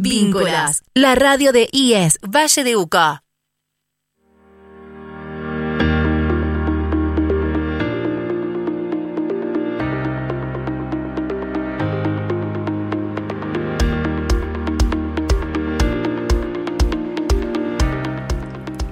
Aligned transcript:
Vínculas, 0.00 0.84
la 0.94 1.16
radio 1.16 1.50
de 1.50 1.68
IES 1.72 2.20
Valle 2.22 2.62
de 2.62 2.76
Uca. 2.76 3.24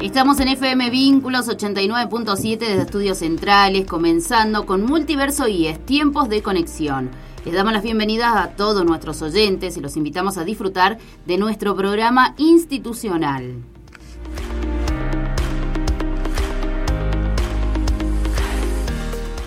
Estamos 0.00 0.41
en 0.41 0.48
FM 0.48 0.91
Vínculos 0.91 1.46
89.7 1.46 2.59
desde 2.59 2.82
Estudios 2.82 3.18
Centrales, 3.18 3.86
comenzando 3.86 4.66
con 4.66 4.82
Multiverso 4.82 5.46
IES, 5.46 5.79
tiempos 5.86 6.29
de 6.29 6.43
conexión. 6.43 7.11
Les 7.47 7.55
damos 7.55 7.73
las 7.73 7.85
bienvenidas 7.85 8.35
a 8.35 8.49
todos 8.57 8.85
nuestros 8.85 9.23
oyentes 9.23 9.77
y 9.77 9.81
los 9.81 9.96
invitamos 9.96 10.37
a 10.37 10.43
disfrutar 10.43 10.99
de 11.27 11.39
nuestro 11.39 11.77
programa 11.77 12.35
institucional. 12.39 13.63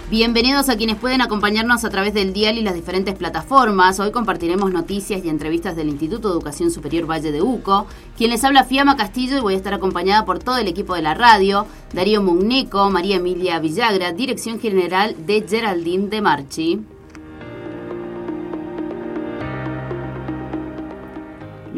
Bienvenidos 0.10 0.70
a 0.70 0.78
quienes 0.78 0.96
pueden 0.96 1.20
acompañarnos 1.20 1.84
a 1.84 1.90
través 1.90 2.14
del 2.14 2.32
dial 2.32 2.58
y 2.58 2.62
las 2.62 2.74
diferentes 2.74 3.16
plataformas. 3.16 4.00
Hoy 4.00 4.12
compartiremos 4.12 4.72
noticias 4.72 5.26
y 5.26 5.28
entrevistas 5.28 5.76
del 5.76 5.90
Instituto 5.90 6.30
de 6.30 6.36
Educación 6.36 6.72
Superior 6.72 7.06
Valle 7.06 7.34
de 7.34 7.42
Uco. 7.42 7.86
Quien 8.18 8.30
les 8.30 8.46
habla 8.46 8.64
Fiamma 8.64 8.96
Castillo 8.96 9.38
y 9.38 9.42
voy 9.42 9.56
a 9.56 9.58
estar 9.58 9.74
acompañada 9.74 10.24
por 10.24 10.40
todo 10.40 10.58
el 10.58 10.70
equipo 10.70 10.96
de 10.96 11.02
la 11.02 11.16
radio, 11.16 11.66
Darío 11.92 12.22
Mugneco, 12.22 12.90
María 12.90 13.18
Emilia 13.18 13.60
Villagra, 13.60 14.14
Dirección 14.14 14.62
General 14.62 15.18
de 15.26 15.46
Geraldine 15.46 16.08
de 16.08 16.22
Marchi. 16.22 16.80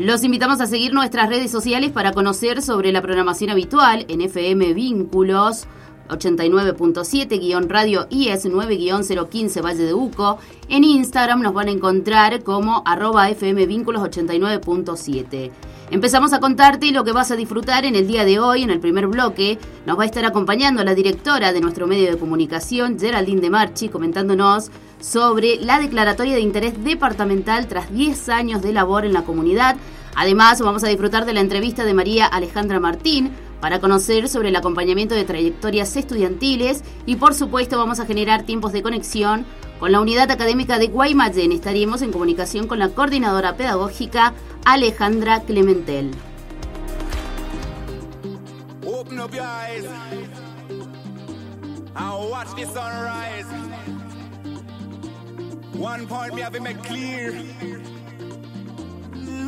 Los 0.01 0.23
invitamos 0.23 0.59
a 0.61 0.65
seguir 0.65 0.93
nuestras 0.93 1.29
redes 1.29 1.51
sociales 1.51 1.91
para 1.91 2.11
conocer 2.11 2.63
sobre 2.63 2.91
la 2.91 3.03
programación 3.03 3.51
habitual 3.51 4.03
en 4.09 4.21
FM 4.21 4.73
Vínculos 4.73 5.67
89.7-radio 6.11 8.07
IS 8.09 8.45
9-015 8.45 9.63
Valle 9.63 9.83
de 9.83 9.93
Uco. 9.93 10.37
En 10.69 10.83
Instagram 10.83 11.41
nos 11.41 11.53
van 11.53 11.69
a 11.69 11.71
encontrar 11.71 12.43
como 12.43 12.83
arroba 12.85 13.29
FM 13.29 13.65
Vínculos 13.65 14.03
89.7. 14.03 15.51
Empezamos 15.91 16.31
a 16.31 16.39
contarte 16.39 16.91
lo 16.91 17.03
que 17.03 17.11
vas 17.11 17.31
a 17.31 17.35
disfrutar 17.35 17.83
en 17.83 17.95
el 17.95 18.07
día 18.07 18.23
de 18.23 18.39
hoy. 18.39 18.63
En 18.63 18.69
el 18.69 18.79
primer 18.79 19.07
bloque 19.07 19.59
nos 19.85 19.99
va 19.99 20.03
a 20.03 20.05
estar 20.05 20.23
acompañando 20.23 20.85
la 20.85 20.95
directora 20.95 21.51
de 21.51 21.59
nuestro 21.59 21.85
medio 21.85 22.09
de 22.09 22.17
comunicación, 22.17 22.97
Geraldine 22.97 23.41
de 23.41 23.49
Marchi, 23.49 23.89
comentándonos 23.89 24.71
sobre 25.01 25.57
la 25.57 25.79
declaratoria 25.79 26.35
de 26.35 26.41
interés 26.41 26.81
departamental 26.81 27.67
tras 27.67 27.91
10 27.91 28.29
años 28.29 28.61
de 28.61 28.71
labor 28.71 29.03
en 29.03 29.11
la 29.11 29.23
comunidad. 29.23 29.75
Además, 30.15 30.61
vamos 30.61 30.83
a 30.85 30.87
disfrutar 30.87 31.25
de 31.25 31.33
la 31.33 31.41
entrevista 31.41 31.83
de 31.83 31.93
María 31.93 32.25
Alejandra 32.25 32.79
Martín 32.79 33.31
para 33.61 33.79
conocer 33.79 34.27
sobre 34.27 34.49
el 34.49 34.55
acompañamiento 34.55 35.15
de 35.15 35.23
trayectorias 35.23 35.95
estudiantiles 35.95 36.83
y 37.05 37.15
por 37.15 37.33
supuesto 37.33 37.77
vamos 37.77 37.99
a 37.99 38.05
generar 38.05 38.43
tiempos 38.43 38.73
de 38.73 38.81
conexión 38.81 39.45
con 39.79 39.91
la 39.91 40.01
unidad 40.01 40.29
académica 40.31 40.79
de 40.79 40.87
Guaymallén 40.87 41.51
estaremos 41.51 42.01
en 42.01 42.11
comunicación 42.11 42.67
con 42.67 42.79
la 42.79 42.89
coordinadora 42.89 43.55
pedagógica 43.55 44.33
Alejandra 44.65 45.41
Clementel. 45.41 46.11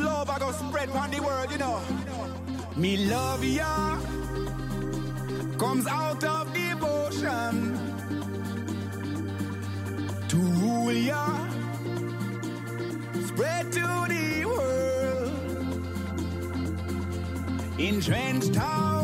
Love 0.04 0.28
I 0.28 0.38
go 0.38 0.52
spread 0.52 0.88
the 0.88 1.20
world. 1.20 2.13
Me 2.76 3.06
love 3.06 3.44
ya 3.44 3.98
comes 5.58 5.86
out 5.86 6.24
of 6.24 6.52
devotion. 6.52 7.74
to 10.34 10.40
rule 10.60 10.92
ya, 10.92 11.24
spread 13.28 13.70
to 13.70 13.86
the 14.08 14.44
world. 14.44 15.32
In 17.78 18.00
Trench 18.00 18.50
Town, 18.52 19.03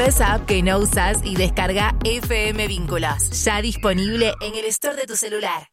Esa 0.00 0.34
app 0.34 0.46
que 0.46 0.62
no 0.62 0.78
usas 0.78 1.20
y 1.24 1.36
descarga 1.36 1.94
FM 2.04 2.66
Vínculos. 2.66 3.44
Ya 3.44 3.62
disponible 3.62 4.34
en 4.40 4.54
el 4.54 4.66
store 4.66 4.96
de 4.96 5.06
tu 5.06 5.16
celular. 5.16 5.68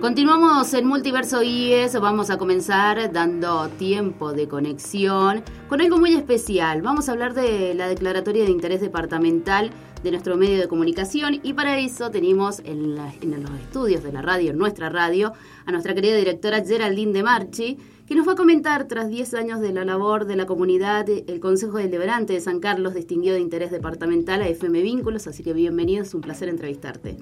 Continuamos 0.00 0.72
en 0.72 0.86
Multiverso 0.86 1.42
IES, 1.42 2.00
vamos 2.00 2.30
a 2.30 2.38
comenzar 2.38 3.12
dando 3.12 3.68
tiempo 3.68 4.32
de 4.32 4.48
conexión 4.48 5.44
con 5.68 5.82
algo 5.82 5.98
muy 5.98 6.14
especial. 6.14 6.80
Vamos 6.80 7.08
a 7.08 7.12
hablar 7.12 7.34
de 7.34 7.74
la 7.74 7.86
declaratoria 7.86 8.44
de 8.44 8.50
interés 8.50 8.80
departamental 8.80 9.70
de 10.02 10.10
nuestro 10.10 10.38
medio 10.38 10.58
de 10.58 10.68
comunicación 10.68 11.38
y 11.42 11.52
para 11.52 11.78
eso 11.78 12.10
tenemos 12.10 12.60
en, 12.60 12.96
en 13.20 13.42
los 13.42 13.60
estudios 13.60 14.02
de 14.02 14.12
la 14.12 14.22
radio, 14.22 14.52
en 14.52 14.58
nuestra 14.58 14.88
radio, 14.88 15.34
a 15.66 15.72
nuestra 15.72 15.94
querida 15.94 16.16
directora 16.16 16.64
Geraldine 16.64 17.12
de 17.12 17.22
Marchi, 17.22 17.78
que 18.10 18.16
nos 18.16 18.26
va 18.26 18.32
a 18.32 18.34
comentar, 18.34 18.88
tras 18.88 19.08
10 19.08 19.34
años 19.34 19.60
de 19.60 19.72
la 19.72 19.84
labor 19.84 20.24
de 20.24 20.34
la 20.34 20.44
comunidad, 20.44 21.08
el 21.08 21.38
Consejo 21.38 21.78
Deliberante 21.78 22.32
de 22.32 22.40
San 22.40 22.58
Carlos 22.58 22.92
distinguió 22.92 23.34
de 23.34 23.38
interés 23.38 23.70
departamental 23.70 24.42
a 24.42 24.48
FM 24.48 24.82
Vínculos, 24.82 25.28
así 25.28 25.44
que 25.44 25.52
bienvenido, 25.52 26.02
es 26.02 26.12
un 26.12 26.20
placer 26.20 26.48
entrevistarte. 26.48 27.18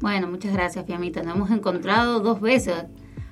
Bueno, 0.00 0.28
muchas 0.28 0.52
gracias, 0.52 0.86
Fiamita. 0.86 1.24
Nos 1.24 1.34
hemos 1.34 1.50
encontrado 1.50 2.20
dos 2.20 2.40
veces. 2.40 2.84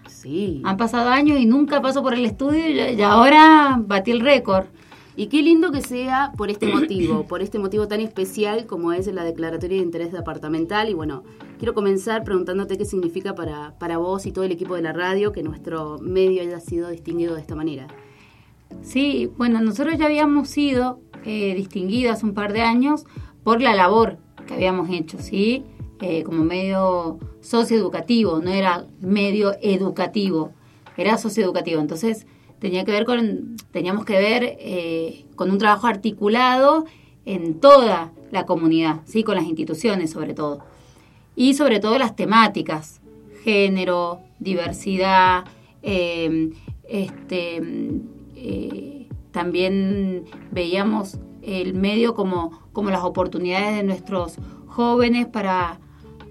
Sí. 0.09 0.61
Han 0.65 0.77
pasado 0.77 1.11
años 1.11 1.39
y 1.39 1.47
nunca 1.47 1.81
paso 1.81 2.03
por 2.03 2.13
el 2.13 2.27
estudio 2.27 2.69
y, 2.69 2.99
y 2.99 3.03
ahora 3.03 3.81
batí 3.81 4.11
el 4.11 4.19
récord. 4.19 4.65
Y 5.15 5.29
qué 5.29 5.43
lindo 5.43 5.71
que 5.71 5.83
sea 5.83 6.33
por 6.37 6.51
este 6.51 6.67
motivo, 6.67 7.25
por 7.29 7.41
este 7.41 7.61
motivo 7.61 7.87
tan 7.87 8.01
especial 8.01 8.67
como 8.67 8.93
es 8.93 9.07
la 9.07 9.23
declaratoria 9.23 9.77
de 9.77 9.85
interés 9.85 10.11
departamental. 10.11 10.91
Y 10.91 10.95
bueno, 10.95 11.23
quiero 11.59 11.75
comenzar 11.75 12.25
preguntándote 12.25 12.79
qué 12.79 12.85
significa 12.85 13.35
para, 13.35 13.79
para 13.79 13.99
vos 13.99 14.27
y 14.27 14.33
todo 14.33 14.45
el 14.45 14.53
equipo 14.53 14.75
de 14.75 14.83
la 14.83 14.93
radio 14.93 15.33
que 15.33 15.43
nuestro 15.43 15.99
medio 15.99 16.43
haya 16.43 16.61
sido 16.61 16.89
distinguido 16.91 17.35
de 17.35 17.41
esta 17.41 17.55
manera. 17.55 17.89
Sí, 18.83 19.31
bueno, 19.37 19.61
nosotros 19.61 19.97
ya 19.99 20.07
habíamos 20.07 20.49
sido 20.49 21.01
eh, 21.25 21.55
distinguidos 21.55 22.23
un 22.23 22.35
par 22.35 22.53
de 22.53 22.63
años 22.63 23.05
por 23.43 23.61
la 23.61 23.75
labor 23.75 24.19
que 24.47 24.55
habíamos 24.55 24.91
hecho, 24.91 25.19
¿sí? 25.19 25.65
Eh, 26.01 26.23
como 26.25 26.45
medio 26.45 27.19
socioeducativo, 27.41 28.41
no 28.41 28.51
era 28.51 28.87
medio 29.01 29.55
educativo, 29.63 30.53
era 30.97 31.17
socioeducativo. 31.17 31.81
Entonces, 31.81 32.27
tenía 32.59 32.85
que 32.85 32.93
ver 32.93 33.05
con, 33.05 33.57
teníamos 33.73 34.05
que 34.05 34.19
ver 34.19 34.57
eh, 34.61 35.25
con 35.37 35.51
un 35.51 35.59
trabajo 35.59 35.87
articulado 35.87 36.85
en 37.25 37.59
toda 37.61 38.13
la 38.31 38.47
comunidad, 38.47 39.01
¿sí? 39.05 39.25
Con 39.25 39.37
las 39.37 39.45
instituciones 39.45 40.11
sobre 40.11 40.35
todo. 40.35 40.61
Y 41.37 41.55
sobre 41.55 41.79
todo 41.79 41.99
las 41.99 42.17
temáticas, 42.17 43.01
género, 43.45 44.21
diversidad, 44.41 45.45
eh, 45.83 46.51
este, 46.89 47.63
eh, 48.35 49.09
también 49.31 50.25
veíamos 50.51 51.19
el 51.43 51.75
medio 51.75 52.15
como, 52.15 52.69
como 52.73 52.91
las 52.91 53.05
oportunidades 53.05 53.77
de 53.77 53.83
nuestros 53.83 54.39
jóvenes 54.67 55.27
para, 55.27 55.79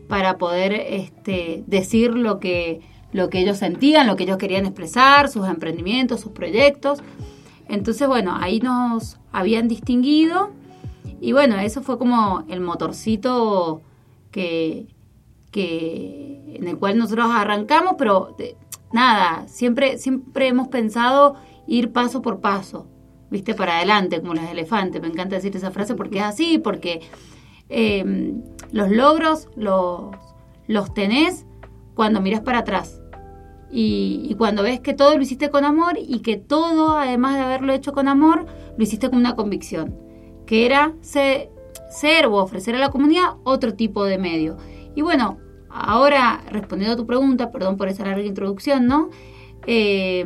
para 0.07 0.37
poder 0.37 0.73
este, 0.73 1.63
decir 1.67 2.15
lo 2.15 2.39
que, 2.39 2.81
lo 3.11 3.29
que 3.29 3.39
ellos 3.39 3.57
sentían, 3.57 4.07
lo 4.07 4.15
que 4.15 4.23
ellos 4.23 4.37
querían 4.37 4.65
expresar, 4.65 5.29
sus 5.29 5.47
emprendimientos, 5.47 6.19
sus 6.19 6.31
proyectos. 6.31 6.99
Entonces, 7.69 8.07
bueno, 8.07 8.35
ahí 8.39 8.59
nos 8.59 9.19
habían 9.31 9.67
distinguido 9.67 10.51
y 11.21 11.31
bueno, 11.31 11.57
eso 11.57 11.81
fue 11.81 11.97
como 11.97 12.43
el 12.49 12.59
motorcito 12.59 13.81
que, 14.31 14.87
en 15.63 16.67
el 16.67 16.77
cual 16.77 16.97
nosotros 16.97 17.27
arrancamos, 17.31 17.95
pero 17.97 18.35
de- 18.37 18.57
nada, 18.91 19.47
siempre, 19.47 19.97
siempre 19.97 20.47
hemos 20.47 20.67
pensado 20.69 21.35
ir 21.67 21.91
paso 21.91 22.21
por 22.21 22.39
paso, 22.41 22.87
viste, 23.29 23.53
para 23.53 23.77
adelante, 23.77 24.21
como 24.21 24.33
los 24.35 24.45
elefantes. 24.45 25.01
Me 25.01 25.07
encanta 25.07 25.35
decir 25.35 25.55
esa 25.55 25.71
frase 25.71 25.95
porque 25.95 26.19
es 26.19 26.23
así, 26.23 26.57
porque 26.59 27.01
eh, 27.69 28.33
los 28.71 28.89
logros 28.91 29.49
los, 29.55 30.15
los 30.67 30.93
tenés 30.93 31.45
cuando 31.95 32.21
miras 32.21 32.41
para 32.41 32.59
atrás. 32.59 33.01
Y, 33.71 34.27
y 34.29 34.35
cuando 34.35 34.61
ves 34.63 34.79
que 34.79 34.93
todo 34.93 35.17
lo 35.17 35.23
hiciste 35.23 35.49
con 35.49 35.65
amor 35.65 35.97
y 35.99 36.19
que 36.19 36.37
todo, 36.37 36.97
además 36.97 37.35
de 37.35 37.41
haberlo 37.41 37.73
hecho 37.73 37.93
con 37.93 38.07
amor, 38.07 38.45
lo 38.77 38.83
hiciste 38.83 39.09
con 39.09 39.17
una 39.19 39.35
convicción, 39.35 39.97
que 40.45 40.65
era 40.65 40.93
ser, 41.01 41.49
ser 41.89 42.27
o 42.27 42.35
ofrecer 42.35 42.75
a 42.75 42.79
la 42.79 42.91
comunidad 42.91 43.35
otro 43.43 43.73
tipo 43.73 44.05
de 44.05 44.17
medio. 44.17 44.57
Y 44.95 45.01
bueno, 45.01 45.39
ahora 45.75 46.41
respondiendo 46.49 46.93
a 46.93 46.97
tu 46.97 47.05
pregunta, 47.05 47.51
perdón 47.51 47.77
por 47.77 47.89
esa 47.89 48.05
larga 48.05 48.23
introducción, 48.23 48.87
¿no? 48.87 49.09
Eh, 49.67 50.25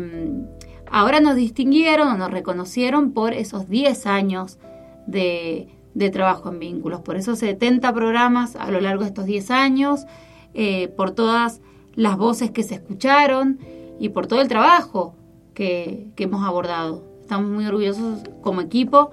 ahora 0.92 1.20
nos 1.20 1.36
distinguieron 1.36 2.08
o 2.08 2.18
nos 2.18 2.32
reconocieron 2.32 3.12
por 3.12 3.34
esos 3.34 3.68
10 3.68 4.06
años 4.06 4.60
de, 5.08 5.68
de 5.96 6.10
trabajo 6.12 6.50
en 6.50 6.60
vínculos, 6.60 7.02
por 7.02 7.16
esos 7.16 7.40
70 7.40 7.92
programas 7.94 8.56
a 8.56 8.70
lo 8.70 8.80
largo 8.80 9.04
de 9.04 9.10
estos 9.10 9.26
10 9.26 9.52
años, 9.52 10.06
eh, 10.54 10.88
por 10.90 11.12
todas 11.12 11.62
las 11.96 12.18
voces 12.18 12.52
que 12.52 12.64
se 12.64 12.76
escucharon 12.76 13.60
y 14.00 14.10
por 14.10 14.28
todo 14.28 14.42
el 14.42 14.48
trabajo 14.48 15.16
que, 15.54 16.08
que 16.16 16.26
hemos 16.26 16.46
abordado. 16.46 17.04
Estamos 17.22 17.50
muy 17.50 17.66
orgullosos 17.66 18.22
como 18.42 18.62
equipo 18.62 19.12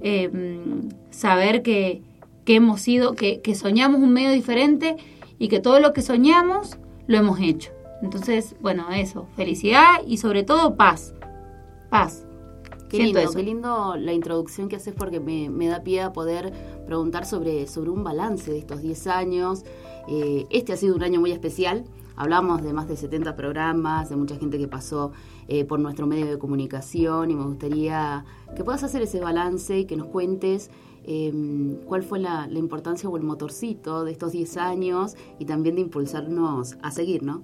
eh, 0.00 0.30
saber 1.10 1.62
que, 1.62 2.02
que 2.44 2.56
hemos 2.56 2.80
sido, 2.80 3.14
que, 3.14 3.40
que 3.40 3.54
soñamos 3.54 4.00
un 4.00 4.12
medio 4.12 4.30
diferente 4.30 4.96
y 5.38 5.48
que 5.48 5.60
todo 5.60 5.80
lo 5.80 5.92
que 5.92 6.02
soñamos 6.02 6.78
lo 7.06 7.16
hemos 7.16 7.40
hecho. 7.40 7.70
Entonces, 8.02 8.54
bueno, 8.60 8.90
eso, 8.90 9.26
felicidad 9.36 10.02
y 10.06 10.18
sobre 10.18 10.42
todo 10.42 10.76
paz. 10.76 11.14
Paz. 11.90 12.26
Qué 12.88 12.98
Siento 12.98 13.18
lindo, 13.18 13.20
eso. 13.20 13.32
qué 13.34 13.42
lindo 13.42 13.96
la 13.96 14.12
introducción 14.12 14.68
que 14.68 14.76
haces 14.76 14.94
porque 14.94 15.20
me, 15.20 15.48
me 15.48 15.68
da 15.68 15.82
pie 15.82 16.02
a 16.02 16.12
poder 16.12 16.52
preguntar 16.86 17.26
sobre, 17.26 17.66
sobre 17.66 17.90
un 17.90 18.04
balance 18.04 18.50
de 18.50 18.58
estos 18.58 18.82
10 18.82 19.06
años. 19.06 19.64
Eh, 20.08 20.46
este 20.50 20.72
ha 20.72 20.76
sido 20.76 20.94
un 20.94 21.02
año 21.02 21.20
muy 21.20 21.32
especial. 21.32 21.84
Hablamos 22.16 22.62
de 22.62 22.72
más 22.72 22.86
de 22.86 22.96
70 22.96 23.34
programas, 23.34 24.08
de 24.08 24.16
mucha 24.16 24.36
gente 24.36 24.58
que 24.58 24.68
pasó 24.68 25.10
eh, 25.48 25.64
por 25.64 25.80
nuestro 25.80 26.06
medio 26.06 26.26
de 26.26 26.38
comunicación 26.38 27.30
y 27.30 27.34
me 27.34 27.44
gustaría 27.44 28.24
que 28.54 28.62
puedas 28.62 28.84
hacer 28.84 29.02
ese 29.02 29.18
balance 29.18 29.78
y 29.78 29.84
que 29.86 29.96
nos 29.96 30.06
cuentes 30.06 30.70
eh, 31.06 31.32
cuál 31.86 32.02
fue 32.02 32.18
la, 32.18 32.46
la 32.46 32.58
importancia 32.58 33.08
o 33.08 33.16
el 33.16 33.22
motorcito 33.22 34.04
de 34.04 34.12
estos 34.12 34.32
10 34.32 34.56
años 34.56 35.16
y 35.38 35.44
también 35.44 35.74
de 35.76 35.82
impulsarnos 35.82 36.76
a 36.82 36.90
seguir, 36.90 37.22
¿no? 37.22 37.42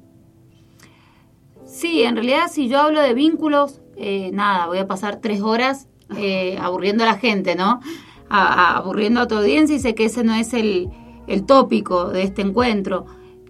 Sí, 1.64 2.02
en 2.02 2.16
realidad 2.16 2.46
si 2.50 2.68
yo 2.68 2.80
hablo 2.80 3.00
de 3.00 3.14
vínculos, 3.14 3.80
eh, 3.96 4.30
nada, 4.32 4.66
voy 4.66 4.78
a 4.78 4.86
pasar 4.88 5.20
tres 5.20 5.40
horas 5.42 5.88
eh, 6.16 6.58
aburriendo 6.60 7.04
a 7.04 7.06
la 7.06 7.18
gente, 7.18 7.54
¿no? 7.54 7.80
A- 8.28 8.46
a- 8.72 8.76
aburriendo 8.78 9.20
a 9.20 9.26
tu 9.28 9.36
audiencia 9.36 9.76
y 9.76 9.78
sé 9.80 9.94
que 9.94 10.06
ese 10.06 10.24
no 10.24 10.34
es 10.34 10.52
el, 10.54 10.88
el 11.26 11.44
tópico 11.46 12.08
de 12.08 12.22
este 12.22 12.42
encuentro. 12.42 13.06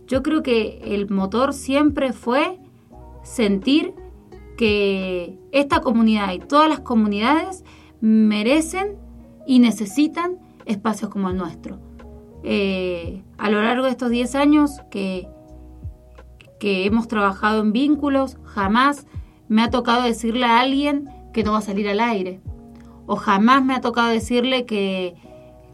Yo 0.06 0.22
creo 0.22 0.42
que 0.42 0.80
el 0.84 1.08
motor 1.08 1.52
siempre 1.54 2.12
fue 2.12 2.58
sentir 3.22 3.94
que 4.56 5.38
esta 5.52 5.80
comunidad 5.80 6.32
y 6.32 6.38
todas 6.40 6.68
las 6.68 6.80
comunidades 6.80 7.64
merecen 8.00 8.96
y 9.46 9.58
necesitan 9.58 10.38
espacios 10.66 11.10
como 11.10 11.30
el 11.30 11.36
nuestro. 11.36 11.78
Eh, 12.42 13.22
a 13.38 13.50
lo 13.50 13.62
largo 13.62 13.84
de 13.84 13.90
estos 13.90 14.10
10 14.10 14.34
años 14.34 14.80
que, 14.90 15.28
que 16.58 16.86
hemos 16.86 17.08
trabajado 17.08 17.60
en 17.60 17.72
vínculos, 17.72 18.38
jamás 18.44 19.06
me 19.48 19.62
ha 19.62 19.70
tocado 19.70 20.02
decirle 20.02 20.46
a 20.46 20.60
alguien 20.60 21.08
que 21.32 21.42
no 21.42 21.52
va 21.52 21.58
a 21.58 21.62
salir 21.62 21.88
al 21.88 22.00
aire. 22.00 22.40
O 23.06 23.16
jamás 23.16 23.64
me 23.64 23.74
ha 23.74 23.80
tocado 23.80 24.08
decirle 24.08 24.64
que, 24.66 25.16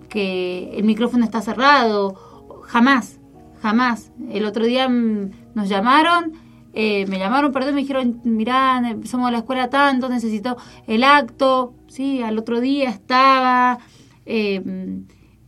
que 0.09 0.73
el 0.77 0.85
micrófono 0.85 1.25
está 1.25 1.41
cerrado. 1.43 2.15
Jamás, 2.63 3.21
jamás. 3.61 4.13
El 4.31 4.47
otro 4.47 4.65
día 4.65 4.89
mm, 4.89 5.31
nos 5.55 5.69
llamaron, 5.69 6.33
eh, 6.79 7.07
me 7.07 7.19
llamaron, 7.19 7.53
perdón, 7.53 7.75
me 7.75 7.81
dijeron, 7.81 8.21
mirá, 8.25 8.83
somos 9.05 9.33
la 9.33 9.39
escuela 9.39 9.71
tanto, 9.71 10.11
necesito 10.11 10.59
el 10.87 11.05
acto. 11.05 11.73
Sí, 11.89 12.21
al 12.21 12.37
otro 12.37 12.61
día 12.61 12.91
estaba, 12.91 13.79
mm, 14.27 14.99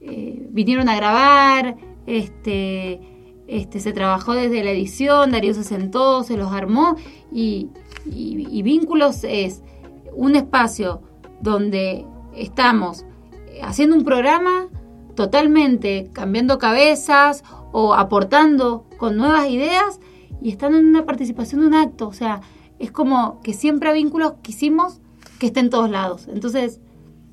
eh, 0.00 0.46
vinieron 0.48 0.88
a 0.88 0.96
grabar, 0.96 1.76
este, 2.06 3.00
este, 3.46 3.78
se 3.78 3.92
trabajó 3.92 4.32
desde 4.32 4.64
la 4.64 4.70
edición, 4.70 5.30
Darío 5.30 5.52
se 5.52 5.64
sentó, 5.64 6.24
se 6.24 6.38
los 6.38 6.50
armó 6.50 6.96
y 7.30 7.68
Vínculos 8.62 9.22
es 9.24 9.62
un 10.14 10.34
espacio 10.34 11.02
donde 11.42 12.06
estamos 12.34 13.04
haciendo 13.62 13.96
un 13.96 14.04
programa 14.04 14.68
totalmente 15.14 16.08
cambiando 16.14 16.56
cabezas 16.56 17.44
o 17.72 17.92
aportando 17.92 18.86
con 18.96 19.18
nuevas 19.18 19.50
ideas 19.50 20.00
y 20.42 20.50
estando 20.50 20.78
en 20.78 20.86
una 20.86 21.04
participación 21.04 21.60
de 21.62 21.66
un 21.68 21.74
acto. 21.74 22.08
O 22.08 22.12
sea, 22.12 22.40
es 22.78 22.90
como 22.90 23.40
que 23.42 23.54
siempre 23.54 23.88
a 23.88 23.92
Vínculos 23.92 24.34
quisimos 24.42 25.00
que 25.38 25.46
esté 25.46 25.60
en 25.60 25.70
todos 25.70 25.90
lados. 25.90 26.28
Entonces, 26.28 26.80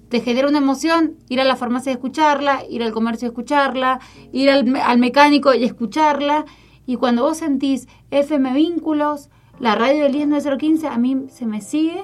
te 0.09 0.21
genera 0.21 0.47
una 0.47 0.59
emoción 0.59 1.15
ir 1.29 1.41
a 1.41 1.43
la 1.43 1.55
farmacia 1.55 1.91
y 1.91 1.95
escucharla, 1.95 2.63
ir 2.69 2.83
al 2.83 2.91
comercio 2.91 3.27
y 3.27 3.29
escucharla, 3.29 3.99
ir 4.31 4.49
al, 4.49 4.75
al 4.75 4.97
mecánico 4.97 5.53
y 5.53 5.63
escucharla. 5.63 6.45
Y 6.85 6.97
cuando 6.97 7.23
vos 7.23 7.37
sentís 7.37 7.87
FM 8.11 8.53
Vínculos, 8.53 9.29
la 9.59 9.75
radio 9.75 10.03
del 10.03 10.11
10915 10.11 10.87
a 10.87 10.97
mí 10.97 11.25
se 11.29 11.45
me 11.45 11.61
sigue 11.61 12.03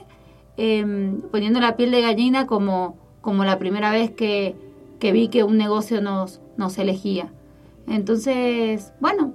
eh, 0.57 1.19
poniendo 1.31 1.59
la 1.59 1.75
piel 1.75 1.91
de 1.91 2.01
gallina 2.01 2.47
como, 2.47 2.97
como 3.21 3.43
la 3.45 3.57
primera 3.57 3.91
vez 3.91 4.11
que, 4.11 4.55
que 4.99 5.11
vi 5.11 5.27
que 5.27 5.43
un 5.43 5.57
negocio 5.57 6.01
nos, 6.01 6.41
nos 6.57 6.77
elegía. 6.77 7.31
Entonces, 7.87 8.93
bueno, 8.99 9.33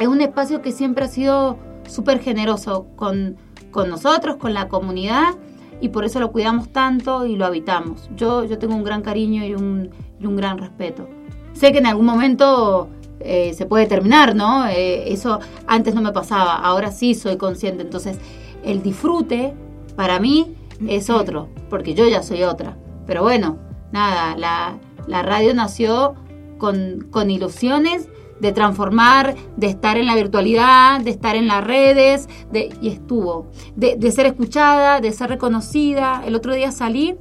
es 0.00 0.08
un 0.08 0.20
espacio 0.22 0.62
que 0.62 0.72
siempre 0.72 1.04
ha 1.04 1.08
sido 1.08 1.58
súper 1.86 2.20
generoso 2.20 2.86
con, 2.96 3.36
con 3.70 3.90
nosotros, 3.90 4.36
con 4.36 4.54
la 4.54 4.66
comunidad, 4.68 5.34
y 5.80 5.90
por 5.90 6.04
eso 6.04 6.20
lo 6.20 6.32
cuidamos 6.32 6.70
tanto 6.70 7.26
y 7.26 7.36
lo 7.36 7.44
habitamos. 7.44 8.08
Yo, 8.16 8.44
yo 8.44 8.58
tengo 8.58 8.74
un 8.74 8.82
gran 8.82 9.02
cariño 9.02 9.44
y 9.44 9.54
un, 9.54 9.90
y 10.18 10.26
un 10.26 10.36
gran 10.36 10.58
respeto. 10.58 11.06
Sé 11.52 11.70
que 11.72 11.78
en 11.78 11.86
algún 11.86 12.06
momento 12.06 12.88
eh, 13.20 13.52
se 13.54 13.66
puede 13.66 13.86
terminar, 13.86 14.34
¿no? 14.34 14.66
Eh, 14.66 15.12
eso 15.12 15.38
antes 15.66 15.94
no 15.94 16.00
me 16.00 16.12
pasaba, 16.12 16.56
ahora 16.56 16.92
sí 16.92 17.14
soy 17.14 17.36
consciente. 17.36 17.82
Entonces, 17.82 18.18
el 18.64 18.82
disfrute 18.82 19.54
para 19.96 20.18
mí 20.18 20.54
es 20.88 21.10
otro, 21.10 21.48
porque 21.68 21.92
yo 21.92 22.08
ya 22.08 22.22
soy 22.22 22.42
otra. 22.42 22.76
Pero 23.06 23.22
bueno, 23.22 23.58
nada, 23.92 24.34
la, 24.36 24.78
la 25.06 25.22
radio 25.22 25.52
nació 25.52 26.14
con, 26.56 27.08
con 27.10 27.30
ilusiones 27.30 28.08
de 28.40 28.52
transformar, 28.52 29.34
de 29.56 29.66
estar 29.68 29.96
en 29.96 30.06
la 30.06 30.14
virtualidad, 30.14 31.00
de 31.00 31.10
estar 31.10 31.36
en 31.36 31.46
las 31.46 31.62
redes, 31.62 32.28
de, 32.50 32.74
y 32.80 32.88
estuvo, 32.88 33.46
de, 33.76 33.96
de 33.96 34.10
ser 34.12 34.26
escuchada, 34.26 35.00
de 35.00 35.12
ser 35.12 35.30
reconocida. 35.30 36.22
El 36.26 36.34
otro 36.34 36.54
día 36.54 36.72
salí 36.72 37.16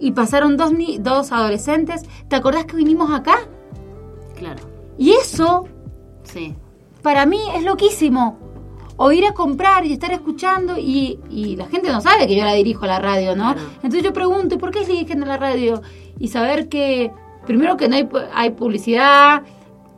y 0.00 0.12
pasaron 0.12 0.56
dos, 0.56 1.32
adolescentes. 1.32 2.02
¿Te 2.28 2.36
acordás 2.36 2.66
que 2.66 2.76
vinimos 2.76 3.10
acá? 3.10 3.36
Claro, 4.36 4.62
Y 4.96 5.10
eso, 5.10 5.66
sí. 6.22 6.54
para 7.02 7.26
mí, 7.26 7.40
es 7.56 7.64
loquísimo. 7.64 8.38
O 9.00 9.12
ir 9.12 9.26
a 9.26 9.32
comprar 9.32 9.84
y 9.86 9.92
estar 9.92 10.10
escuchando 10.12 10.76
y, 10.76 11.20
y 11.30 11.54
la 11.54 11.66
gente 11.66 11.90
no 11.90 12.00
sabe 12.00 12.26
que 12.26 12.36
yo 12.36 12.44
la 12.44 12.54
dirijo 12.54 12.84
a 12.84 12.88
la 12.88 12.98
radio, 12.98 13.36
¿no? 13.36 13.52
Claro. 13.54 13.68
Entonces 13.76 14.02
yo 14.02 14.12
pregunto, 14.12 14.56
¿y 14.56 14.58
por 14.58 14.72
qué 14.72 14.84
se 14.84 14.92
dirigen 14.92 15.22
a 15.22 15.26
la 15.26 15.36
radio? 15.36 15.82
Y 16.18 16.28
saber 16.28 16.68
que, 16.68 17.12
primero 17.46 17.76
que 17.76 17.88
no 17.88 17.96
hay 18.34 18.50
publicidad, 18.50 19.42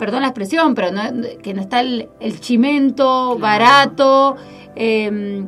perdón 0.00 0.22
la 0.22 0.28
expresión, 0.28 0.74
pero 0.74 0.90
no- 0.90 1.02
que 1.42 1.54
no 1.54 1.60
está 1.60 1.78
el, 1.80 2.08
el 2.18 2.40
chimento 2.40 3.36
Claro. 3.36 3.38
barato, 3.38 4.36
eh, 4.74 5.44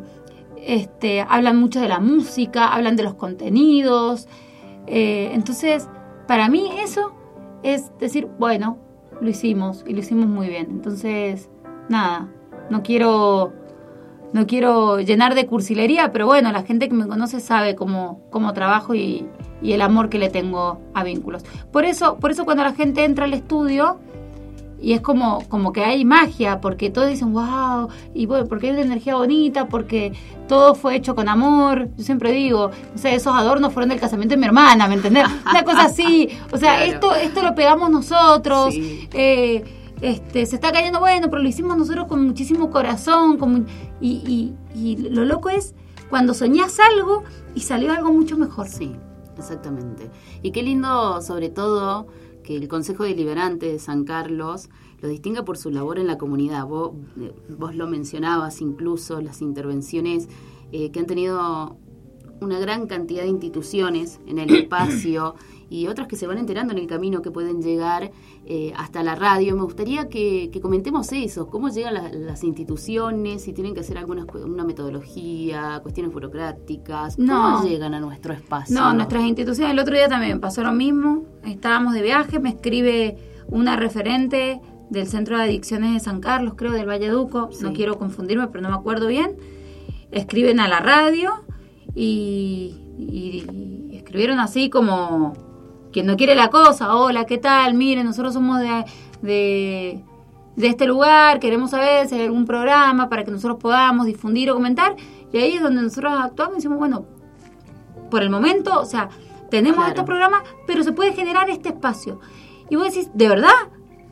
este, 0.64 1.22
hablan 1.28 1.56
mucho 1.58 1.80
de 1.80 1.88
la 1.88 1.98
música, 1.98 2.72
hablan 2.72 2.94
de 2.96 3.02
los 3.02 3.14
contenidos. 3.14 4.28
eh, 4.86 5.30
entonces, 5.32 5.88
para 6.28 6.48
mí 6.48 6.68
eso 6.84 7.12
es 7.62 7.90
decir, 7.98 8.28
bueno, 8.38 8.78
lo 9.20 9.28
hicimos 9.30 9.84
y 9.86 9.92
lo 9.94 10.00
hicimos 10.00 10.26
muy 10.26 10.48
bien. 10.48 10.66
Entonces, 10.70 11.48
nada, 11.88 12.28
no 12.70 12.82
quiero 12.82 13.52
no 14.32 14.46
quiero 14.46 14.98
llenar 14.98 15.34
de 15.34 15.44
cursilería, 15.46 16.10
pero 16.10 16.24
bueno, 16.26 16.50
la 16.52 16.62
gente 16.62 16.88
que 16.88 16.94
me 16.94 17.06
conoce 17.06 17.38
sabe 17.38 17.74
cómo, 17.76 18.22
cómo 18.30 18.54
trabajo 18.54 18.94
y, 18.94 19.26
y 19.60 19.72
el 19.72 19.82
amor 19.82 20.08
que 20.08 20.18
le 20.18 20.30
tengo 20.30 20.80
a 20.94 21.04
vínculos. 21.04 21.44
Por 21.70 21.84
eso, 21.84 22.16
por 22.16 22.30
eso 22.30 22.46
cuando 22.46 22.62
la 22.64 22.72
gente 22.72 23.04
entra 23.04 23.26
al 23.26 23.34
estudio 23.34 23.98
y 24.82 24.92
es 24.92 25.00
como, 25.00 25.48
como 25.48 25.72
que 25.72 25.84
hay 25.84 26.04
magia, 26.04 26.60
porque 26.60 26.90
todos 26.90 27.08
dicen, 27.08 27.32
wow, 27.32 27.88
y 28.12 28.26
bueno, 28.26 28.46
porque 28.46 28.66
hay 28.66 28.72
una 28.72 28.82
energía 28.82 29.14
bonita, 29.14 29.68
porque 29.68 30.12
todo 30.48 30.74
fue 30.74 30.96
hecho 30.96 31.14
con 31.14 31.28
amor. 31.28 31.88
Yo 31.96 32.04
siempre 32.04 32.32
digo, 32.32 32.70
no 32.92 32.98
sé, 32.98 33.14
esos 33.14 33.34
adornos 33.34 33.72
fueron 33.72 33.90
del 33.90 34.00
casamiento 34.00 34.34
de 34.34 34.38
mi 34.40 34.46
hermana, 34.46 34.88
¿me 34.88 34.94
entendés? 34.94 35.24
Una 35.48 35.62
cosa 35.64 35.84
así. 35.84 36.28
O 36.52 36.56
sea, 36.58 36.76
Claro. 36.78 36.92
esto, 36.92 37.14
esto 37.14 37.42
lo 37.42 37.54
pegamos 37.54 37.90
nosotros. 37.90 38.74
Sí. 38.74 39.08
eh, 39.12 39.64
este, 40.02 40.46
se 40.46 40.56
está 40.56 40.72
cayendo, 40.72 40.98
bueno, 40.98 41.28
pero 41.30 41.40
lo 41.40 41.48
hicimos 41.48 41.76
nosotros 41.76 42.06
con 42.08 42.26
muchísimo 42.26 42.70
corazón. 42.70 43.36
con 43.38 43.66
y, 44.00 44.10
y- 44.26 44.54
y 44.74 44.96
lo 45.10 45.24
loco 45.24 45.48
es 45.48 45.74
cuando 46.10 46.34
soñás 46.34 46.78
algo 46.80 47.22
y 47.54 47.60
salió 47.60 47.92
algo 47.92 48.12
mucho 48.12 48.36
mejor. 48.36 48.66
Sí, 48.66 48.92
exactamente. 49.38 50.10
Y 50.42 50.50
qué 50.50 50.62
lindo, 50.62 51.22
sobre 51.22 51.48
todo, 51.50 52.08
que 52.42 52.56
el 52.56 52.68
Consejo 52.68 53.04
Deliberante 53.04 53.66
de 53.66 53.78
San 53.78 54.04
Carlos 54.04 54.68
lo 55.00 55.08
distinga 55.08 55.44
por 55.44 55.58
su 55.58 55.70
labor 55.70 55.98
en 55.98 56.06
la 56.06 56.18
comunidad. 56.18 56.66
Vos, 56.66 56.92
eh, 57.20 57.32
vos 57.48 57.74
lo 57.74 57.86
mencionabas 57.86 58.60
incluso, 58.60 59.20
las 59.20 59.42
intervenciones 59.42 60.28
eh, 60.72 60.90
que 60.90 61.00
han 61.00 61.06
tenido 61.06 61.76
una 62.40 62.58
gran 62.58 62.86
cantidad 62.86 63.22
de 63.22 63.28
instituciones 63.28 64.20
en 64.26 64.38
el 64.38 64.54
espacio 64.54 65.34
y 65.72 65.86
otras 65.88 66.06
que 66.06 66.16
se 66.16 66.26
van 66.26 66.36
enterando 66.38 66.72
en 66.72 66.78
el 66.78 66.86
camino 66.86 67.22
que 67.22 67.30
pueden 67.30 67.62
llegar 67.62 68.10
eh, 68.44 68.72
hasta 68.76 69.02
la 69.02 69.14
radio. 69.14 69.56
Me 69.56 69.62
gustaría 69.62 70.08
que, 70.08 70.50
que 70.52 70.60
comentemos 70.60 71.10
eso, 71.12 71.46
cómo 71.48 71.68
llegan 71.70 71.94
la- 71.94 72.12
las 72.12 72.44
instituciones, 72.44 73.42
si 73.42 73.52
tienen 73.52 73.72
que 73.74 73.80
hacer 73.80 73.96
alguna 73.96 74.26
una 74.44 74.64
metodología, 74.64 75.80
cuestiones 75.82 76.12
burocráticas, 76.12 77.16
cómo 77.16 77.26
No. 77.26 77.64
llegan 77.64 77.94
a 77.94 78.00
nuestro 78.00 78.34
espacio. 78.34 78.74
No, 78.78 78.92
nuestras 78.92 79.22
instituciones, 79.24 79.72
el 79.72 79.78
otro 79.78 79.94
día 79.94 80.08
también 80.08 80.40
pasó 80.40 80.62
lo 80.62 80.72
mismo. 80.72 81.24
Estábamos 81.44 81.94
de 81.94 82.02
viaje, 82.02 82.38
me 82.38 82.50
escribe 82.50 83.16
una 83.48 83.76
referente 83.76 84.60
del 84.90 85.06
Centro 85.06 85.38
de 85.38 85.44
Adicciones 85.44 85.94
de 85.94 86.00
San 86.00 86.20
Carlos, 86.20 86.54
creo, 86.56 86.72
del 86.72 86.86
Valleduco. 86.86 87.48
Sí. 87.52 87.62
No 87.64 87.72
quiero 87.72 87.98
confundirme, 87.98 88.48
pero 88.48 88.60
no 88.62 88.68
me 88.68 88.74
acuerdo 88.76 89.06
bien. 89.06 89.36
Escriben 90.10 90.60
a 90.60 90.68
la 90.68 90.80
radio 90.80 91.30
y, 91.94 92.74
y- 92.98 93.44
y 93.90 93.96
escribieron 93.96 94.38
así 94.40 94.68
como 94.70 95.32
quien 95.92 96.06
no 96.06 96.16
quiere 96.16 96.34
la 96.34 96.48
cosa. 96.48 96.94
Hola, 96.96 97.24
¿qué 97.26 97.38
tal? 97.38 97.74
Miren, 97.74 98.06
nosotros 98.06 98.34
somos 98.34 98.58
de, 98.58 98.84
de, 99.22 100.04
de 100.56 100.66
este 100.66 100.86
lugar, 100.86 101.38
queremos 101.38 101.70
saber 101.70 102.08
si 102.08 102.16
hay 102.16 102.22
algún 102.22 102.46
programa 102.46 103.08
para 103.08 103.24
que 103.24 103.30
nosotros 103.30 103.58
podamos 103.60 104.06
difundir 104.06 104.50
o 104.50 104.54
comentar. 104.54 104.96
Y 105.32 105.38
ahí 105.38 105.52
es 105.54 105.62
donde 105.62 105.82
nosotros 105.82 106.12
actuamos 106.18 106.54
y 106.54 106.56
decimos, 106.58 106.78
bueno, 106.78 107.04
por 108.10 108.22
el 108.22 108.30
momento, 108.30 108.80
o 108.80 108.84
sea, 108.84 109.08
tenemos 109.50 109.76
Claro. 109.76 109.90
estos 109.90 110.04
programas, 110.04 110.42
pero 110.66 110.82
se 110.82 110.92
puede 110.92 111.12
generar 111.12 111.48
este 111.50 111.68
espacio. 111.70 112.20
Y 112.70 112.76
vos 112.76 112.86
decís, 112.92 113.10
¿de 113.14 113.28
verdad? 113.28 113.50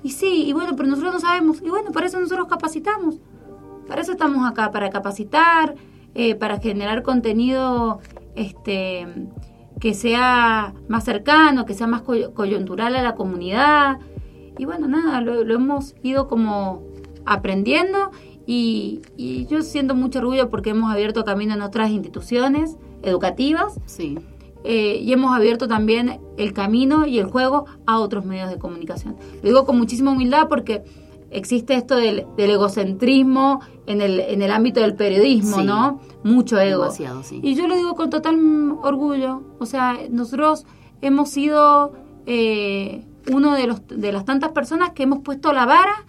Y 0.02 0.10
sí, 0.10 0.44
y 0.46 0.52
bueno, 0.52 0.76
pero 0.76 0.88
nosotros 0.88 1.14
no 1.14 1.20
sabemos. 1.20 1.60
Y 1.62 1.68
bueno, 1.70 1.90
para 1.92 2.06
eso 2.06 2.20
nosotros 2.20 2.46
capacitamos. 2.46 3.16
Para 3.88 4.02
eso 4.02 4.12
estamos 4.12 4.48
acá, 4.48 4.70
para 4.70 4.88
capacitar, 4.90 5.74
eh, 6.14 6.34
para 6.34 6.58
generar 6.58 7.02
contenido 7.02 8.00
este 8.34 9.06
que 9.80 9.94
sea 9.94 10.74
más 10.88 11.04
cercano, 11.04 11.64
que 11.66 11.74
sea 11.74 11.86
más 11.86 12.02
coy- 12.02 12.32
coyuntural 12.34 12.94
a 12.94 13.02
la 13.02 13.14
comunidad. 13.14 13.98
Y 14.58 14.66
bueno, 14.66 14.86
nada, 14.88 15.20
lo, 15.22 15.42
lo 15.42 15.54
hemos 15.54 15.94
ido 16.02 16.28
como 16.28 16.82
aprendiendo 17.24 18.10
y, 18.46 19.00
y 19.16 19.46
yo 19.46 19.62
siento 19.62 19.94
mucho 19.94 20.18
orgullo 20.18 20.50
porque 20.50 20.70
hemos 20.70 20.92
abierto 20.92 21.24
camino 21.24 21.54
en 21.54 21.62
otras 21.62 21.90
instituciones 21.90 22.76
educativas 23.02 23.78
Sí, 23.86 24.18
eh, 24.64 24.98
y 25.02 25.12
hemos 25.12 25.34
abierto 25.34 25.68
también 25.68 26.20
el 26.36 26.52
camino 26.52 27.06
y 27.06 27.18
el 27.18 27.26
juego 27.26 27.64
a 27.86 27.98
otros 27.98 28.24
medios 28.26 28.50
de 28.50 28.58
comunicación. 28.58 29.16
Lo 29.42 29.48
digo 29.48 29.64
con 29.64 29.78
muchísima 29.78 30.10
humildad 30.10 30.48
porque 30.48 30.82
existe 31.30 31.74
esto 31.74 31.96
del, 31.96 32.26
del 32.36 32.50
egocentrismo 32.50 33.60
en 33.86 34.00
el, 34.00 34.20
en 34.20 34.42
el 34.42 34.50
ámbito 34.50 34.80
del 34.80 34.94
periodismo, 34.94 35.58
Sí. 35.58 35.64
¿no? 35.64 36.00
Mucho 36.24 36.58
ego. 36.58 36.82
demasiado, 36.82 37.22
sí. 37.22 37.40
Y 37.42 37.54
yo 37.54 37.66
lo 37.68 37.76
digo 37.76 37.94
con 37.94 38.10
total 38.10 38.36
orgullo. 38.82 39.42
O 39.58 39.66
sea, 39.66 39.98
nosotros 40.10 40.66
hemos 41.00 41.30
sido 41.30 41.92
eh, 42.26 43.04
uno 43.32 43.54
de, 43.54 43.66
los, 43.66 43.86
de 43.86 44.12
las 44.12 44.24
tantas 44.24 44.52
personas 44.52 44.90
que 44.90 45.04
hemos 45.04 45.20
puesto 45.20 45.52
la 45.52 45.66
vara 45.66 46.04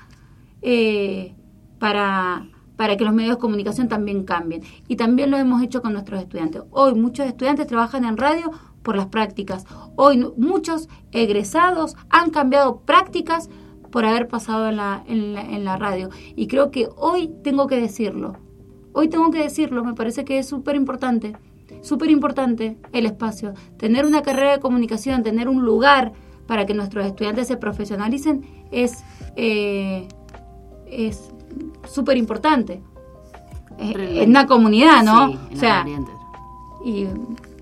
eh, 0.61 1.33
para, 1.79 2.47
para 2.75 2.97
que 2.97 3.03
los 3.03 3.13
medios 3.13 3.35
de 3.35 3.39
comunicación 3.41 3.87
también 3.87 4.23
cambien. 4.23 4.63
Y 4.87 4.95
también 4.95 5.31
lo 5.31 5.37
hemos 5.37 5.61
hecho 5.63 5.81
con 5.81 5.93
nuestros 5.93 6.19
estudiantes. 6.21 6.63
Hoy 6.71 6.95
muchos 6.95 7.25
estudiantes 7.25 7.67
trabajan 7.67 8.05
en 8.05 8.17
radio 8.17 8.51
por 8.83 8.95
las 8.95 9.07
prácticas. 9.07 9.65
Hoy 9.95 10.25
muchos 10.37 10.89
egresados 11.11 11.95
han 12.09 12.31
cambiado 12.31 12.81
prácticas 12.81 13.49
por 13.91 14.05
haber 14.05 14.27
pasado 14.27 14.69
en 14.69 14.77
la, 14.77 15.03
en 15.07 15.33
la, 15.33 15.41
en 15.41 15.65
la 15.65 15.77
radio. 15.77 16.09
Y 16.35 16.47
creo 16.47 16.71
que 16.71 16.89
hoy 16.95 17.29
tengo 17.43 17.67
que 17.67 17.79
decirlo. 17.79 18.37
Hoy 18.93 19.07
tengo 19.07 19.31
que 19.31 19.39
decirlo, 19.39 19.83
me 19.83 19.93
parece 19.93 20.25
que 20.25 20.39
es 20.39 20.47
súper 20.47 20.75
importante, 20.75 21.37
súper 21.81 22.09
importante 22.09 22.77
el 22.91 23.05
espacio. 23.05 23.53
Tener 23.77 24.05
una 24.05 24.21
carrera 24.21 24.53
de 24.53 24.59
comunicación, 24.59 25.23
tener 25.23 25.47
un 25.47 25.63
lugar 25.63 26.11
para 26.47 26.65
que 26.65 26.73
nuestros 26.73 27.05
estudiantes 27.05 27.47
se 27.47 27.55
profesionalicen 27.55 28.45
es 28.71 29.03
eh, 29.37 30.07
es 30.91 31.31
súper 31.87 32.17
importante. 32.17 32.81
En 33.79 34.29
una 34.29 34.45
comunidad, 34.45 35.01
¿no? 35.03 35.29
Sí, 35.29 35.39
en 35.49 35.55
o 35.55 35.59
sea, 35.59 35.85
y 36.85 37.07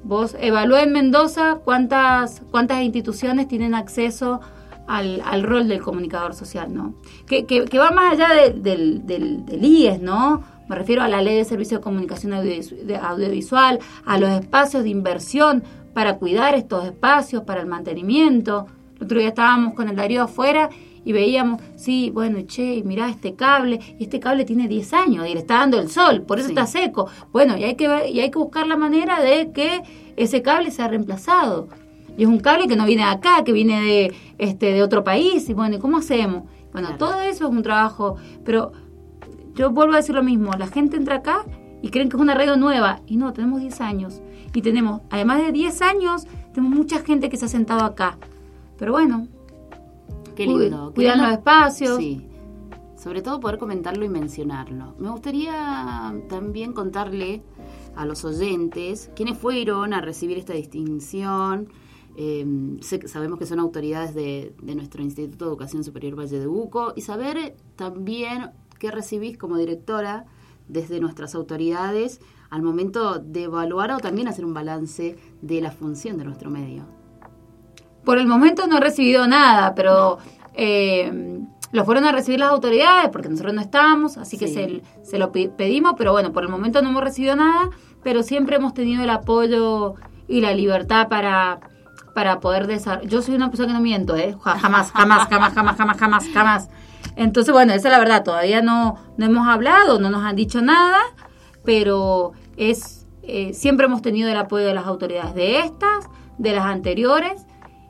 vos 0.04 0.36
evalúa 0.40 0.82
en 0.82 0.92
Mendoza 0.92 1.60
cuántas, 1.64 2.42
cuántas 2.52 2.82
instituciones 2.82 3.48
tienen 3.48 3.74
acceso 3.74 4.42
al, 4.90 5.22
al 5.24 5.44
rol 5.44 5.68
del 5.68 5.82
comunicador 5.82 6.34
social, 6.34 6.74
¿no? 6.74 6.96
Que, 7.28 7.46
que, 7.46 7.66
que 7.66 7.78
va 7.80 7.92
más 7.92 8.14
allá 8.14 8.30
de- 8.34 8.52
del, 8.60 9.06
del, 9.06 9.46
del 9.46 9.64
IES, 9.64 10.02
¿no? 10.02 10.44
Me 10.68 10.76
refiero 10.76 11.02
a 11.04 11.08
la 11.08 11.22
ley 11.22 11.36
de 11.38 11.46
servicio 11.46 11.78
de 11.78 11.84
comunicación 11.84 12.34
audiovisual, 12.34 13.80
a 14.06 14.18
los 14.18 14.30
espacios 14.30 14.84
de 14.84 14.90
inversión 14.90 15.64
para 15.94 16.18
cuidar 16.18 16.56
estos 16.56 16.86
espacios, 16.86 17.44
para 17.44 17.62
el 17.62 17.68
mantenimiento. 17.68 18.68
El 18.98 19.06
otro 19.06 19.20
día 19.20 19.30
estábamos 19.30 19.74
con 19.74 19.90
el 19.90 19.96
Darío 19.96 20.24
afuera 20.24 20.70
y 21.06 21.12
veíamos, 21.14 21.62
sí, 21.76 22.12
bueno, 22.14 22.40
che, 22.46 22.84
mirá 22.84 23.10
este 23.10 23.34
cable, 23.34 23.80
y 23.98 24.04
este 24.04 24.20
cable 24.20 24.44
tiene 24.46 24.68
10 24.68 24.94
años 24.94 25.28
y 25.28 25.34
le 25.34 25.40
está 25.40 25.56
dando 25.60 25.80
el 25.80 25.90
sol, 25.90 26.22
por 26.24 26.38
eso 26.40 26.50
Sí. 26.50 26.54
está 26.54 26.68
seco. 26.68 27.08
Bueno, 27.32 27.58
y 27.58 27.64
hay 27.64 27.76
que 27.76 28.10
y 28.10 28.20
hay 28.20 28.30
que 28.30 28.38
buscar 28.38 28.68
la 28.68 28.76
manera 28.76 29.22
de 29.22 29.52
que 29.52 29.82
ese 30.18 30.42
cable 30.42 30.72
sea 30.72 30.88
reemplazado. 30.90 31.70
Y 32.20 32.24
es 32.24 32.28
un 32.30 32.40
cable 32.40 32.68
que 32.68 32.76
no 32.76 32.86
viene 32.86 33.04
de 33.04 33.10
acá, 33.10 33.44
que 33.46 33.54
viene 33.54 33.82
de 33.82 34.14
este 34.38 34.74
de 34.74 34.84
otro 34.84 35.04
país 35.06 35.48
y 35.50 35.54
bueno, 35.54 35.78
¿y 35.78 35.80
cómo 35.80 35.98
hacemos? 35.98 36.44
Bueno, 36.74 36.90
Claro. 36.90 36.98
todo 36.98 37.22
eso 37.22 37.46
es 37.46 37.52
un 37.52 37.64
trabajo, 37.64 38.18
pero 38.44 38.74
yo 39.56 39.72
vuelvo 39.72 39.94
a 39.94 39.98
decir 39.98 40.14
lo 40.16 40.22
mismo, 40.24 40.52
la 40.60 40.68
gente 40.68 40.98
entra 40.98 41.16
acá 41.16 41.46
y 41.82 41.90
creen 41.92 42.10
que 42.10 42.18
es 42.18 42.22
una 42.22 42.36
radio 42.36 42.58
nueva 42.58 43.00
y 43.08 43.16
no, 43.16 43.32
tenemos 43.32 43.62
10 43.62 43.80
años 43.82 44.22
y 44.54 44.62
tenemos, 44.62 45.02
además 45.10 45.42
de 45.42 45.54
10 45.54 45.82
años, 45.82 46.28
tenemos 46.54 46.78
mucha 46.78 47.00
gente 47.00 47.30
que 47.30 47.38
se 47.38 47.46
ha 47.46 47.48
sentado 47.48 47.86
acá. 47.86 48.18
Pero 48.78 48.92
bueno, 48.92 49.28
Qué 50.36 50.46
lindo. 50.46 50.92
cuidar 50.94 51.14
Qué 51.14 51.20
lindo- 51.20 51.24
los 51.24 51.32
espacios. 51.38 51.98
Sí. 51.98 52.26
Sobre 52.98 53.22
todo 53.22 53.40
poder 53.40 53.58
comentarlo 53.60 54.04
y 54.04 54.10
mencionarlo. 54.10 54.94
Me 55.00 55.10
gustaría 55.10 56.14
también 56.28 56.74
contarle 56.74 57.42
a 57.96 58.06
los 58.06 58.26
oyentes 58.26 59.10
quiénes 59.16 59.38
fueron 59.38 59.94
a 59.94 60.02
recibir 60.02 60.38
esta 60.38 60.52
distinción. 60.54 61.70
Eh, 62.22 62.46
que- 63.00 63.08
sabemos 63.08 63.40
que 63.40 63.46
son 63.46 63.60
autoridades 63.60 64.14
de, 64.14 64.54
de 64.62 64.76
nuestro 64.76 65.02
Instituto 65.02 65.46
de 65.46 65.52
Educación 65.52 65.86
Superior 65.86 66.20
Valle 66.20 66.38
de 66.38 66.48
Uco 66.48 66.92
y 66.98 67.02
saber 67.02 67.56
también 67.78 68.52
qué 68.78 68.92
recibís 68.92 69.38
como 69.38 69.56
directora 69.56 70.26
desde 70.68 71.00
nuestras 71.00 71.34
autoridades 71.34 72.20
al 72.50 72.62
momento 72.62 73.20
de 73.20 73.44
evaluar 73.44 73.92
o 73.94 74.00
también 74.00 74.28
hacer 74.28 74.44
un 74.44 74.54
balance 74.54 75.16
de 75.42 75.62
la 75.62 75.72
función 75.72 76.18
de 76.18 76.26
nuestro 76.26 76.50
medio. 76.50 76.84
Por 78.04 78.18
el 78.18 78.28
momento 78.28 78.68
no 78.68 78.78
he 78.78 78.82
recibido 78.82 79.26
nada, 79.26 79.74
pero 79.74 80.18
eh, 80.56 81.40
lo 81.72 81.86
fueron 81.86 82.04
a 82.04 82.12
recibir 82.12 82.42
las 82.42 82.50
autoridades 82.50 83.10
porque 83.12 83.30
nosotros 83.30 83.54
no 83.54 83.62
estábamos, 83.62 84.18
así 84.18 84.38
que 84.38 84.48
Sí. 84.50 84.54
se, 84.56 84.82
se 85.04 85.20
lo 85.20 85.32
pedimos, 85.32 85.94
pero 85.98 86.12
bueno, 86.12 86.34
por 86.34 86.44
el 86.44 86.50
momento 86.50 86.82
no 86.82 86.90
hemos 86.90 87.04
recibido 87.04 87.38
nada, 87.38 87.70
pero 88.04 88.24
siempre 88.24 88.58
hemos 88.58 88.74
tenido 88.74 89.04
el 89.04 89.10
apoyo 89.10 89.94
y 90.28 90.42
la 90.42 90.54
libertad 90.54 91.08
para, 91.08 91.60
para 92.14 92.40
poder 92.40 92.68
desarrollar. 92.68 93.10
Yo 93.10 93.22
soy 93.22 93.36
una 93.36 93.50
persona 93.50 93.70
que 93.70 93.74
no 93.74 93.82
miento, 93.82 94.16
¿eh? 94.16 94.36
Ja- 94.44 94.58
Jamás, 94.60 94.92
jamás, 94.92 95.28
jamás, 95.30 95.54
jamás, 95.54 95.76
jamás, 95.78 95.98
jamás, 95.98 96.26
jamás. 96.34 96.70
Entonces, 97.16 97.54
bueno, 97.54 97.74
esa 97.74 97.88
es 97.90 97.92
la 97.92 98.00
verdad, 98.00 98.24
todavía 98.24 98.62
no, 98.62 98.96
no 99.18 99.26
hemos 99.26 99.48
hablado, 99.48 100.00
no 100.00 100.10
nos 100.10 100.24
han 100.24 100.36
dicho 100.36 100.62
nada, 100.62 101.00
pero 101.64 102.32
es 102.58 103.06
eh, 103.24 103.54
siempre 103.54 103.86
hemos 103.86 104.02
tenido 104.02 104.30
el 104.30 104.38
apoyo 104.38 104.66
de 104.66 104.74
las 104.74 104.86
autoridades 104.88 105.36
de 105.36 105.60
estas, 105.60 106.10
de 106.38 106.54
las 106.54 106.66
anteriores, 106.66 107.46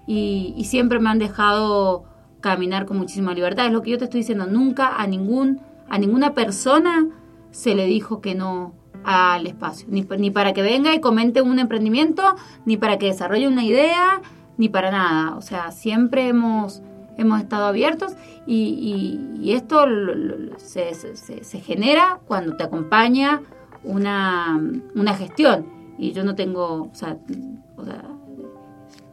y, 0.08 0.54
y 0.58 0.66
siempre 0.66 1.00
me 1.00 1.10
han 1.10 1.20
dejado 1.20 2.04
caminar 2.42 2.86
con 2.86 2.98
muchísima 2.98 3.34
libertad. 3.34 3.68
Es 3.68 3.72
lo 3.72 3.82
que 3.82 3.92
yo 3.92 3.98
te 3.98 4.06
estoy 4.06 4.22
diciendo, 4.22 4.48
nunca 4.48 4.96
a 4.98 5.08
ningún 5.08 5.62
a 5.92 5.98
ninguna 5.98 6.34
persona 6.34 7.08
se 7.52 7.74
le 7.74 7.86
dijo 7.86 8.22
que 8.22 8.36
no 8.36 8.74
al 9.04 9.48
espacio, 9.48 9.88
ni, 9.90 10.02
ni 10.18 10.32
para 10.32 10.54
que 10.54 10.62
venga 10.62 10.94
y 10.94 11.00
comente 11.00 11.42
un 11.42 11.60
emprendimiento, 11.60 12.24
ni 12.66 12.78
para 12.78 12.98
que 12.98 13.08
desarrolle 13.08 13.48
una 13.48 13.64
idea, 13.64 14.22
ni 14.58 14.70
para 14.70 14.92
nada. 14.92 15.36
O 15.36 15.42
sea, 15.42 15.72
siempre 15.72 16.28
hemos 16.28 16.82
hemos 17.18 17.42
estado 17.42 17.66
abiertos 17.66 18.14
y, 18.48 18.56
y- 19.36 19.42
y 19.46 19.52
esto 19.54 19.86
lo- 19.86 20.16
lo- 20.16 20.58
se, 20.58 20.94
se- 20.96 21.60
genera 21.60 22.20
cuando 22.28 22.56
te 22.56 22.64
acompaña 22.64 23.42
una, 23.84 24.58
una 24.96 25.14
gestión 25.16 25.66
y 25.98 26.14
yo 26.14 26.24
no 26.24 26.36
tengo, 26.36 26.84
o 26.84 26.90
sea, 26.94 27.18
o 27.76 27.84
sea, 27.84 28.04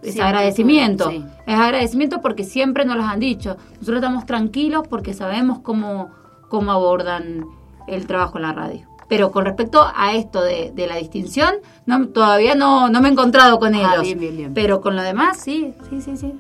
es 0.03 0.21
agradecimiento. 0.21 1.11
sí. 1.11 1.25
Es 1.47 1.59
agradecimiento 1.59 2.21
porque 2.21 2.45
siempre 2.45 2.85
nos 2.85 2.97
los 2.97 3.07
han 3.07 3.19
dicho. 3.19 3.57
Nosotros 3.81 3.97
estamos 3.97 4.25
tranquilos 4.25 4.87
porque 4.89 5.13
sabemos 5.15 5.59
cómo, 5.61 6.11
cómo 6.49 6.71
abordan 6.71 7.45
el 7.89 8.07
trabajo 8.07 8.39
en 8.39 8.43
la 8.43 8.53
radio. 8.53 8.87
Pero 9.09 9.31
con 9.31 9.45
respecto 9.45 9.85
a 9.95 10.15
esto 10.15 10.43
de, 10.43 10.73
de 10.75 10.87
la 10.87 10.97
distinción, 10.97 11.55
no, 11.87 12.09
todavía 12.09 12.55
no, 12.55 12.89
no 12.89 13.01
me 13.01 13.09
he 13.09 13.13
encontrado 13.13 13.59
con 13.59 13.75
Ah, 13.75 13.79
ellos. 13.95 14.03
bien, 14.03 14.19
bien, 14.19 14.37
bien. 14.37 14.55
Pero 14.55 14.81
con 14.81 14.97
lo 14.97 15.03
demás, 15.03 15.39
sí, 15.41 15.73
sí, 15.91 16.01
sí, 16.01 16.17
sí. 16.17 16.35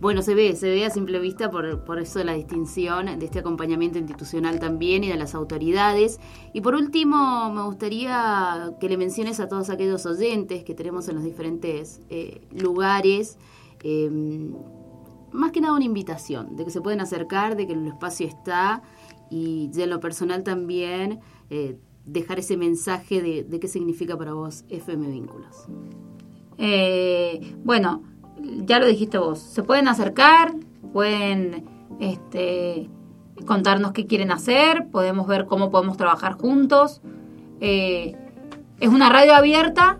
Bueno, 0.00 0.22
se 0.22 0.34
ve, 0.36 0.54
se 0.54 0.68
ve 0.70 0.84
a 0.86 0.90
simple 0.90 1.18
vista 1.18 1.50
por, 1.50 1.84
por 1.84 1.98
eso 1.98 2.20
de 2.20 2.24
la 2.24 2.34
distinción 2.34 3.18
de 3.18 3.24
este 3.24 3.40
acompañamiento 3.40 3.98
institucional 3.98 4.60
también 4.60 5.02
y 5.02 5.08
de 5.08 5.16
las 5.16 5.34
autoridades. 5.34 6.20
Y 6.52 6.60
por 6.60 6.76
último, 6.76 7.50
me 7.52 7.62
gustaría 7.62 8.74
que 8.80 8.88
le 8.88 8.96
menciones 8.96 9.40
a 9.40 9.48
todos 9.48 9.70
aquellos 9.70 10.06
oyentes 10.06 10.62
que 10.62 10.74
tenemos 10.74 11.08
en 11.08 11.16
los 11.16 11.24
diferentes 11.24 12.00
eh, 12.10 12.46
lugares, 12.52 13.38
eh, 13.82 14.08
más 15.32 15.50
que 15.50 15.60
nada 15.60 15.74
una 15.74 15.84
invitación, 15.84 16.54
de 16.54 16.64
que 16.64 16.70
se 16.70 16.80
pueden 16.80 17.00
acercar, 17.00 17.56
de 17.56 17.66
que 17.66 17.72
el 17.72 17.84
espacio 17.88 18.28
está 18.28 18.82
y 19.30 19.66
de 19.74 19.86
lo 19.88 19.98
personal 19.98 20.44
también 20.44 21.18
eh, 21.50 21.78
dejar 22.04 22.38
ese 22.38 22.56
mensaje 22.56 23.20
de, 23.22 23.60
qué 23.60 23.68
significa 23.68 24.16
para 24.16 24.32
vos 24.32 24.64
FM 24.68 25.08
Vínculos. 25.08 25.66
Eh, 26.56 27.54
bueno, 27.64 28.02
ya 28.64 28.78
lo 28.78 28.86
dijiste 28.86 29.18
vos, 29.18 29.38
se 29.38 29.62
pueden 29.62 29.88
acercar, 29.88 30.54
pueden 30.92 31.64
este, 32.00 32.88
contarnos 33.46 33.92
qué 33.92 34.06
quieren 34.06 34.30
hacer, 34.30 34.88
podemos 34.90 35.26
ver 35.26 35.46
cómo 35.46 35.70
podemos 35.70 35.96
trabajar 35.96 36.32
juntos. 36.32 37.02
Eh, 37.60 38.16
es 38.80 38.88
una 38.88 39.10
radio 39.10 39.34
abierta, 39.34 39.98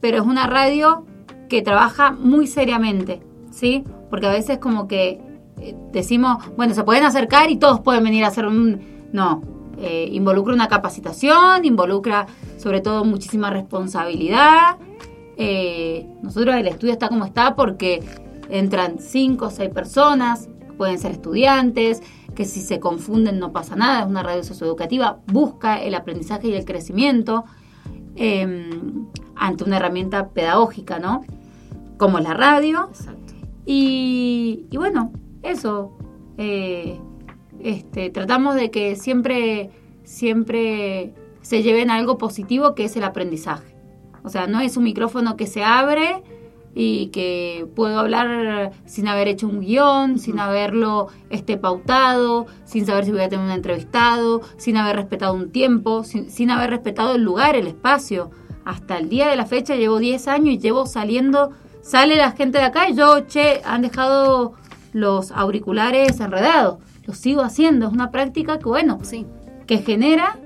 pero 0.00 0.18
es 0.18 0.24
una 0.24 0.46
radio 0.46 1.06
que 1.48 1.62
trabaja 1.62 2.12
muy 2.12 2.46
seriamente, 2.46 3.20
¿sí? 3.50 3.84
Porque 4.10 4.26
a 4.26 4.30
veces 4.30 4.58
como 4.58 4.86
que 4.86 5.20
decimos, 5.92 6.44
bueno, 6.56 6.74
se 6.74 6.84
pueden 6.84 7.04
acercar 7.04 7.50
y 7.50 7.56
todos 7.56 7.80
pueden 7.80 8.04
venir 8.04 8.24
a 8.24 8.28
hacer 8.28 8.46
un... 8.46 8.80
No, 9.12 9.42
eh, 9.82 10.08
involucra 10.12 10.54
una 10.54 10.68
capacitación, 10.68 11.64
involucra 11.64 12.26
sobre 12.56 12.80
todo 12.80 13.04
muchísima 13.04 13.50
responsabilidad. 13.50 14.76
Eh, 15.36 16.06
nosotros 16.22 16.54
el 16.54 16.68
estudio 16.68 16.92
está 16.92 17.08
como 17.08 17.24
está 17.24 17.56
porque 17.56 18.00
entran 18.48 18.98
cinco 19.00 19.46
o 19.46 19.50
seis 19.50 19.70
personas, 19.70 20.48
pueden 20.78 20.98
ser 20.98 21.10
estudiantes, 21.10 22.02
que 22.34 22.44
si 22.44 22.60
se 22.60 22.78
confunden 22.80 23.38
no 23.38 23.52
pasa 23.52 23.76
nada, 23.76 24.00
es 24.00 24.06
una 24.06 24.22
radio 24.22 24.44
socioeducativa, 24.44 25.18
busca 25.26 25.82
el 25.82 25.94
aprendizaje 25.94 26.48
y 26.48 26.54
el 26.54 26.64
crecimiento 26.64 27.44
eh, 28.16 28.70
ante 29.36 29.64
una 29.64 29.76
herramienta 29.78 30.28
pedagógica, 30.28 30.98
¿no? 30.98 31.22
Como 31.98 32.18
es 32.18 32.24
la 32.24 32.34
radio. 32.34 32.88
Exacto. 32.90 33.34
Y, 33.66 34.66
y 34.70 34.76
bueno, 34.76 35.12
eso. 35.42 35.96
eh, 36.38 37.00
este, 37.62 38.10
tratamos 38.10 38.54
de 38.54 38.70
que 38.70 38.96
siempre, 38.96 39.70
siempre 40.04 41.14
se 41.42 41.62
lleven 41.62 41.90
a 41.90 41.96
algo 41.96 42.18
positivo 42.18 42.74
que 42.74 42.84
es 42.84 42.96
el 42.96 43.04
aprendizaje. 43.04 43.74
O 44.24 44.28
sea, 44.28 44.46
no 44.46 44.60
es 44.60 44.76
un 44.76 44.84
micrófono 44.84 45.36
que 45.36 45.46
se 45.46 45.64
abre 45.64 46.22
y 46.74 47.08
que 47.08 47.66
puedo 47.74 47.98
hablar 47.98 48.72
sin 48.86 49.08
haber 49.08 49.28
hecho 49.28 49.46
un 49.46 49.60
guion, 49.60 50.18
sin 50.18 50.38
haberlo 50.38 51.08
este, 51.28 51.56
pautado, 51.56 52.46
sin 52.64 52.86
saber 52.86 53.04
si 53.04 53.12
voy 53.12 53.20
a 53.20 53.28
tener 53.28 53.44
un 53.44 53.50
entrevistado, 53.50 54.40
sin 54.56 54.76
haber 54.76 54.96
respetado 54.96 55.34
un 55.34 55.50
tiempo, 55.50 56.04
sin, 56.04 56.30
sin 56.30 56.50
haber 56.50 56.70
respetado 56.70 57.14
el 57.14 57.22
lugar, 57.22 57.56
el 57.56 57.66
espacio. 57.66 58.30
Hasta 58.64 58.98
el 58.98 59.08
día 59.08 59.28
de 59.28 59.36
la 59.36 59.46
fecha 59.46 59.74
llevo 59.74 59.98
10 59.98 60.28
años 60.28 60.54
y 60.54 60.58
llevo 60.58 60.86
saliendo, 60.86 61.50
sale 61.82 62.16
la 62.16 62.30
gente 62.30 62.58
de 62.58 62.64
acá 62.64 62.88
y 62.88 62.94
yo, 62.94 63.20
che, 63.26 63.60
han 63.64 63.82
dejado 63.82 64.54
los 64.92 65.32
auriculares 65.32 66.20
enredados. 66.20 66.78
Lo 67.04 67.14
sigo 67.14 67.42
haciendo, 67.42 67.86
es 67.88 67.92
una 67.92 68.10
práctica 68.10 68.58
que, 68.58 68.64
bueno, 68.66 68.98
Sí. 69.02 69.26
que 69.66 69.78
genera 69.78 70.38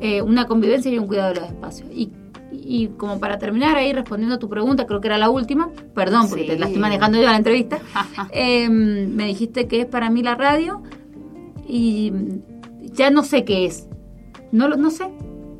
eh, 0.00 0.22
una 0.22 0.46
convivencia 0.46 0.90
y 0.92 0.98
un 0.98 1.06
cuidado 1.08 1.34
de 1.34 1.40
los 1.40 1.48
espacios. 1.50 1.88
Y, 1.92 2.12
y 2.52 2.88
como 2.96 3.18
para 3.18 3.38
terminar 3.38 3.76
ahí 3.76 3.92
respondiendo 3.92 4.36
a 4.36 4.38
tu 4.38 4.48
pregunta, 4.48 4.86
creo 4.86 5.00
que 5.00 5.08
era 5.08 5.18
la 5.18 5.28
última, 5.30 5.70
perdón 5.94 6.28
porque 6.28 6.44
Sí. 6.44 6.48
te 6.50 6.58
la 6.58 6.66
estoy 6.66 6.80
manejando 6.80 7.18
yo 7.20 7.26
a 7.28 7.32
la 7.32 7.36
entrevista, 7.36 7.78
eh, 8.32 8.68
me 8.68 9.26
dijiste 9.26 9.66
que 9.66 9.80
es 9.80 9.86
para 9.86 10.08
mí 10.10 10.22
la 10.22 10.34
radio 10.36 10.82
y 11.66 12.12
ya 12.94 13.10
no 13.10 13.22
sé 13.24 13.44
qué 13.44 13.66
es. 13.66 13.88
No, 14.52 14.68
lo- 14.68 14.76
no 14.76 14.90
sé, 14.90 15.08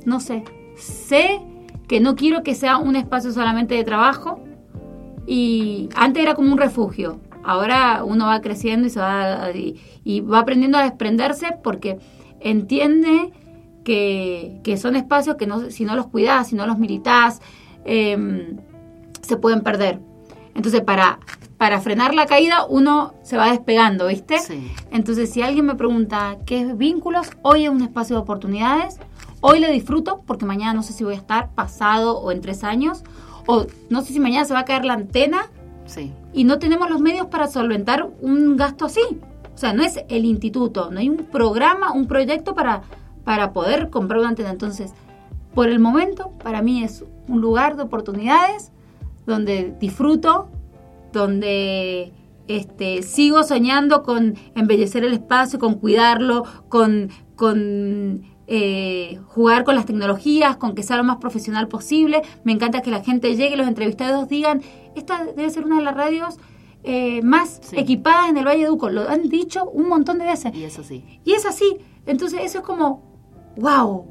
no 0.05 0.21
sé. 0.21 0.45
Sé 0.77 1.41
que 1.89 2.01
no 2.01 2.15
quiero 2.17 2.43
que 2.43 2.55
sea 2.55 2.79
un 2.79 2.95
espacio 2.97 3.33
solamente 3.33 3.75
de 3.75 3.85
trabajo 3.85 4.41
y 5.27 5.89
antes 5.95 6.23
era 6.23 6.35
como 6.35 6.53
un 6.53 6.59
refugio. 6.59 7.19
Ahora 7.49 8.05
uno 8.05 8.27
va 8.27 8.43
creciendo 8.43 8.87
y 8.87 8.91
se 8.91 9.01
va 9.01 9.51
y, 9.55 9.81
y 10.05 10.21
va 10.21 10.41
aprendiendo 10.41 10.77
a 10.77 10.83
desprenderse 10.83 11.57
porque 11.65 11.99
entiende 12.41 13.33
que, 13.85 14.61
que 14.63 14.77
son 14.77 14.97
espacios 14.97 15.37
que 15.37 15.47
no, 15.47 15.71
si 15.71 15.87
no 15.87 15.97
los 15.97 16.09
cuidas, 16.09 16.49
si 16.49 16.57
no 16.57 16.67
los 16.67 16.77
militas, 16.79 17.41
eh, 17.87 18.55
se 19.23 19.39
pueden 19.39 19.63
perder. 19.63 19.99
Entonces, 20.55 20.83
para, 20.83 21.21
para 21.57 21.81
frenar 21.81 22.13
la 22.13 22.27
caída, 22.27 22.67
uno 22.67 23.15
se 23.23 23.39
va 23.39 23.51
despegando, 23.51 24.09
¿viste? 24.09 24.41
Sí. 24.41 24.71
Entonces, 24.91 25.33
si 25.33 25.41
alguien 25.41 25.65
me 25.65 25.75
pregunta 25.75 26.37
qué 26.45 26.61
es 26.61 26.77
vínculos, 26.77 27.31
hoy 27.41 27.65
es 27.65 27.71
un 27.71 27.81
espacio 27.81 28.17
de 28.17 28.21
oportunidades. 28.21 28.99
Hoy 29.41 29.61
lo 29.61 29.71
disfruto 29.71 30.23
porque 30.27 30.45
mañana 30.45 30.75
no 30.75 30.83
sé 30.83 30.93
si 30.93 31.03
voy 31.03 31.15
a 31.15 31.17
estar 31.17 31.55
pasado 31.55 32.19
o 32.19 32.31
en 32.31 32.43
tres 32.43 32.63
años. 32.63 33.05
O 33.47 33.65
no 33.89 34.03
sé 34.03 34.13
si 34.13 34.21
mañana 34.21 34.45
se 34.45 34.53
va 34.53 34.61
a 34.61 34.65
caer 34.67 34.85
la 34.85 34.93
antena 34.93 35.47
Y 36.33 36.44
no 36.44 36.59
tenemos 36.59 36.90
los 36.90 37.01
medios 37.01 37.27
para 37.27 37.46
solventar 37.46 38.09
un 38.20 38.57
gasto 38.57 38.87
así. 38.87 39.01
O 39.55 39.59
sea, 39.59 39.72
no 39.72 39.83
es 39.83 40.01
el 40.09 40.24
instituto, 40.24 40.90
no 40.90 41.01
hay 41.01 41.09
un 41.09 41.16
programa, 41.16 41.92
un 41.92 42.07
proyecto 42.07 42.55
para, 42.55 42.83
para 43.24 43.53
poder 43.53 43.90
comprar 43.90 44.20
una 44.20 44.29
antena. 44.29 44.51
Entonces, 44.51 44.92
por 45.55 45.68
el 45.68 45.81
momento, 45.81 46.31
para 46.42 46.62
mí 46.62 46.85
es 46.85 47.05
un 47.27 47.40
lugar 47.40 47.77
de 47.77 47.83
oportunidades 47.83 48.70
donde 49.27 49.74
disfruto, 49.81 50.48
donde 51.12 52.12
este, 52.46 53.03
sigo 53.03 53.42
soñando 53.42 54.03
con 54.03 54.37
embellecer 54.55 55.05
el 55.05 55.12
espacio, 55.12 55.59
con 55.59 55.74
cuidarlo, 55.74 56.44
con, 56.68 57.11
con 57.35 58.22
eh, 58.46 59.20
jugar 59.27 59.64
con 59.64 59.74
las 59.74 59.85
tecnologías, 59.85 60.57
con 60.57 60.74
que 60.74 60.83
sea 60.83 60.96
lo 60.96 61.05
más 61.05 61.18
profesional 61.18 61.68
posible. 61.68 62.22
Me 62.44 62.53
encanta 62.53 62.81
que 62.81 62.90
la 62.90 63.05
gente 63.05 63.37
llegue, 63.37 63.59
los 63.59 63.68
entrevistados 63.68 64.29
digan, 64.29 64.62
esta 64.99 65.25
debe 65.25 65.51
ser 65.51 65.65
una 65.65 65.77
de 65.79 65.83
las 65.83 65.95
radios 65.95 66.39
eh, 66.85 67.23
más 67.23 67.59
Sí. 67.63 67.77
equipadas 67.79 68.29
en 68.31 68.37
el 68.37 68.47
Valle 68.47 68.65
de 68.65 68.71
Uco. 68.71 68.89
Lo 68.89 69.09
han 69.09 69.29
dicho 69.29 69.65
un 69.71 69.89
montón 69.89 70.19
de 70.19 70.25
veces. 70.27 70.55
Y 70.55 70.65
eso 70.65 70.83
sí. 70.85 71.21
Y 71.25 71.33
es 71.33 71.45
así. 71.47 71.79
Entonces 72.07 72.41
eso 72.43 72.59
es 72.59 72.65
como, 72.65 73.03
wow. 73.57 74.05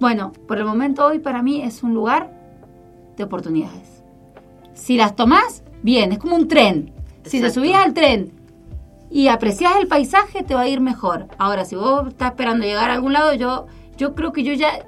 Bueno, 0.00 0.32
por 0.48 0.58
el 0.58 0.64
momento 0.64 1.04
hoy 1.06 1.18
para 1.18 1.42
mí 1.42 1.62
es 1.62 1.82
un 1.82 1.94
lugar 1.94 2.32
de 3.16 3.24
oportunidades. 3.24 4.02
Si 4.74 4.96
las 4.96 5.14
tomás, 5.14 5.62
bien, 5.82 6.12
es 6.12 6.18
como 6.18 6.36
un 6.36 6.48
tren. 6.48 6.92
Si 7.24 7.40
te 7.40 7.50
subís 7.50 7.74
al 7.74 7.92
tren 7.94 8.32
y 9.10 9.28
apreciás 9.28 9.76
el 9.78 9.86
paisaje, 9.88 10.42
te 10.42 10.54
va 10.54 10.62
a 10.62 10.68
ir 10.68 10.80
mejor. 10.80 11.28
Ahora, 11.38 11.64
si 11.64 11.76
vos 11.76 12.08
estás 12.08 12.30
esperando 12.30 12.64
llegar 12.64 12.90
a 12.90 12.94
algún 12.94 13.12
lado, 13.12 13.34
yo, 13.34 13.66
yo 13.96 14.14
creo 14.14 14.32
que 14.32 14.42
yo 14.42 14.54
ya, 14.54 14.86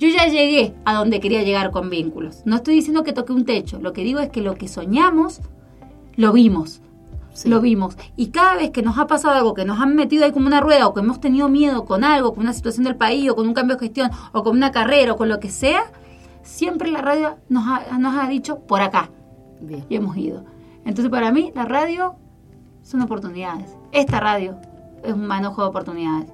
yo 0.00 0.08
ya 0.08 0.26
llegué 0.26 0.74
a 0.86 0.94
donde 0.94 1.20
quería 1.20 1.42
llegar 1.42 1.70
con 1.70 1.90
vínculos. 1.90 2.40
No 2.46 2.56
estoy 2.56 2.74
diciendo 2.74 3.04
que 3.04 3.12
toque 3.12 3.34
un 3.34 3.44
techo. 3.44 3.78
Lo 3.80 3.92
que 3.92 4.02
digo 4.02 4.18
es 4.18 4.30
que 4.30 4.40
lo 4.40 4.54
que 4.54 4.66
soñamos, 4.66 5.42
lo 6.16 6.32
vimos. 6.32 6.80
Sí. 7.34 7.50
Lo 7.50 7.60
vimos. 7.60 7.98
Y 8.16 8.28
cada 8.28 8.56
vez 8.56 8.70
que 8.70 8.80
nos 8.82 8.98
ha 8.98 9.06
pasado 9.06 9.34
algo, 9.34 9.52
que 9.52 9.66
nos 9.66 9.78
han 9.78 9.94
metido 9.94 10.24
ahí 10.24 10.32
como 10.32 10.46
una 10.46 10.62
rueda, 10.62 10.86
o 10.86 10.94
que 10.94 11.00
hemos 11.00 11.20
tenido 11.20 11.50
miedo 11.50 11.84
con 11.84 12.02
algo, 12.02 12.32
con 12.32 12.44
una 12.44 12.54
situación 12.54 12.84
del 12.84 12.96
país, 12.96 13.30
o 13.30 13.36
con 13.36 13.46
un 13.46 13.52
cambio 13.52 13.76
de 13.76 13.80
gestión, 13.80 14.10
o 14.32 14.42
con 14.42 14.56
una 14.56 14.70
carrera, 14.70 15.12
o 15.12 15.16
con 15.16 15.28
lo 15.28 15.38
que 15.38 15.50
sea, 15.50 15.82
siempre 16.42 16.90
la 16.90 17.02
radio 17.02 17.36
nos 17.50 17.64
ha, 17.68 17.98
nos 17.98 18.16
ha 18.16 18.26
dicho 18.26 18.60
por 18.60 18.80
acá. 18.80 19.10
Bien. 19.60 19.84
Y 19.90 19.96
hemos 19.96 20.16
ido. 20.16 20.46
Entonces, 20.86 21.10
para 21.10 21.30
mí, 21.30 21.52
la 21.54 21.66
radio 21.66 22.14
son 22.82 23.02
oportunidades. 23.02 23.76
Esta 23.92 24.18
radio 24.18 24.56
es 25.04 25.12
un 25.12 25.26
manojo 25.26 25.60
de 25.60 25.68
oportunidades. 25.68 26.30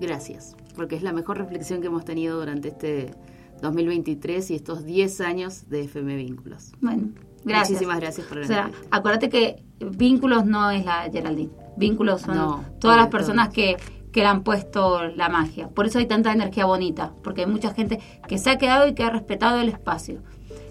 Gracias, 0.00 0.56
porque 0.74 0.96
es 0.96 1.02
la 1.02 1.12
mejor 1.12 1.38
reflexión 1.38 1.80
que 1.80 1.86
hemos 1.88 2.04
tenido 2.04 2.38
durante 2.38 2.68
este 2.68 3.14
2023 3.62 4.50
y 4.50 4.54
estos 4.54 4.84
10 4.84 5.20
años 5.20 5.68
de 5.68 5.82
FM 5.82 6.16
Vínculos. 6.16 6.72
Bueno, 6.80 7.08
gracias. 7.44 7.70
Muchísimas 7.70 8.00
gracias 8.00 8.26
por 8.26 8.38
la 8.38 8.44
O 8.44 8.46
sea, 8.46 8.70
acuérdate 8.90 9.28
que 9.28 9.62
Vínculos 9.80 10.44
no 10.46 10.70
es 10.70 10.84
la 10.84 11.08
Geraldine. 11.12 11.50
Vínculos 11.76 12.22
son 12.22 12.36
No, 12.36 12.64
todas 12.80 12.96
las 12.96 13.08
personas 13.08 13.46
todos. 13.48 13.54
que, 13.56 13.76
que 14.12 14.20
le 14.20 14.26
han 14.26 14.42
puesto 14.44 15.06
la 15.08 15.28
magia. 15.28 15.68
Por 15.68 15.86
eso 15.86 15.98
hay 15.98 16.06
tanta 16.06 16.32
energía 16.32 16.66
bonita, 16.66 17.12
porque 17.22 17.42
hay 17.42 17.46
mucha 17.46 17.74
gente 17.74 18.00
que 18.28 18.38
se 18.38 18.50
ha 18.50 18.58
quedado 18.58 18.86
y 18.88 18.94
que 18.94 19.02
ha 19.02 19.10
respetado 19.10 19.60
el 19.60 19.68
espacio. 19.68 20.22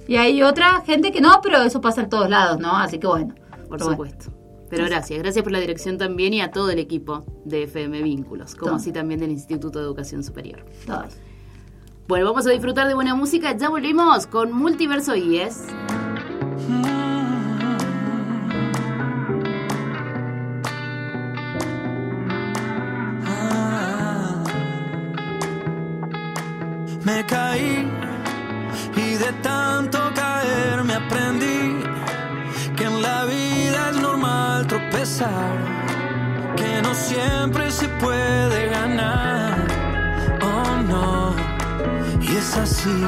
Y 0.07 0.15
hay 0.17 0.41
otra 0.43 0.81
gente 0.85 1.11
que 1.11 1.21
no, 1.21 1.39
pero 1.41 1.61
eso 1.63 1.79
pasa 1.81 2.01
en 2.01 2.09
todos 2.09 2.29
lados, 2.29 2.59
¿no? 2.59 2.75
Así 2.77 2.99
que 2.99 3.07
bueno. 3.07 3.35
Por 3.69 3.77
Pero 3.79 3.95
bueno. 3.95 4.42
Pero 4.75 4.85
gracias, 4.89 5.19
gracias 5.19 5.43
por 5.43 5.51
la 5.51 5.59
dirección 5.59 5.99
también 5.99 6.33
y 6.33 6.41
a 6.41 6.49
todo 6.49 6.71
el 6.71 6.79
equipo 6.79 7.23
de 7.45 7.63
FM 7.63 8.01
Vínculos, 8.01 8.55
como 8.55 8.71
Todo. 8.71 8.75
así 8.77 8.91
también 8.91 9.19
del 9.19 9.29
Instituto 9.29 9.77
de 9.77 9.85
Educación 9.85 10.23
Superior. 10.23 10.65
Todos. 10.87 11.13
Bueno, 12.07 12.25
vamos 12.25 12.47
a 12.47 12.49
disfrutar 12.49 12.87
de 12.87 12.95
buena 12.95 13.13
música. 13.13 13.55
Ya 13.55 13.69
volvemos 13.69 14.25
con 14.25 14.51
Multiverso 14.51 15.15
IES. 15.15 15.67
Me 27.05 27.23
caí 27.25 27.52
que 36.55 36.81
no 36.81 36.93
siempre 36.93 37.71
se 37.71 37.87
puede 37.87 38.69
ganar. 38.69 39.67
Oh 40.41 40.81
no, 40.87 41.35
y 42.21 42.35
es 42.35 42.57
así. 42.57 43.03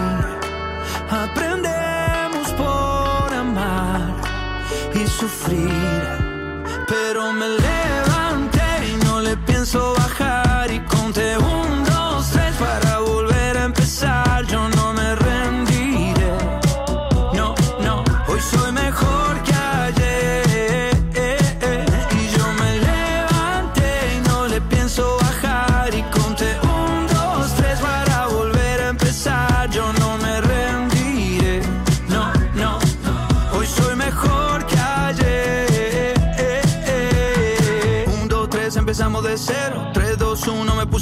Aprendemos 1.10 2.48
por 2.58 3.34
amar 3.34 4.16
y 4.94 5.08
sufrir, 5.08 6.04
pero 6.88 7.34
me 7.34 7.48
levanté 7.48 8.70
y 8.92 9.06
no 9.06 9.22
le 9.22 9.36
pienso 9.38 9.96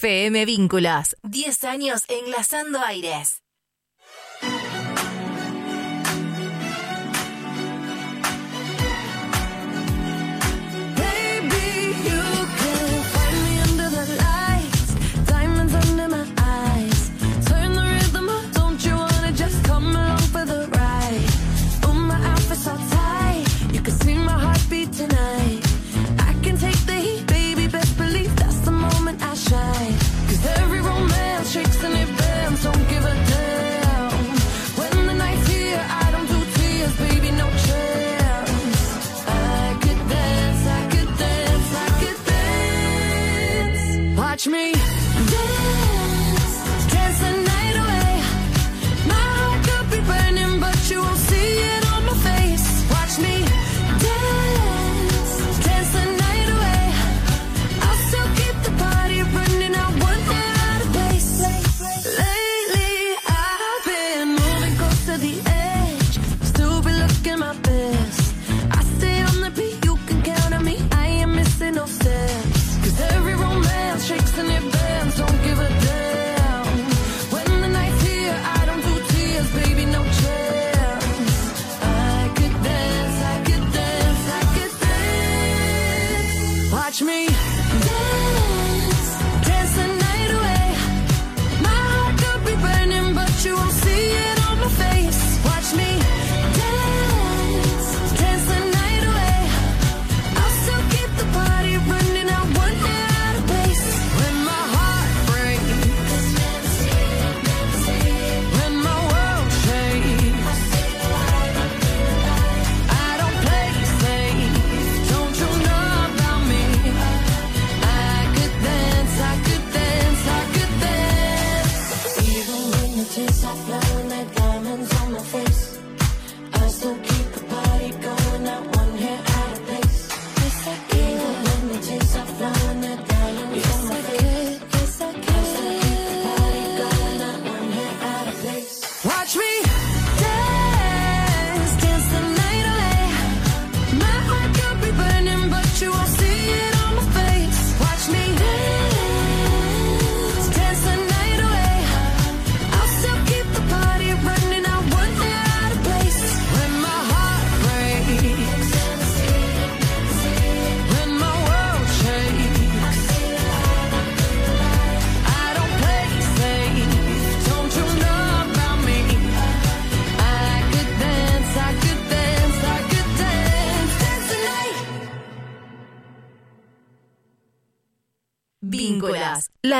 FM 0.00 0.44
Vínculos. 0.44 1.16
10 1.24 1.64
años 1.64 2.02
enlazando 2.08 2.78
aires. 2.78 3.42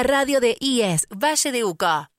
Radio 0.03 0.41
de 0.41 0.57
IES 0.61 1.07
Valle 1.11 1.51
de 1.53 1.65
Uco. 1.65 2.18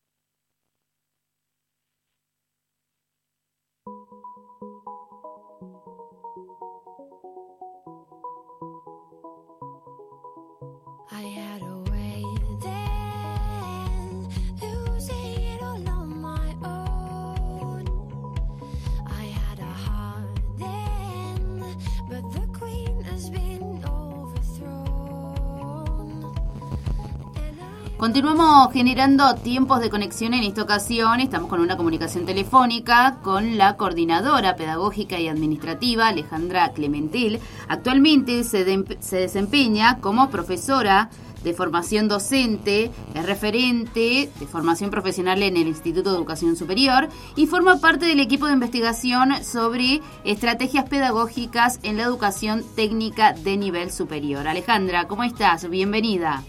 Continuamos 27.99 28.71
generando 28.71 29.35
tiempos 29.35 29.81
de 29.81 29.89
conexión 29.89 30.33
en 30.33 30.43
esta 30.43 30.63
ocasión. 30.63 31.19
Estamos 31.19 31.49
con 31.49 31.59
una 31.59 31.75
comunicación 31.75 32.25
telefónica 32.25 33.17
con 33.21 33.57
la 33.57 33.75
coordinadora 33.75 34.55
pedagógica 34.55 35.19
y 35.19 35.27
administrativa 35.27 36.07
Alejandra 36.07 36.71
Clementil. 36.71 37.41
Actualmente 37.67 38.45
se, 38.45 38.85
se 39.01 39.17
desempeña 39.17 39.97
como 39.99 40.29
profesora 40.29 41.09
de 41.43 41.53
formación 41.53 42.07
docente, 42.07 42.89
es 43.15 43.25
referente 43.25 44.31
de 44.39 44.47
formación 44.47 44.91
profesional 44.91 45.43
en 45.43 45.57
el 45.57 45.67
Instituto 45.67 46.11
de 46.11 46.17
Educación 46.19 46.55
Superior 46.55 47.09
y 47.35 47.47
forma 47.47 47.81
parte 47.81 48.05
del 48.05 48.21
equipo 48.21 48.47
de 48.47 48.53
investigación 48.53 49.43
sobre 49.43 49.99
estrategias 50.23 50.87
pedagógicas 50.87 51.81
en 51.83 51.97
la 51.97 52.03
educación 52.03 52.63
técnica 52.77 53.33
de 53.33 53.57
nivel 53.57 53.91
superior. 53.91 54.47
Alejandra, 54.47 55.05
¿cómo 55.09 55.25
estás? 55.25 55.69
Bienvenida. 55.69 56.45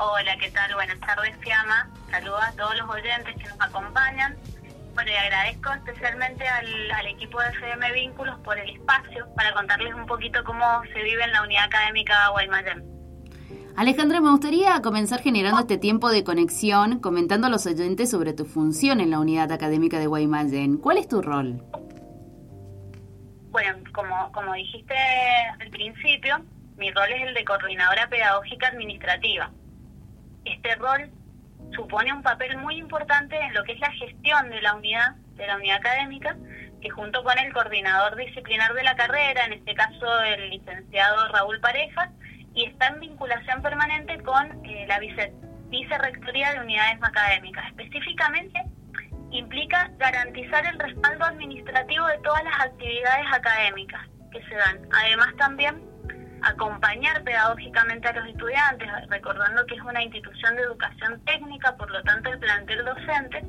Hola, 0.00 0.36
¿qué 0.38 0.48
tal? 0.52 0.72
Buenas 0.74 1.00
tardes, 1.00 1.36
Fiamma. 1.40 1.90
Saludos 2.08 2.40
a 2.40 2.52
todos 2.52 2.76
los 2.78 2.88
oyentes 2.88 3.34
que 3.34 3.48
nos 3.48 3.60
acompañan. 3.60 4.36
Bueno, 4.94 5.10
y 5.10 5.14
agradezco 5.14 5.72
especialmente 5.72 6.46
al, 6.46 6.90
al 6.92 7.06
equipo 7.08 7.40
de 7.40 7.48
FM 7.48 7.92
Vínculos 7.94 8.38
por 8.44 8.56
el 8.56 8.70
espacio 8.70 9.26
para 9.34 9.52
contarles 9.54 9.92
un 9.94 10.06
poquito 10.06 10.44
cómo 10.44 10.64
se 10.92 11.02
vive 11.02 11.24
en 11.24 11.32
la 11.32 11.42
unidad 11.42 11.64
académica 11.64 12.28
Guaymallén. 12.28 12.84
Alejandra, 13.76 14.20
me 14.20 14.30
gustaría 14.30 14.80
comenzar 14.82 15.20
generando 15.20 15.60
este 15.60 15.78
tiempo 15.78 16.10
de 16.10 16.22
conexión 16.22 17.00
comentando 17.00 17.48
a 17.48 17.50
los 17.50 17.66
oyentes 17.66 18.08
sobre 18.08 18.34
tu 18.34 18.44
función 18.44 19.00
en 19.00 19.10
la 19.10 19.18
unidad 19.18 19.50
académica 19.50 19.98
de 19.98 20.06
Guaymallén. 20.06 20.78
¿Cuál 20.78 20.98
es 20.98 21.08
tu 21.08 21.22
rol? 21.22 21.60
Bueno, 23.50 23.78
como, 23.92 24.30
como 24.30 24.52
dijiste 24.52 24.94
al 25.60 25.70
principio, 25.70 26.38
mi 26.76 26.92
rol 26.92 27.10
es 27.10 27.26
el 27.26 27.34
de 27.34 27.44
coordinadora 27.44 28.08
pedagógica 28.08 28.68
administrativa. 28.68 29.50
Este 30.48 30.74
rol 30.76 31.10
supone 31.74 32.12
un 32.12 32.22
papel 32.22 32.56
muy 32.58 32.76
importante 32.76 33.38
en 33.38 33.54
lo 33.54 33.62
que 33.64 33.72
es 33.72 33.80
la 33.80 33.92
gestión 33.92 34.50
de 34.50 34.62
la 34.62 34.74
unidad, 34.74 35.16
de 35.36 35.46
la 35.46 35.56
unidad 35.56 35.76
académica, 35.76 36.36
que 36.80 36.90
junto 36.90 37.22
con 37.22 37.38
el 37.38 37.52
coordinador 37.52 38.16
disciplinar 38.16 38.72
de 38.72 38.84
la 38.84 38.96
carrera, 38.96 39.44
en 39.44 39.52
este 39.54 39.74
caso 39.74 40.20
el 40.22 40.50
licenciado 40.50 41.28
Raúl 41.28 41.60
Parejas, 41.60 42.10
y 42.54 42.64
está 42.64 42.88
en 42.88 43.00
vinculación 43.00 43.62
permanente 43.62 44.22
con 44.22 44.64
eh, 44.64 44.86
la 44.88 44.98
vice, 44.98 45.32
vicerrectoría 45.68 46.52
de 46.54 46.60
unidades 46.60 46.98
académicas. 47.02 47.64
Específicamente, 47.68 48.64
implica 49.30 49.90
garantizar 49.98 50.64
el 50.66 50.78
respaldo 50.78 51.24
administrativo 51.24 52.06
de 52.06 52.18
todas 52.18 52.42
las 52.44 52.60
actividades 52.60 53.26
académicas 53.32 54.00
que 54.32 54.42
se 54.44 54.54
dan. 54.54 54.80
Además, 54.92 55.28
también 55.36 55.82
acompañar 56.42 57.22
pedagógicamente 57.24 58.08
a 58.08 58.12
los 58.12 58.28
estudiantes, 58.28 58.88
recordando 59.08 59.64
que 59.66 59.74
es 59.74 59.82
una 59.82 60.02
institución 60.02 60.56
de 60.56 60.62
educación 60.62 61.20
técnica, 61.24 61.76
por 61.76 61.90
lo 61.90 62.02
tanto 62.02 62.30
el 62.30 62.38
plantel 62.38 62.84
docente 62.84 63.42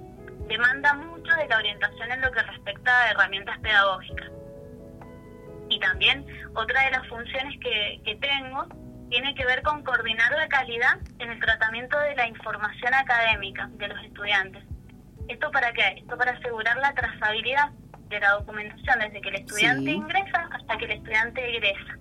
demanda 0.47 0.93
mucho 0.93 1.36
de 1.36 1.47
la 1.47 1.58
orientación 1.58 2.12
en 2.12 2.21
lo 2.21 2.32
que 2.32 2.41
respecta 2.41 2.91
a 3.04 3.12
herramientas 3.12 3.58
pedagógicas. 3.60 4.30
Y 5.69 5.80
también 5.80 6.25
otra 6.56 6.84
de 6.86 6.91
las 6.91 7.08
funciones 7.08 7.60
que, 7.62 8.02
que 8.04 8.15
tengo 8.15 8.65
tiene 9.10 9.36
que 9.36 9.45
ver 9.45 9.62
con 9.62 9.84
coordinar 9.84 10.32
la 10.32 10.47
calidad 10.47 10.97
en 11.19 11.32
el 11.32 11.39
tratamiento 11.39 11.99
de 11.99 12.15
la 12.15 12.28
información 12.28 12.93
académica 12.93 13.69
de 13.73 13.88
los 13.88 14.04
estudiantes. 14.04 14.63
¿Esto 15.28 15.52
para 15.52 15.71
qué? 15.73 15.95
Esto 15.99 16.17
para 16.17 16.32
asegurar 16.32 16.78
la 16.78 16.93
trazabilidad 16.93 17.69
de 18.10 18.19
la 18.19 18.32
documentación 18.32 18.99
desde 18.99 19.21
que 19.21 19.30
el 19.30 19.36
estudiante 19.36 19.84
Sí. 19.84 19.91
ingresa 19.91 20.49
hasta 20.52 20.78
que 20.78 20.86
el 20.86 20.91
estudiante 20.91 21.58
egresa. 21.58 21.97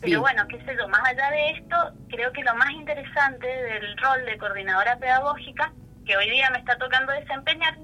Pero 0.00 0.20
bueno, 0.20 0.46
qué 0.48 0.58
sé 0.64 0.76
yo, 0.76 0.86
más 0.88 1.02
allá 1.04 1.30
de 1.30 1.50
esto, 1.50 1.76
creo 2.08 2.32
que 2.32 2.44
lo 2.44 2.54
más 2.54 2.70
interesante 2.70 3.46
del 3.46 3.96
rol 3.98 4.24
de 4.26 4.38
coordinadora 4.38 4.96
pedagógica, 4.96 5.72
que 6.06 6.16
hoy 6.16 6.30
día 6.30 6.50
me 6.50 6.58
está 6.58 6.78
tocando 6.78 7.12
desempeñar, 7.12 7.76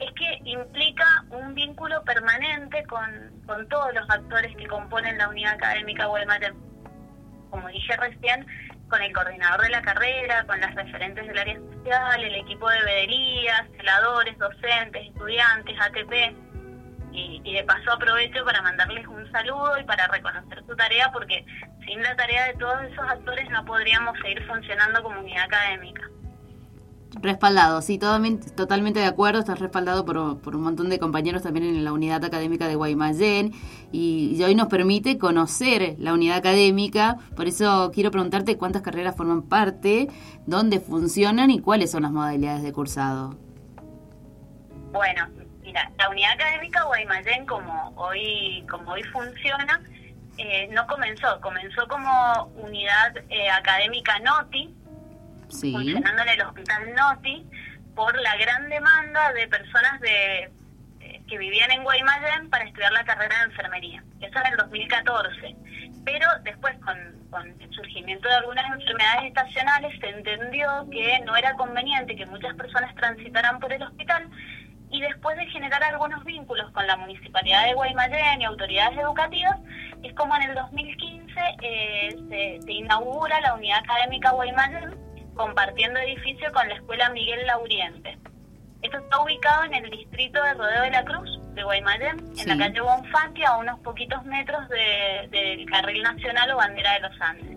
es 0.00 0.10
que 0.14 0.40
implica 0.44 1.24
un 1.30 1.54
vínculo 1.54 2.02
permanente 2.04 2.84
con, 2.86 3.08
con 3.46 3.68
todos 3.68 3.94
los 3.94 4.08
actores 4.10 4.54
que 4.56 4.66
componen 4.66 5.18
la 5.18 5.28
unidad 5.28 5.54
académica 5.54 6.06
Guaymallén. 6.06 6.54
Como 7.50 7.68
dije 7.68 7.96
recién, 7.96 8.46
con 8.88 9.00
el 9.00 9.12
coordinador 9.12 9.62
de 9.62 9.70
la 9.70 9.82
carrera, 9.82 10.44
con 10.46 10.60
las 10.60 10.74
referentes 10.74 11.26
del 11.26 11.38
área 11.38 11.58
social, 11.58 12.24
el 12.24 12.34
equipo 12.34 12.68
de 12.68 12.82
vederías, 12.82 13.62
celadores, 13.76 14.36
docentes, 14.38 15.06
estudiantes, 15.06 15.76
ATP. 15.80 16.49
Y, 17.20 17.40
y 17.44 17.54
de 17.54 17.64
paso 17.64 17.92
aprovecho 17.92 18.44
para 18.44 18.62
mandarles 18.62 19.06
un 19.06 19.30
saludo 19.30 19.78
y 19.78 19.84
para 19.84 20.06
reconocer 20.08 20.64
su 20.66 20.74
tarea 20.74 21.10
porque 21.12 21.44
sin 21.86 22.02
la 22.02 22.16
tarea 22.16 22.46
de 22.46 22.54
todos 22.54 22.82
esos 22.82 23.04
actores 23.08 23.50
no 23.50 23.64
podríamos 23.64 24.18
seguir 24.20 24.42
funcionando 24.46 25.02
como 25.02 25.20
unidad 25.20 25.44
académica. 25.44 26.02
Respaldado, 27.20 27.82
sí, 27.82 27.98
totalmente, 27.98 28.50
totalmente 28.50 29.00
de 29.00 29.06
acuerdo. 29.06 29.40
Estás 29.40 29.58
respaldado 29.58 30.04
por, 30.04 30.40
por 30.40 30.54
un 30.54 30.62
montón 30.62 30.88
de 30.88 31.00
compañeros 31.00 31.42
también 31.42 31.66
en 31.66 31.84
la 31.84 31.92
unidad 31.92 32.24
académica 32.24 32.68
de 32.68 32.76
Guaymallén 32.76 33.52
y, 33.90 34.36
y 34.36 34.44
hoy 34.44 34.54
nos 34.54 34.68
permite 34.68 35.18
conocer 35.18 35.96
la 35.98 36.14
unidad 36.14 36.36
académica. 36.36 37.18
Por 37.34 37.48
eso 37.48 37.90
quiero 37.92 38.12
preguntarte 38.12 38.56
cuántas 38.56 38.82
carreras 38.82 39.16
forman 39.16 39.42
parte, 39.42 40.08
dónde 40.46 40.78
funcionan 40.78 41.50
y 41.50 41.60
cuáles 41.60 41.90
son 41.90 42.04
las 42.04 42.12
modalidades 42.12 42.62
de 42.62 42.72
cursado. 42.72 43.36
Bueno, 44.92 45.28
mira, 45.70 45.88
la 45.98 46.08
unidad 46.08 46.32
académica 46.32 46.82
Guaymallén 46.82 47.46
como 47.46 47.92
hoy, 47.94 48.66
como 48.68 48.90
hoy 48.90 49.04
funciona, 49.04 49.80
eh, 50.36 50.68
no 50.72 50.84
comenzó, 50.88 51.40
comenzó 51.40 51.86
como 51.86 52.44
unidad 52.56 53.16
eh, 53.28 53.48
académica 53.50 54.18
NOTI, 54.18 54.74
Sí, 55.48 55.72
funcionando 55.72 56.22
en 56.22 56.28
el 56.28 56.42
hospital 56.42 56.94
Noti 56.94 57.46
por 57.94 58.16
la 58.20 58.36
gran 58.36 58.68
demanda 58.68 59.32
de 59.32 59.48
personas 59.48 60.00
de 60.00 60.50
eh, 61.00 61.22
que 61.28 61.38
vivían 61.38 61.70
en 61.70 61.82
Guaymallén 61.82 62.50
para 62.50 62.64
estudiar 62.64 62.92
la 62.92 63.04
carrera 63.04 63.36
de 63.38 63.44
enfermería. 63.44 64.02
Eso 64.20 64.38
en 64.38 64.46
el 64.46 64.56
2014. 64.56 65.56
Pero 66.04 66.26
después, 66.44 66.76
con, 66.84 66.96
con 67.30 67.48
el 67.60 67.70
surgimiento 67.72 68.28
de 68.28 68.34
algunas 68.34 68.64
enfermedades 68.72 69.24
estacionales, 69.24 70.00
se 70.00 70.08
entendió 70.08 70.86
que 70.90 71.20
no 71.26 71.36
era 71.36 71.54
conveniente 71.54 72.14
que 72.14 72.26
muchas 72.26 72.54
personas 72.54 72.94
transitaran 72.94 73.58
por 73.58 73.72
el 73.72 73.82
hospital 73.82 74.28
y 74.90 75.00
después 75.00 75.36
de 75.36 75.46
generar 75.46 75.82
algunos 75.84 76.24
vínculos 76.24 76.70
con 76.72 76.86
la 76.86 76.96
Municipalidad 76.96 77.64
de 77.66 77.74
Guaymallén 77.74 78.40
y 78.40 78.44
autoridades 78.44 78.98
educativas, 78.98 79.56
es 80.02 80.12
como 80.14 80.34
en 80.36 80.42
el 80.50 80.54
2015 80.54 81.32
eh, 81.62 82.08
se, 82.28 82.60
se 82.64 82.72
inaugura 82.72 83.40
la 83.40 83.54
unidad 83.54 83.78
académica 83.78 84.30
Guaymallén 84.32 84.94
compartiendo 85.34 85.98
edificio 86.00 86.52
con 86.52 86.68
la 86.68 86.74
Escuela 86.74 87.08
Miguel 87.10 87.46
Lauriente. 87.46 88.18
Esto 88.82 88.98
está 88.98 89.22
ubicado 89.22 89.64
en 89.64 89.74
el 89.74 89.90
distrito 89.90 90.42
de 90.42 90.54
Rodeo 90.54 90.82
de 90.82 90.90
la 90.90 91.04
Cruz, 91.04 91.38
de 91.54 91.62
Guaymallén, 91.62 92.34
Sí. 92.34 92.42
en 92.42 92.58
la 92.58 92.66
calle 92.66 92.80
Bonfatti, 92.80 93.44
a 93.44 93.56
unos 93.58 93.78
poquitos 93.80 94.24
metros 94.24 94.68
de- 94.68 95.28
del 95.30 95.66
carril 95.70 96.02
nacional 96.02 96.50
o 96.52 96.56
bandera 96.56 96.94
de 96.94 97.00
los 97.00 97.20
Andes. 97.20 97.56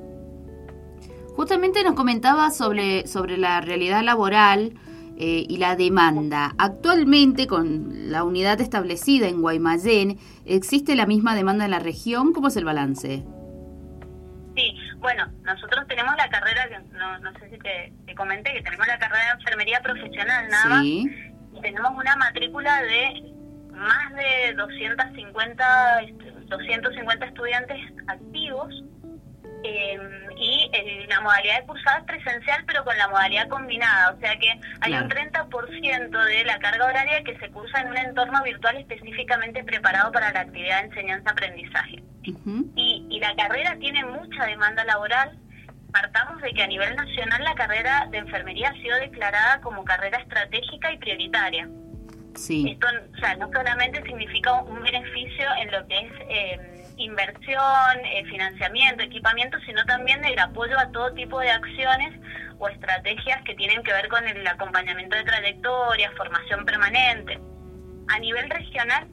Justamente 1.35 1.83
nos 1.83 1.93
comentaba 1.95 2.51
sobre, 2.51 3.07
sobre 3.07 3.37
la 3.37 3.59
realidad 3.61 4.01
laboral 4.03 4.73
eh, 5.17 5.45
y 5.47 5.57
la 5.57 5.75
demanda. 5.75 6.53
Actualmente, 6.57 7.47
con 7.47 8.11
la 8.11 8.23
unidad 8.23 8.59
establecida 8.61 9.27
en 9.27 9.41
Guaymallén, 9.41 10.17
¿existe 10.45 10.95
la 10.95 11.05
misma 11.05 11.35
demanda 11.35 11.65
en 11.65 11.71
la 11.71 11.79
región? 11.79 12.33
¿Cómo 12.33 12.47
es 12.47 12.55
el 12.57 12.65
balance? 12.65 13.23
Sí, 14.55 14.75
bueno, 14.99 15.25
nosotros 15.43 15.85
tenemos 15.87 16.15
la 16.15 16.29
carrera, 16.29 16.67
que 16.69 16.97
no, 16.97 17.17
no 17.19 17.31
sé 17.39 17.49
si 17.49 17.57
te, 17.57 17.91
te 18.05 18.15
comenté, 18.15 18.53
que 18.53 18.61
tenemos 18.61 18.85
la 18.87 18.99
carrera 18.99 19.25
de 19.25 19.39
enfermería 19.41 19.79
profesional 19.81 20.47
nada 20.49 20.81
Sí, 20.81 21.09
y 21.55 21.61
tenemos 21.61 21.91
una 21.97 22.15
matrícula 22.17 22.81
de 22.83 23.33
más 23.71 24.13
de 24.15 24.53
250, 24.55 26.01
estu- 26.03 26.47
250 26.49 27.25
estudiantes 27.25 27.77
activos 28.07 28.83
eh, 29.63 29.99
y 30.37 30.69
eh, 30.73 31.05
la 31.09 31.21
modalidad 31.21 31.61
de 31.61 31.65
cursado 31.67 31.97
es 31.99 32.03
presencial 32.05 32.63
pero 32.67 32.83
con 32.83 32.97
la 32.97 33.07
modalidad 33.07 33.47
combinada, 33.47 34.11
o 34.13 34.19
sea 34.19 34.37
que 34.37 34.49
hay 34.81 34.91
Claro. 34.91 35.05
un 35.05 35.11
30% 35.11 36.25
de 36.25 36.43
la 36.45 36.59
carga 36.59 36.85
horaria 36.85 37.23
que 37.23 37.37
se 37.39 37.49
cursa 37.49 37.81
en 37.81 37.87
un 37.89 37.97
entorno 37.97 38.41
virtual 38.43 38.77
específicamente 38.77 39.63
preparado 39.63 40.11
para 40.11 40.31
la 40.31 40.41
actividad 40.41 40.81
de 40.81 40.87
enseñanza-aprendizaje 40.89 42.03
y, 42.75 43.07
y 43.09 43.19
la 43.19 43.35
carrera 43.35 43.75
tiene 43.79 44.03
mucha 44.05 44.45
demanda 44.45 44.83
laboral. 44.85 45.37
Partamos 45.91 46.41
de 46.41 46.51
que 46.53 46.63
a 46.63 46.67
nivel 46.67 46.95
nacional 46.95 47.43
la 47.43 47.53
carrera 47.53 48.07
de 48.11 48.17
enfermería 48.17 48.69
ha 48.69 48.73
sido 48.81 48.97
declarada 48.97 49.61
como 49.61 49.83
carrera 49.83 50.17
estratégica 50.19 50.91
y 50.91 50.97
prioritaria. 50.97 51.67
sí, 52.35 52.71
Esto 52.71 52.87
o 53.13 53.17
sea, 53.19 53.35
no 53.35 53.49
solamente 53.53 54.01
significa 54.03 54.53
un 54.63 54.81
beneficio 54.81 55.45
en 55.61 55.71
lo 55.71 55.85
que 55.87 55.99
es 55.99 56.11
eh, 56.29 56.72
inversión, 56.97 58.05
eh, 58.05 58.23
financiamiento, 58.25 59.03
equipamiento, 59.03 59.57
sino 59.65 59.83
también 59.85 60.23
el 60.25 60.37
apoyo 60.39 60.77
a 60.77 60.91
todo 60.91 61.13
tipo 61.13 61.39
de 61.39 61.51
acciones 61.51 62.19
o 62.59 62.69
estrategias 62.69 63.41
que 63.43 63.55
tienen 63.55 63.83
que 63.83 63.93
ver 63.93 64.07
con 64.07 64.27
el 64.27 64.45
acompañamiento 64.47 65.15
de 65.15 65.23
trayectorias, 65.23 66.13
formación 66.15 66.65
permanente. 66.65 67.39
A 68.09 68.19
nivel 68.19 68.49
regional, 68.49 69.07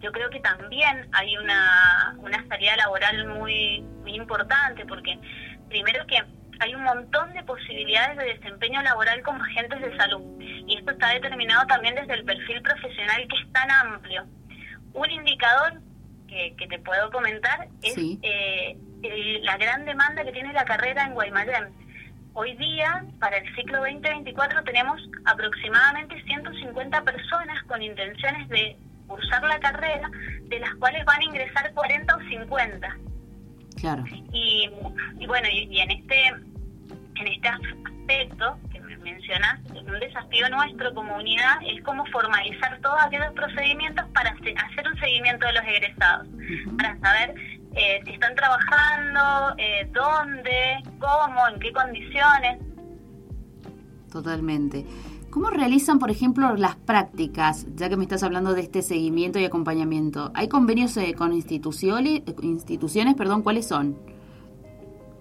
yo 0.00 0.12
creo 0.12 0.28
que 0.30 0.40
también 0.40 1.08
hay 1.12 1.36
una, 1.36 2.14
una 2.18 2.46
salida 2.48 2.76
laboral 2.76 3.26
muy, 3.28 3.80
muy 4.02 4.14
importante, 4.14 4.84
porque 4.86 5.18
primero 5.68 6.06
que 6.06 6.22
hay 6.60 6.74
un 6.74 6.82
montón 6.82 7.32
de 7.32 7.42
posibilidades 7.42 8.18
de 8.18 8.34
desempeño 8.34 8.82
laboral 8.82 9.22
como 9.22 9.42
agentes 9.42 9.80
de 9.80 9.96
salud, 9.96 10.22
y 10.40 10.76
esto 10.76 10.92
está 10.92 11.08
determinado 11.08 11.66
también 11.66 11.94
desde 11.94 12.14
el 12.14 12.24
perfil 12.24 12.60
profesional 12.62 13.26
que 13.28 13.36
es 13.36 13.52
tan 13.52 13.70
amplio. 13.70 14.26
Un 14.92 15.10
indicador 15.10 15.80
que, 16.28 16.54
que 16.56 16.66
te 16.66 16.78
puedo 16.78 17.10
comentar 17.10 17.68
es 17.82 17.94
Sí. 17.94 18.18
eh, 18.22 18.76
el- 19.02 19.44
la 19.44 19.56
gran 19.58 19.84
demanda 19.84 20.24
que 20.24 20.32
tiene 20.32 20.52
la 20.52 20.64
carrera 20.64 21.04
en 21.04 21.14
Guaymallén. 21.14 21.68
Hoy 22.32 22.54
día, 22.56 23.04
para 23.20 23.36
el 23.36 23.54
ciclo 23.54 23.78
2024, 23.78 24.62
tenemos 24.64 25.00
aproximadamente 25.24 26.20
150 26.24 27.02
personas 27.02 27.62
con 27.64 27.80
intenciones 27.82 28.48
de 28.48 28.76
cursar 29.06 29.42
la 29.44 29.60
carrera, 29.60 30.10
de 30.48 30.58
las 30.58 30.74
cuales 30.76 31.04
van 31.04 31.20
a 31.20 31.24
ingresar 31.24 31.72
40 31.74 32.16
o 32.16 32.20
50. 32.28 32.96
claro. 33.80 34.02
Y, 34.32 34.70
y 35.18 35.26
bueno, 35.26 35.46
y, 35.52 35.64
y 35.70 35.80
en 35.80 35.90
este 35.90 36.26
en 37.16 37.26
este 37.28 37.48
aspecto 37.48 38.58
que 38.72 38.80
mencionas, 39.04 39.60
un 39.70 40.00
desafío 40.00 40.48
nuestro 40.50 40.92
como 40.94 41.14
unidad 41.16 41.58
es 41.64 41.80
cómo 41.84 42.04
formalizar 42.06 42.80
todos 42.80 42.96
aquellos 43.00 43.32
procedimientos 43.34 44.04
para 44.12 44.30
hace- 44.30 44.54
hacer 44.56 44.88
un 44.88 44.98
seguimiento 44.98 45.46
de 45.46 45.52
los 45.52 45.62
egresados, 45.64 46.26
para 46.76 46.98
saber 46.98 47.34
eh, 47.76 48.00
si 48.04 48.10
están 48.12 48.34
trabajando, 48.34 49.54
eh, 49.58 49.88
dónde, 49.92 50.82
cómo, 50.98 51.48
en 51.52 51.60
qué 51.60 51.72
condiciones. 51.72 52.58
Totalmente. 54.12 54.84
¿Cómo 55.30 55.50
realizan, 55.50 55.98
por 55.98 56.10
ejemplo, 56.12 56.54
las 56.54 56.76
prácticas, 56.76 57.66
ya 57.74 57.88
que 57.88 57.96
me 57.96 58.04
estás 58.04 58.22
hablando 58.22 58.54
de 58.54 58.60
este 58.60 58.82
seguimiento 58.82 59.40
y 59.40 59.44
acompañamiento? 59.44 60.30
¿Hay 60.34 60.46
convenios 60.48 60.96
eh, 60.96 61.14
con 61.14 61.32
instituciones, 61.32 62.22
instituciones, 62.42 63.16
perdón, 63.16 63.42
cuáles 63.42 63.66
son? 63.66 63.98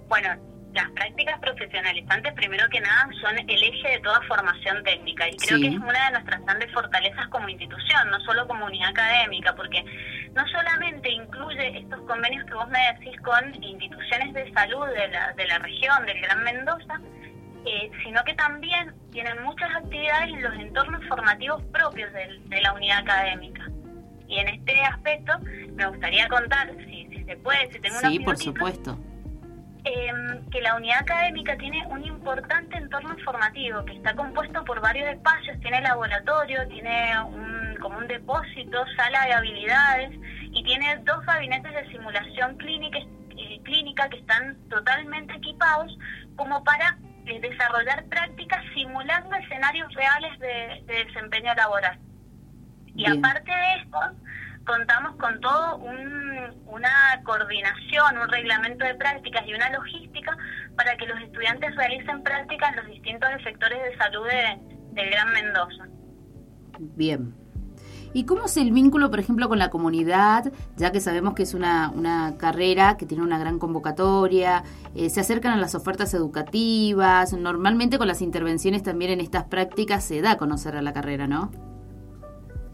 Bueno, 0.07 0.29
las 0.74 0.89
prácticas 0.91 1.39
profesionalizantes, 1.39 2.34
primero 2.34 2.67
que 2.69 2.82
nada, 2.82 3.07
son 3.21 3.38
el 3.38 3.63
eje 3.63 3.89
de 3.89 3.99
toda 3.99 4.21
formación 4.28 4.84
técnica 4.84 5.28
y 5.30 5.38
creo 5.38 5.57
Sí. 5.57 5.63
que 5.63 5.76
es 5.76 5.82
una 5.82 6.05
de 6.05 6.11
nuestras 6.13 6.43
grandes 6.45 6.71
fortalezas 6.71 7.28
como 7.28 7.47
institución, 7.49 8.09
no 8.09 8.19
solo 8.21 8.47
como 8.47 8.65
unidad 8.65 8.89
académica, 8.89 9.55
porque 9.55 9.84
no 10.34 10.47
solamente 10.47 11.09
incluye 11.11 11.78
estos 11.78 12.01
convenios 12.01 12.43
que 12.45 12.55
vos 12.55 12.67
me 12.69 12.80
decís 12.93 13.19
con 13.21 13.63
instituciones 13.63 14.34
de 14.34 14.51
salud 14.53 14.88
de 14.88 15.07
la, 15.09 15.34
de 15.34 15.45
la 15.45 15.59
región, 15.59 16.05
del 16.05 16.19
Gran 16.21 16.43
Mendoza, 16.43 16.99
eh, 17.65 17.91
sino 18.03 18.24
que 18.24 18.34
también 18.34 18.93
tienen 19.11 19.41
muchas 19.43 19.69
actividades 19.76 20.30
en 20.30 20.41
los 20.41 20.53
entornos 20.55 21.05
formativos 21.07 21.63
propios 21.65 22.11
de, 22.13 22.61
la 22.61 22.74
unidad 22.74 22.99
académica. 22.99 23.63
Y 24.28 24.39
en 24.39 24.47
este 24.49 24.82
aspecto 24.82 25.34
me 25.76 25.86
gustaría 25.88 26.28
contar, 26.28 26.71
si, 26.86 27.07
si 27.09 27.24
se 27.24 27.38
puede, 27.38 27.71
si 27.71 27.80
tengo 27.80 27.99
unos 27.99 28.11
Sí, 28.11 28.19
por 28.19 28.38
supuesto. 28.38 28.97
Em, 29.86 30.49
que 30.49 30.61
la 30.61 30.77
unidad 30.77 30.99
académica 31.01 31.57
tiene 31.57 31.86
un 31.88 32.05
importante 32.05 32.77
entorno 32.77 33.17
formativo 33.25 33.84
que 33.84 33.97
está 33.97 34.15
compuesto 34.15 34.63
por 34.63 34.79
varios 34.79 35.09
espacios, 35.09 35.59
tiene 35.59 35.81
laboratorio, 35.81 36.65
tiene 36.69 37.11
un, 37.21 37.75
como 37.81 37.97
un 37.97 38.07
depósito, 38.07 38.86
sala 38.95 39.25
de 39.25 39.34
habilidades 39.34 40.11
y 40.53 40.63
tiene 40.63 40.95
dos 41.03 41.25
gabinetes 41.25 41.73
de 41.73 41.91
simulación 41.91 42.55
clínica, 42.55 42.97
eh, 42.97 43.59
clínica 43.63 44.07
que 44.07 44.19
están 44.19 44.55
totalmente 44.69 45.34
equipados 45.34 45.97
como 46.38 46.63
para 46.63 46.97
eh, 47.25 47.41
desarrollar 47.41 48.05
prácticas 48.05 48.63
simulando 48.73 49.36
escenarios 49.36 49.93
reales 49.95 50.39
de, 50.39 50.81
de 50.86 51.05
desempeño 51.05 51.53
laboral. 51.55 51.99
Y 52.95 53.03
Bien. 53.03 53.17
aparte 53.17 53.51
de 53.51 53.75
esto, 53.81 53.99
contamos 54.66 55.16
con 55.18 55.39
todo 55.41 55.78
un- 55.78 56.64
una 56.68 57.22
coordinación, 57.24 58.18
un 58.22 58.30
reglamento 58.30 58.86
de 58.86 58.95
prácticas 58.95 59.43
y 59.47 59.53
una 59.53 59.70
logística 59.72 60.38
para 60.76 60.95
que 60.97 61.05
los 61.05 61.20
estudiantes 61.22 61.76
realicen 61.76 62.24
prácticas 62.24 62.72
en 62.72 62.76
los 62.78 62.86
distintos 62.88 63.30
sectores 63.43 63.80
de 63.84 63.97
salud 63.97 64.26
de, 64.26 64.59
del 64.93 65.09
Gran 65.11 65.34
Mendoza. 65.34 65.88
Bien. 66.80 67.36
¿Y 68.16 68.26
cómo 68.26 68.45
es 68.45 68.57
el 68.57 68.72
vínculo, 68.72 69.09
por 69.09 69.20
ejemplo, 69.20 69.49
con 69.49 69.57
la 69.57 69.70
comunidad? 69.72 70.51
Ya 70.76 70.91
que 70.91 70.99
sabemos 70.99 71.34
que 71.34 71.43
es 71.43 71.55
una, 71.55 71.89
una 71.89 72.38
carrera 72.38 72.95
que 72.95 73.07
tiene 73.07 73.24
una 73.24 73.39
gran 73.39 73.57
convocatoria, 73.57 74.64
eh, 74.93 75.09
se 75.09 75.20
acercan 75.20 75.53
a 75.53 75.57
las 75.57 75.74
ofertas 75.74 76.14
educativas, 76.14 77.34
normalmente 77.34 77.97
con 77.97 78.07
las 78.07 78.22
intervenciones 78.22 78.84
también 78.84 79.09
en 79.11 79.20
estas 79.20 79.45
prácticas 79.45 80.03
se 80.03 80.22
da 80.22 80.32
a 80.34 80.38
conocer 80.38 80.76
a 80.76 80.84
la 80.84 80.93
carrera, 80.93 81.26
¿no? 81.28 81.51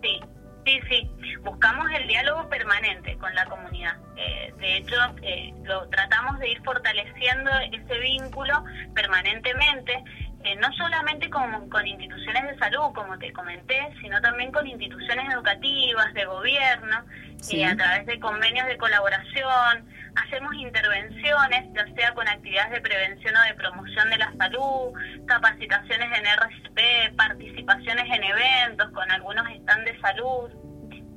Sí, 0.02 0.20
sí, 0.66 0.80
sí. 0.90 1.10
Buscamos 1.44 1.90
el 1.92 2.08
diálogo 2.08 2.50
permanente 2.50 3.18
con 3.18 3.34
la 3.34 3.46
comunidad. 3.46 3.96
Eh, 4.18 4.54
de 4.58 4.78
hecho, 4.78 4.96
eh, 5.22 5.54
lo 5.64 5.88
tratamos 5.90 6.38
de 6.40 6.50
ir 6.50 6.62
fortaleciendo 6.64 7.50
ese 7.72 8.00
vínculo 8.00 8.64
permanentemente, 8.94 10.04
eh, 10.44 10.56
no 10.58 10.72
solamente 10.74 11.30
con, 11.30 11.70
con 11.70 11.86
instituciones 11.86 12.48
de 12.48 12.58
salud, 12.58 12.94
como 12.94 13.18
te 13.18 13.32
comenté, 13.34 13.90
sino 14.02 14.22
también 14.22 14.52
con 14.52 14.66
instituciones 14.68 15.34
educativas, 15.34 16.14
de 16.14 16.26
gobierno, 16.26 17.04
Sí. 17.42 17.62
eh, 17.62 17.66
a 17.66 17.76
través 17.76 18.06
de 18.06 18.20
convenios 18.20 18.68
de 18.68 18.78
colaboración. 18.78 19.88
Hacemos 20.16 20.54
intervenciones, 20.56 21.66
ya 21.74 21.86
sea 21.96 22.14
con 22.14 22.28
actividades 22.28 22.72
de 22.72 22.82
prevención 22.82 23.36
o 23.36 23.42
de 23.44 23.54
promoción 23.54 24.10
de 24.10 24.18
la 24.18 24.34
salud, 24.38 24.92
capacitaciones 25.26 26.18
en 26.18 26.26
RCP, 26.26 27.16
participaciones 27.16 28.06
en 28.06 28.24
eventos 28.24 28.92
con 28.92 29.10
algunos 29.12 29.46
stands 29.62 29.86
de 29.86 30.00
salud. 30.02 30.52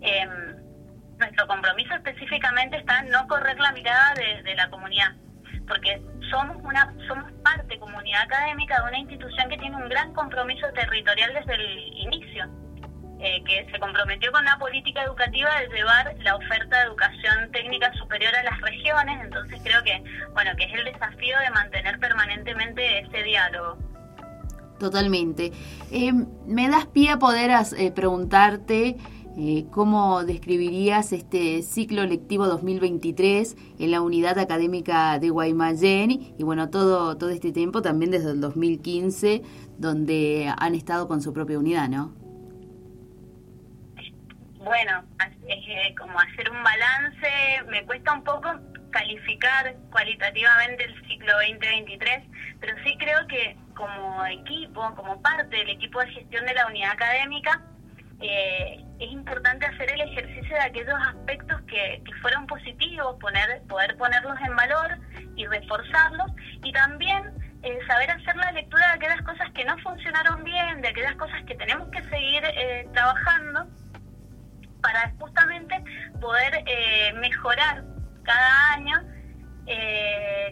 Em, 0.02 0.56
nuestro 1.16 1.46
compromiso 1.46 1.94
específicamente 1.94 2.76
está 2.76 3.00
en 3.00 3.10
no 3.10 3.26
correr 3.28 3.58
la 3.60 3.70
mirada 3.70 4.14
de, 4.14 4.54
la 4.56 4.68
comunidad, 4.68 5.14
porque 5.68 6.02
somos 6.28 6.56
una 6.64 6.92
somos 7.06 7.30
parte 7.44 7.78
comunidad 7.78 8.22
académica 8.22 8.82
de 8.82 8.88
una 8.88 8.98
institución 8.98 9.48
que 9.48 9.58
tiene 9.58 9.76
un 9.76 9.88
gran 9.88 10.12
compromiso 10.12 10.66
territorial 10.74 11.32
desde 11.34 11.54
el 11.54 11.78
inicio, 11.94 12.50
eh, 13.20 13.44
que 13.44 13.70
se 13.70 13.78
comprometió 13.78 14.32
con 14.32 14.42
una 14.42 14.58
política 14.58 15.04
educativa 15.04 15.48
de 15.60 15.68
llevar 15.68 16.16
la 16.18 16.34
oferta 16.34 16.78
de 16.78 16.86
educación 16.86 17.52
técnica 17.52 17.92
superior 17.94 18.34
a 18.34 18.42
las 18.42 18.60
regiones, 18.60 19.20
entonces 19.22 19.60
creo 19.62 19.84
que 19.84 20.02
bueno 20.32 20.50
que 20.56 20.64
es 20.64 20.74
el 20.74 20.84
desafío 20.84 21.38
de 21.38 21.50
mantener 21.50 22.00
permanentemente 22.00 22.98
ese 22.98 23.22
diálogo. 23.22 23.78
Totalmente. 24.80 25.52
Eh, 25.92 26.12
¿Me 26.44 26.68
das 26.68 26.86
pie 26.86 27.10
a 27.10 27.18
poder 27.20 27.52
eh, 27.78 27.92
preguntarte 27.92 28.96
eh, 29.36 29.64
cómo 29.70 30.24
describirías 30.24 31.12
este 31.12 31.62
ciclo 31.62 32.04
lectivo 32.04 32.46
2023 32.46 33.56
en 33.78 33.90
la 33.90 34.02
unidad 34.02 34.38
académica 34.38 35.18
de 35.18 35.30
Guaymallén 35.30 36.34
y 36.38 36.42
bueno, 36.42 36.68
todo, 36.68 37.16
todo 37.16 37.30
este 37.30 37.50
tiempo 37.50 37.80
también 37.80 38.10
desde 38.10 38.32
el 38.32 38.40
2015 38.42 39.42
donde 39.78 40.52
han 40.58 40.74
estado 40.74 41.08
con 41.08 41.22
su 41.22 41.32
propia 41.32 41.58
unidad, 41.58 41.88
¿no? 41.88 42.14
Bueno, 44.58 45.02
eh, 45.48 45.94
como 45.98 46.20
hacer 46.20 46.50
un 46.50 46.62
balance, 46.62 47.28
me 47.70 47.84
cuesta 47.86 48.12
un 48.12 48.24
poco 48.24 48.48
calificar 48.90 49.74
cualitativamente 49.90 50.84
el 50.84 51.08
ciclo 51.08 51.32
2023, 51.32 52.22
pero 52.60 52.76
sí 52.84 52.96
creo 52.98 53.26
que 53.28 53.56
como 53.74 54.26
equipo, 54.26 54.94
como 54.94 55.20
parte 55.22 55.56
del 55.56 55.70
equipo 55.70 56.00
de 56.00 56.08
gestión 56.08 56.44
de 56.44 56.54
la 56.54 56.66
unidad 56.66 56.92
académica, 56.92 57.62
eh, 58.22 58.84
es 59.02 59.10
importante 59.10 59.66
hacer 59.66 59.90
el 59.90 60.00
ejercicio 60.00 60.54
de 60.54 60.62
aquellos 60.62 60.94
aspectos 61.08 61.60
que, 61.62 62.02
fueron 62.20 62.46
positivos, 62.46 63.16
poner, 63.20 63.62
poder 63.68 63.96
ponerlos 63.96 64.38
en 64.40 64.54
valor 64.54 64.98
y 65.36 65.46
reforzarlos, 65.46 66.30
y 66.62 66.72
también 66.72 67.32
eh, 67.62 67.78
saber 67.86 68.10
hacer 68.10 68.36
la 68.36 68.52
lectura 68.52 68.86
de 68.88 68.92
aquellas 68.94 69.22
cosas 69.22 69.50
que 69.52 69.64
no 69.64 69.76
funcionaron 69.78 70.44
bien, 70.44 70.80
de 70.82 70.88
aquellas 70.88 71.16
cosas 71.16 71.42
que 71.46 71.54
tenemos 71.56 71.88
que 71.88 72.02
seguir 72.04 72.42
eh, 72.44 72.88
trabajando 72.92 73.66
para 74.80 75.12
justamente 75.18 75.82
poder 76.20 76.62
eh, 76.66 77.12
mejorar 77.14 77.84
cada 78.24 78.72
año 78.74 79.00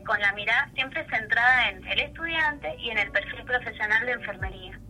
con 0.07 0.21
la 0.21 0.33
mirada 0.33 0.71
siempre 0.75 1.05
centrada 1.11 1.69
en 1.69 1.87
el 1.87 2.01
estudiante 2.01 2.75
y 2.79 2.91
en 2.91 2.99
el 2.99 3.11
perfil 3.11 3.45
profesional 3.45 4.07
de 4.07 4.13
enfermería. 4.13 4.81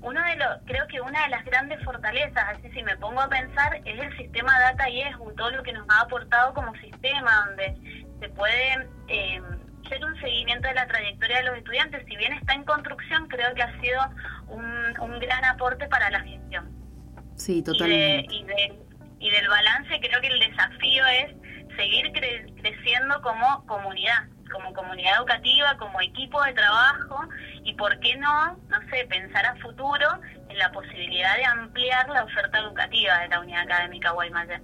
Uno 0.00 0.22
de 0.22 0.36
los, 0.36 0.48
creo 0.66 0.86
que 0.86 1.00
una 1.00 1.22
de 1.24 1.28
las 1.30 1.44
grandes 1.44 1.82
fortalezas, 1.84 2.44
así 2.56 2.70
si 2.70 2.82
me 2.82 2.96
pongo 2.98 3.20
a 3.20 3.28
pensar, 3.28 3.80
es 3.84 4.00
el 4.00 4.16
sistema 4.16 4.58
Data 4.60 4.88
y 4.88 5.00
ESBU, 5.02 5.34
todo 5.34 5.50
lo 5.50 5.62
que 5.62 5.72
nos 5.72 5.86
ha 5.90 6.00
aportado 6.02 6.54
como 6.54 6.72
sistema, 6.76 7.46
donde 7.46 7.74
se 8.20 8.28
puede 8.30 8.88
eh, 9.08 9.40
hacer 9.84 10.04
un 10.04 10.18
seguimiento 10.20 10.68
de 10.68 10.74
la 10.74 10.86
trayectoria 10.86 11.38
de 11.38 11.42
los 11.44 11.56
estudiantes. 11.58 12.04
Si 12.08 12.16
bien 12.16 12.32
está 12.34 12.54
en 12.54 12.64
construcción, 12.64 13.26
creo 13.28 13.52
que 13.54 13.62
ha 13.62 13.80
sido 13.80 14.00
un, 14.48 14.64
un 15.00 15.18
gran 15.18 15.44
aporte 15.44 15.86
para 15.88 16.10
la 16.10 16.20
gestión 16.20 16.70
Sí, 17.36 17.54
y, 17.54 17.56
de- 17.56 17.62
totalmente. 17.64 18.34
y, 18.34 18.44
de- 18.44 18.78
y 19.20 19.30
del 19.30 19.48
balance 19.48 19.98
creo 20.00 20.20
que 20.20 20.28
el 20.28 20.38
desafío 20.38 21.06
es 21.06 21.76
seguir 21.76 22.06
cre- 22.12 22.60
creciendo 22.62 23.20
como 23.22 23.66
comunidad, 23.66 24.28
como 24.48 24.72
comunidad 24.72 25.18
educativa, 25.18 25.76
como 25.78 26.00
equipo 26.00 26.42
de 26.42 26.52
trabajo 26.52 27.20
y 27.64 27.74
por 27.74 27.98
qué 28.00 28.16
no, 28.16 28.52
no 28.68 28.80
sé, 28.90 29.06
pensar 29.08 29.46
a 29.46 29.56
futuro 29.56 30.06
en 30.48 30.58
la 30.58 30.70
posibilidad 30.72 31.36
de 31.36 31.44
ampliar 31.44 32.08
la 32.08 32.24
oferta 32.24 32.58
educativa 32.58 33.18
de 33.20 33.28
la 33.28 33.40
unidad 33.40 33.62
académica 33.62 34.12
Guaymallén. 34.12 34.62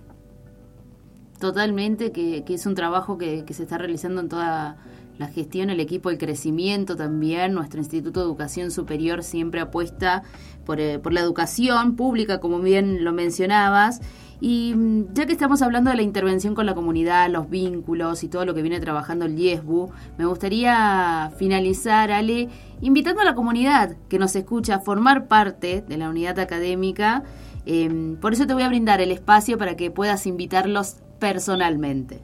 Totalmente, 1.41 2.13
que, 2.13 2.45
que 2.45 2.55
es 2.55 2.65
un 2.67 2.75
trabajo 2.75 3.19
que, 3.19 3.45
que 3.45 3.55
se 3.55 3.65
está 3.65 3.77
realizando 3.77 4.21
en 4.21 4.29
toda 4.29 4.77
la 5.19 5.29
gestión, 5.29 5.71
el 5.71 5.81
equipo 5.81 6.09
del 6.09 6.19
crecimiento 6.19 6.97
también. 6.97 7.53
Nuestro 7.55 7.81
Instituto 7.81 8.21
de 8.21 8.27
Educación 8.27 8.71
Superior 8.71 9.23
siempre 9.23 9.61
apuesta 9.61 10.23
por, 10.65 10.81
eh, 10.81 10.99
por 10.99 11.13
la 11.13 11.21
educación 11.21 11.97
pública, 11.97 12.41
como 12.41 12.59
bien 12.61 13.05
lo 13.05 13.13
mencionabas. 13.13 14.01
Y 14.47 14.75
mm, 14.75 15.15
ya 15.15 15.25
que 15.25 15.33
estamos 15.33 15.63
hablando 15.63 15.89
de 15.89 15.97
la 15.97 16.03
intervención 16.03 16.55
con 16.55 16.67
la 16.67 16.75
comunidad, 16.75 17.31
los 17.31 17.49
vínculos 17.49 18.23
y 18.25 18.29
todo 18.29 18.45
lo 18.45 18.55
que 18.55 18.61
viene 18.61 18.79
trabajando 18.79 19.25
el 19.25 19.39
IESBU, 19.39 19.91
me 20.19 20.27
gustaría 20.27 21.31
finalizar, 21.39 22.13
Ale, 22.13 22.51
invitando 22.83 23.23
a 23.23 23.25
la 23.25 23.35
comunidad 23.35 23.97
que 24.11 24.19
nos 24.19 24.37
escucha 24.37 24.75
a 24.75 24.81
formar 24.81 25.29
parte 25.29 25.81
de 25.81 25.97
la 25.97 26.11
unidad 26.11 26.39
académica. 26.39 27.23
Eh, 27.65 28.19
por 28.21 28.35
eso 28.35 28.47
te 28.47 28.53
voy 28.53 28.65
a 28.65 28.69
brindar 28.69 29.01
el 29.01 29.13
espacio 29.13 29.57
para 29.57 29.77
que 29.77 29.91
puedas 29.91 30.27
invitarlos 30.27 31.01
personalmente. 31.19 32.21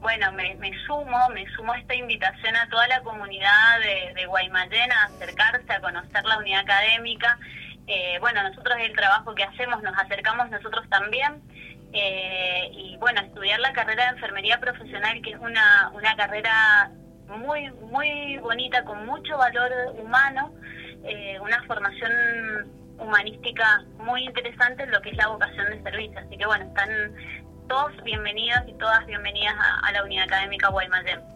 Bueno, 0.00 0.32
me, 0.32 0.72
sumo, 0.84 1.28
me 1.32 1.46
sumo 1.54 1.74
a 1.74 1.78
esta 1.78 1.94
invitación 1.94 2.56
a 2.56 2.68
toda 2.70 2.88
la 2.88 3.00
comunidad 3.02 3.78
de, 3.84 4.14
de 4.14 4.26
Guaymallén 4.26 4.90
a 4.90 5.04
acercarse 5.04 5.72
a 5.72 5.80
conocer 5.80 6.24
la 6.24 6.38
unidad 6.38 6.62
académica. 6.62 7.38
Eh, 7.86 8.18
bueno, 8.20 8.42
nosotros 8.42 8.76
el 8.80 8.94
trabajo 8.94 9.34
que 9.34 9.44
hacemos 9.44 9.82
nos 9.82 9.96
acercamos 9.96 10.50
nosotros 10.50 10.88
también. 10.88 11.42
Eh, 11.92 12.68
y 12.72 12.96
bueno, 12.98 13.20
estudiar 13.20 13.60
la 13.60 13.72
carrera 13.72 14.04
de 14.04 14.10
enfermería 14.10 14.58
profesional, 14.60 15.20
que 15.22 15.30
es 15.30 15.38
una, 15.38 15.90
una 15.94 16.16
carrera 16.16 16.90
muy, 17.28 17.70
muy 17.70 18.38
bonita, 18.38 18.84
con 18.84 19.06
mucho 19.06 19.38
valor 19.38 19.70
humano, 19.98 20.52
eh, 21.04 21.38
una 21.40 21.62
formación 21.64 22.12
humanística 22.98 23.84
muy 23.98 24.24
interesante 24.24 24.82
en 24.82 24.90
lo 24.90 25.00
que 25.00 25.10
es 25.10 25.16
la 25.16 25.28
vocación 25.28 25.66
de 25.70 25.82
servicio. 25.82 26.18
Así 26.18 26.36
que 26.36 26.46
bueno, 26.46 26.64
están 26.66 26.90
todos 27.68 27.92
bienvenidos 28.02 28.62
y 28.66 28.74
todas 28.74 29.06
bienvenidas 29.06 29.54
a, 29.58 29.86
a 29.86 29.92
la 29.92 30.04
unidad 30.04 30.24
académica 30.24 30.68
Guaymallén. 30.68 31.35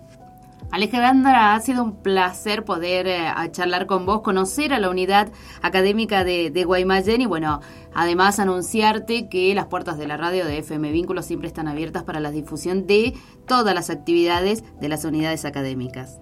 Alejandra, 0.72 1.54
ha 1.54 1.60
sido 1.60 1.82
un 1.82 2.00
placer 2.00 2.64
poder 2.64 3.08
eh, 3.08 3.24
charlar 3.50 3.86
con 3.86 4.06
vos, 4.06 4.20
conocer 4.22 4.72
a 4.72 4.78
la 4.78 4.88
unidad 4.88 5.28
académica 5.62 6.22
de, 6.22 6.50
de 6.50 6.64
Guaymallén 6.64 7.20
y 7.22 7.26
bueno, 7.26 7.60
además 7.92 8.38
anunciarte 8.38 9.28
que 9.28 9.52
las 9.54 9.66
puertas 9.66 9.98
de 9.98 10.06
la 10.06 10.16
radio 10.16 10.44
de 10.44 10.58
FM 10.58 10.92
Vínculos 10.92 11.26
siempre 11.26 11.48
están 11.48 11.66
abiertas 11.66 12.04
para 12.04 12.20
la 12.20 12.30
difusión 12.30 12.86
de 12.86 13.14
todas 13.48 13.74
las 13.74 13.90
actividades 13.90 14.62
de 14.80 14.88
las 14.88 15.04
unidades 15.04 15.44
académicas. 15.44 16.20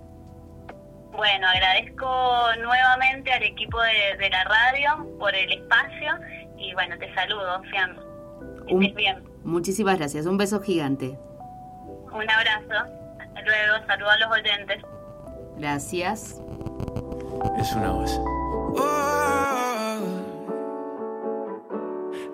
Bueno, 1.13 1.47
agradezco 1.49 2.07
nuevamente 2.63 3.31
al 3.33 3.43
equipo 3.43 3.79
de, 3.83 4.17
de 4.23 4.31
la 4.31 4.45
radio 4.45 5.19
por 5.19 5.35
el 5.35 5.53
espacio 5.53 6.13
y 6.57 6.73
bueno, 6.75 6.97
te 6.99 7.13
saludo, 7.15 7.61
Fiamma. 7.71 8.01
Que 8.67 8.75
Un- 8.75 8.83
estés 8.85 8.97
bien. 8.97 9.25
muchísimas 9.45 9.99
gracias. 9.99 10.25
Un 10.27 10.39
beso 10.39 10.61
gigante. 10.61 11.19
Un 12.13 12.31
abrazo. 12.31 12.91
Hasta 13.39 13.51
luego. 13.51 13.87
Saludos 13.87 14.13
a 14.13 14.19
los 14.19 14.31
oyentes. 14.33 14.83
Gracias. 15.57 16.41
Es 17.59 17.73
una 17.73 17.91
voz. 17.91 18.11
Oh, 18.77 20.01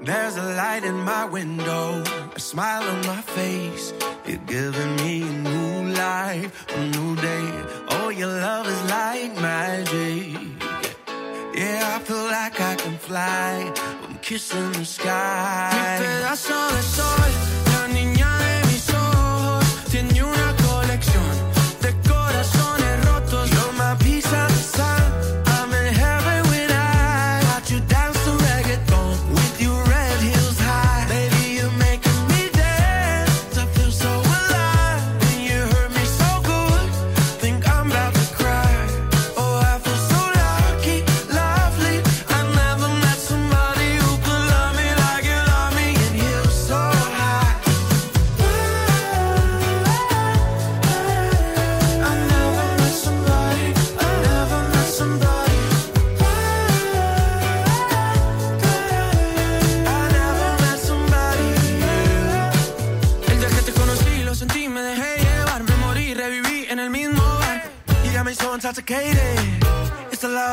there's 0.03 0.37
a 0.37 0.43
light 0.57 0.85
in 0.85 0.95
my 1.05 1.25
window, 1.27 2.03
a 2.35 2.41
smile 2.41 2.83
on 2.89 3.07
my 3.07 3.23
face. 3.23 3.93
You're 4.27 4.39
giving 4.47 4.97
me 4.97 5.23
a 5.23 5.27
new 5.27 5.93
life, 5.95 6.67
a 6.75 6.81
new 6.87 7.17
day. 7.17 7.51
Oh, 7.91 8.09
your 8.11 8.29
love 8.29 8.67
is 8.69 8.83
like 8.91 9.39
magic. 9.41 10.39
Yeah, 11.55 11.97
I 11.97 11.99
feel 12.01 12.25
like 12.25 12.61
I 12.61 12.75
can 12.77 12.99
fly. 12.99 13.73
I'm 14.05 14.19
kissing 14.23 14.73
the 14.73 14.85
sky. 14.85 15.71
Mi 15.73 16.05
pedazo 16.05 16.69
de 16.71 16.83
sol, 16.83 17.64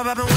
love 0.04 0.18
I've 0.18 0.26
been 0.26 0.31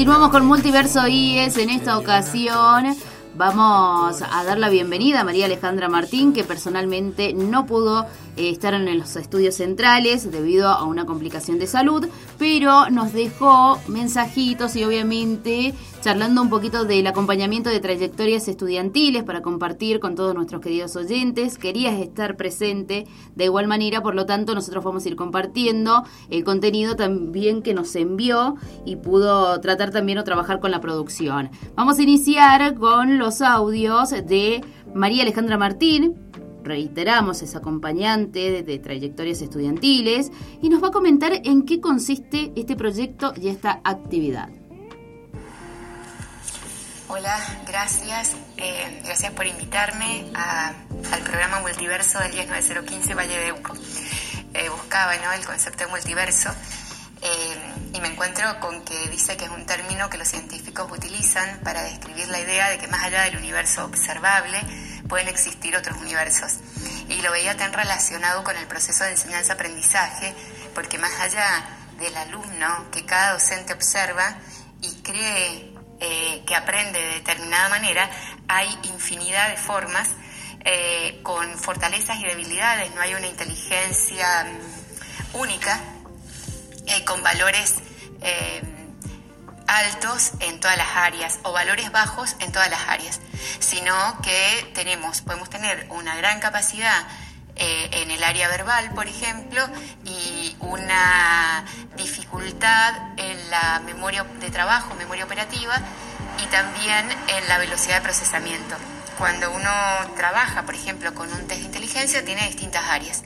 Continuamos 0.00 0.30
con 0.30 0.46
Multiverso 0.46 1.06
IES. 1.06 1.58
En 1.58 1.68
esta 1.68 1.98
ocasión 1.98 2.96
vamos 3.36 4.22
a 4.22 4.44
dar 4.44 4.56
la 4.56 4.70
bienvenida 4.70 5.20
a 5.20 5.24
María 5.24 5.44
Alejandra 5.44 5.90
Martín, 5.90 6.32
que 6.32 6.42
personalmente 6.42 7.34
no 7.34 7.66
pudo 7.66 8.06
eh, 8.40 8.58
en 8.62 8.98
los 8.98 9.16
estudios 9.16 9.56
centrales 9.56 10.30
debido 10.30 10.68
a 10.68 10.84
una 10.84 11.04
complicación 11.04 11.58
de 11.58 11.66
salud, 11.66 12.08
pero 12.38 12.88
nos 12.90 13.12
dejó 13.12 13.78
mensajitos 13.86 14.76
y 14.76 14.84
obviamente 14.84 15.74
charlando 16.00 16.40
un 16.40 16.48
poquito 16.48 16.84
del 16.84 17.06
acompañamiento 17.06 17.68
de 17.68 17.80
trayectorias 17.80 18.48
estudiantiles 18.48 19.24
para 19.24 19.42
compartir 19.42 20.00
con 20.00 20.14
todos 20.14 20.34
nuestros 20.34 20.62
queridos 20.62 20.96
oyentes. 20.96 21.58
Querías 21.58 22.00
estar 22.00 22.36
presente 22.36 23.06
de 23.34 23.44
igual 23.44 23.66
manera, 23.66 24.02
por 24.02 24.14
lo 24.14 24.24
tanto 24.24 24.54
nosotros 24.54 24.82
vamos 24.84 25.04
a 25.04 25.08
ir 25.08 25.16
compartiendo 25.16 26.04
el 26.30 26.42
contenido 26.44 26.96
también 26.96 27.62
que 27.62 27.74
nos 27.74 27.94
envió 27.94 28.56
y 28.86 28.96
pudo 28.96 29.60
tratar 29.60 29.90
también 29.90 30.18
o 30.18 30.24
trabajar 30.24 30.60
con 30.60 30.70
la 30.70 30.80
producción. 30.80 31.50
Vamos 31.74 31.98
a 31.98 32.02
iniciar 32.02 32.74
con 32.74 33.18
los 33.18 33.42
audios 33.42 34.10
de 34.10 34.64
María 34.94 35.22
Alejandra 35.22 35.58
Martín. 35.58 36.16
Reiteramos, 36.62 37.42
es 37.42 37.56
acompañante 37.56 38.62
de, 38.62 38.78
trayectorias 38.78 39.40
estudiantiles 39.42 40.30
y 40.62 40.68
nos 40.68 40.82
va 40.82 40.88
a 40.88 40.90
comentar 40.90 41.32
en 41.44 41.64
qué 41.64 41.80
consiste 41.80 42.52
este 42.56 42.76
proyecto 42.76 43.32
y 43.40 43.48
esta 43.48 43.80
actividad. 43.84 44.48
Hola, 47.08 47.36
gracias. 47.66 48.36
Eh, 48.56 49.02
gracias 49.04 49.32
por 49.32 49.46
invitarme 49.46 50.30
al 50.34 51.22
programa 51.22 51.60
Multiverso 51.60 52.20
del 52.20 52.32
10915 52.32 53.14
Valle 53.14 53.38
de 53.38 53.52
Uco. 53.52 53.74
Eh, 54.54 54.68
buscaba 54.68 55.16
¿no? 55.16 55.32
el 55.32 55.44
concepto 55.44 55.84
de 55.84 55.90
multiverso 55.90 56.50
eh, 57.22 57.56
y 57.92 58.00
me 58.00 58.08
encuentro 58.08 58.58
con 58.60 58.82
que 58.82 59.08
dice 59.10 59.36
que 59.36 59.44
es 59.44 59.50
un 59.50 59.66
término 59.66 60.08
que 60.08 60.18
los 60.18 60.26
científicos 60.26 60.90
utilizan 60.90 61.60
para 61.62 61.82
describir 61.82 62.28
la 62.28 62.40
idea 62.40 62.70
de 62.70 62.78
que 62.78 62.88
más 62.88 63.04
allá 63.04 63.22
del 63.24 63.36
universo 63.36 63.84
observable 63.84 64.58
pueden 65.10 65.28
existir 65.28 65.76
otros 65.76 65.98
universos. 65.98 66.54
Y 67.08 67.20
lo 67.20 67.32
veía 67.32 67.56
tan 67.56 67.74
relacionado 67.74 68.42
con 68.44 68.56
el 68.56 68.66
proceso 68.66 69.04
de 69.04 69.10
enseñanza-aprendizaje 69.10 70.34
porque 70.74 70.96
más 70.96 71.12
allá 71.20 71.68
del 71.98 72.16
alumno 72.16 72.90
que 72.90 73.04
cada 73.04 73.32
docente 73.32 73.74
observa 73.74 74.38
y 74.80 74.94
cree 75.02 75.74
eh, 76.00 76.42
que 76.46 76.54
aprende 76.54 76.98
de 76.98 77.14
determinada 77.14 77.68
manera, 77.68 78.08
hay 78.48 78.68
infinidad 78.84 79.50
de 79.50 79.56
formas 79.58 80.08
eh, 80.64 81.20
con 81.22 81.58
fortalezas 81.58 82.18
y 82.20 82.24
debilidades, 82.24 82.94
no 82.94 83.02
hay 83.02 83.12
una 83.14 83.26
inteligencia 83.26 84.44
mm, 84.44 85.36
única 85.36 85.80
eh, 86.86 87.04
con 87.04 87.22
valores 87.22 87.74
altos 89.70 90.32
en 90.40 90.58
todas 90.58 90.76
las 90.76 90.96
áreas 90.96 91.38
o 91.44 91.52
valores 91.52 91.92
bajos 91.92 92.34
en 92.40 92.50
todas 92.50 92.68
las 92.68 92.88
áreas, 92.88 93.20
sino 93.60 93.94
que 94.20 94.70
tenemos, 94.74 95.20
podemos 95.22 95.48
tener 95.48 95.86
una 95.90 96.16
gran 96.16 96.40
capacidad 96.40 97.06
eh, 97.54 97.88
en 97.92 98.10
el 98.10 98.22
área 98.24 98.48
verbal, 98.48 98.90
por 98.94 99.06
ejemplo, 99.06 99.62
y 100.04 100.56
una 100.60 101.64
dificultad 101.96 102.94
en 103.16 103.50
la 103.50 103.80
memoria 103.84 104.24
de 104.24 104.50
trabajo, 104.50 104.94
memoria 104.96 105.24
operativa, 105.24 105.78
y 106.42 106.46
también 106.46 107.08
en 107.28 107.48
la 107.48 107.58
velocidad 107.58 107.96
de 107.96 108.02
procesamiento. 108.02 108.76
Cuando 109.18 109.52
uno 109.52 109.70
trabaja, 110.16 110.62
por 110.62 110.74
ejemplo, 110.74 111.14
con 111.14 111.30
un 111.32 111.46
test 111.46 111.60
de 111.60 111.66
inteligencia, 111.66 112.24
tiene 112.24 112.46
distintas 112.46 112.84
áreas. 112.88 113.22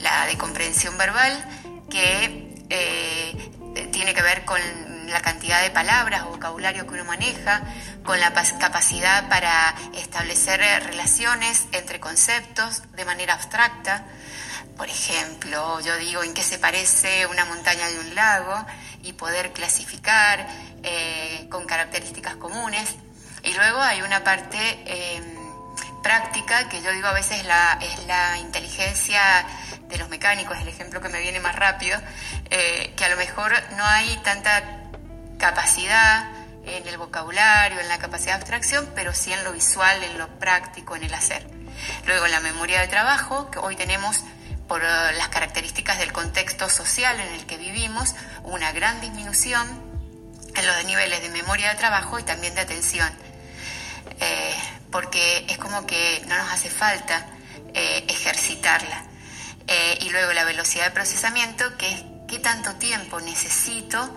La 0.00 0.26
de 0.26 0.36
comprensión 0.38 0.96
verbal, 0.96 1.44
que 1.90 2.64
eh, 2.70 3.50
tiene 3.92 4.14
que 4.14 4.22
ver 4.22 4.44
con 4.46 4.58
la 5.10 5.20
cantidad 5.20 5.62
de 5.62 5.70
palabras 5.70 6.24
vocabulario 6.24 6.86
que 6.86 6.94
uno 6.94 7.04
maneja, 7.04 7.62
con 8.04 8.18
la 8.20 8.32
capacidad 8.32 9.28
para 9.28 9.74
establecer 9.94 10.60
eh, 10.60 10.80
relaciones 10.80 11.66
entre 11.72 12.00
conceptos 12.00 12.82
de 12.92 13.04
manera 13.04 13.34
abstracta. 13.34 14.04
Por 14.76 14.88
ejemplo, 14.88 15.80
yo 15.80 15.96
digo 15.98 16.22
en 16.22 16.32
qué 16.32 16.42
se 16.42 16.58
parece 16.58 17.26
una 17.26 17.44
montaña 17.44 17.86
de 17.88 17.98
un 17.98 18.14
lago 18.14 18.64
y 19.02 19.12
poder 19.12 19.52
clasificar 19.52 20.46
eh, 20.82 21.46
con 21.50 21.66
características 21.66 22.36
comunes. 22.36 22.96
Y 23.42 23.52
luego 23.54 23.80
hay 23.80 24.02
una 24.02 24.24
parte 24.24 24.58
eh, 24.86 25.22
práctica 26.02 26.68
que 26.68 26.82
yo 26.82 26.92
digo 26.92 27.08
a 27.08 27.12
veces 27.12 27.44
la, 27.44 27.78
es 27.80 28.06
la 28.06 28.38
inteligencia 28.38 29.20
de 29.88 29.98
los 29.98 30.08
mecánicos, 30.08 30.58
el 30.58 30.68
ejemplo 30.68 31.00
que 31.00 31.08
me 31.08 31.20
viene 31.20 31.40
más 31.40 31.56
rápido, 31.56 31.98
eh, 32.50 32.94
que 32.96 33.04
a 33.04 33.08
lo 33.08 33.16
mejor 33.16 33.52
no 33.76 33.84
hay 33.84 34.16
tanta 34.18 34.79
capacidad 35.40 36.30
en 36.64 36.86
el 36.86 36.98
vocabulario, 36.98 37.80
en 37.80 37.88
la 37.88 37.98
capacidad 37.98 38.34
de 38.34 38.40
abstracción, 38.40 38.88
pero 38.94 39.12
sí 39.12 39.32
en 39.32 39.42
lo 39.42 39.52
visual, 39.52 40.04
en 40.04 40.18
lo 40.18 40.28
práctico, 40.38 40.94
en 40.94 41.02
el 41.04 41.14
hacer. 41.14 41.44
Luego 42.06 42.28
la 42.28 42.40
memoria 42.40 42.80
de 42.80 42.88
trabajo, 42.88 43.50
que 43.50 43.58
hoy 43.58 43.74
tenemos 43.74 44.20
por 44.68 44.82
eh, 44.84 44.86
las 45.16 45.28
características 45.28 45.98
del 45.98 46.12
contexto 46.12 46.68
social 46.68 47.18
en 47.18 47.34
el 47.34 47.46
que 47.46 47.56
vivimos, 47.56 48.14
una 48.44 48.70
gran 48.72 49.00
disminución 49.00 49.66
en 50.54 50.66
los 50.66 50.84
niveles 50.84 51.22
de 51.22 51.30
memoria 51.30 51.70
de 51.70 51.76
trabajo 51.76 52.18
y 52.18 52.22
también 52.22 52.54
de 52.54 52.60
atención. 52.60 53.10
Eh, 54.20 54.54
porque 54.92 55.46
es 55.48 55.58
como 55.58 55.86
que 55.86 56.22
no 56.28 56.36
nos 56.36 56.52
hace 56.52 56.68
falta 56.68 57.26
eh, 57.74 58.04
ejercitarla. 58.08 59.06
Y 60.00 60.10
luego 60.10 60.32
la 60.32 60.42
velocidad 60.42 60.86
de 60.86 60.90
procesamiento, 60.90 61.76
que 61.76 61.92
es 61.92 62.02
qué 62.26 62.40
tanto 62.40 62.74
tiempo 62.74 63.20
necesito 63.20 64.12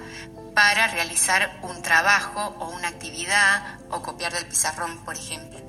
para 0.54 0.88
realizar 0.88 1.60
un 1.64 1.82
trabajo 1.82 2.56
o 2.60 2.70
una 2.70 2.88
actividad 2.88 3.80
o 3.90 4.02
copiar 4.02 4.34
del 4.34 4.46
pizarrón, 4.46 5.04
por 5.06 5.16
ejemplo. 5.16 5.60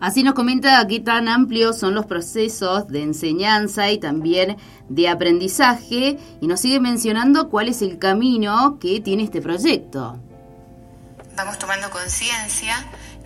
Así 0.00 0.22
nos 0.22 0.32
comenta 0.32 0.86
qué 0.88 0.98
tan 0.98 1.28
amplios 1.28 1.78
son 1.78 1.94
los 1.94 2.06
procesos 2.06 2.88
de 2.88 3.02
enseñanza 3.02 3.90
y 3.90 3.98
también 3.98 4.56
de 4.88 5.08
aprendizaje 5.10 6.18
y 6.40 6.46
nos 6.46 6.60
sigue 6.60 6.80
mencionando 6.80 7.50
cuál 7.50 7.68
es 7.68 7.82
el 7.82 7.98
camino 7.98 8.78
que 8.80 9.00
tiene 9.00 9.24
este 9.24 9.42
proyecto. 9.42 10.18
Vamos 11.36 11.58
tomando 11.58 11.90
conciencia 11.90 12.74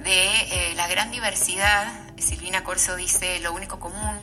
de 0.03 0.27
eh, 0.27 0.75
la 0.75 0.89
gran 0.89 1.13
diversidad. 1.13 1.87
Silvina 2.17 2.65
Corso 2.65 2.97
dice, 2.97 3.39
lo 3.41 3.53
único 3.53 3.79
común 3.79 4.19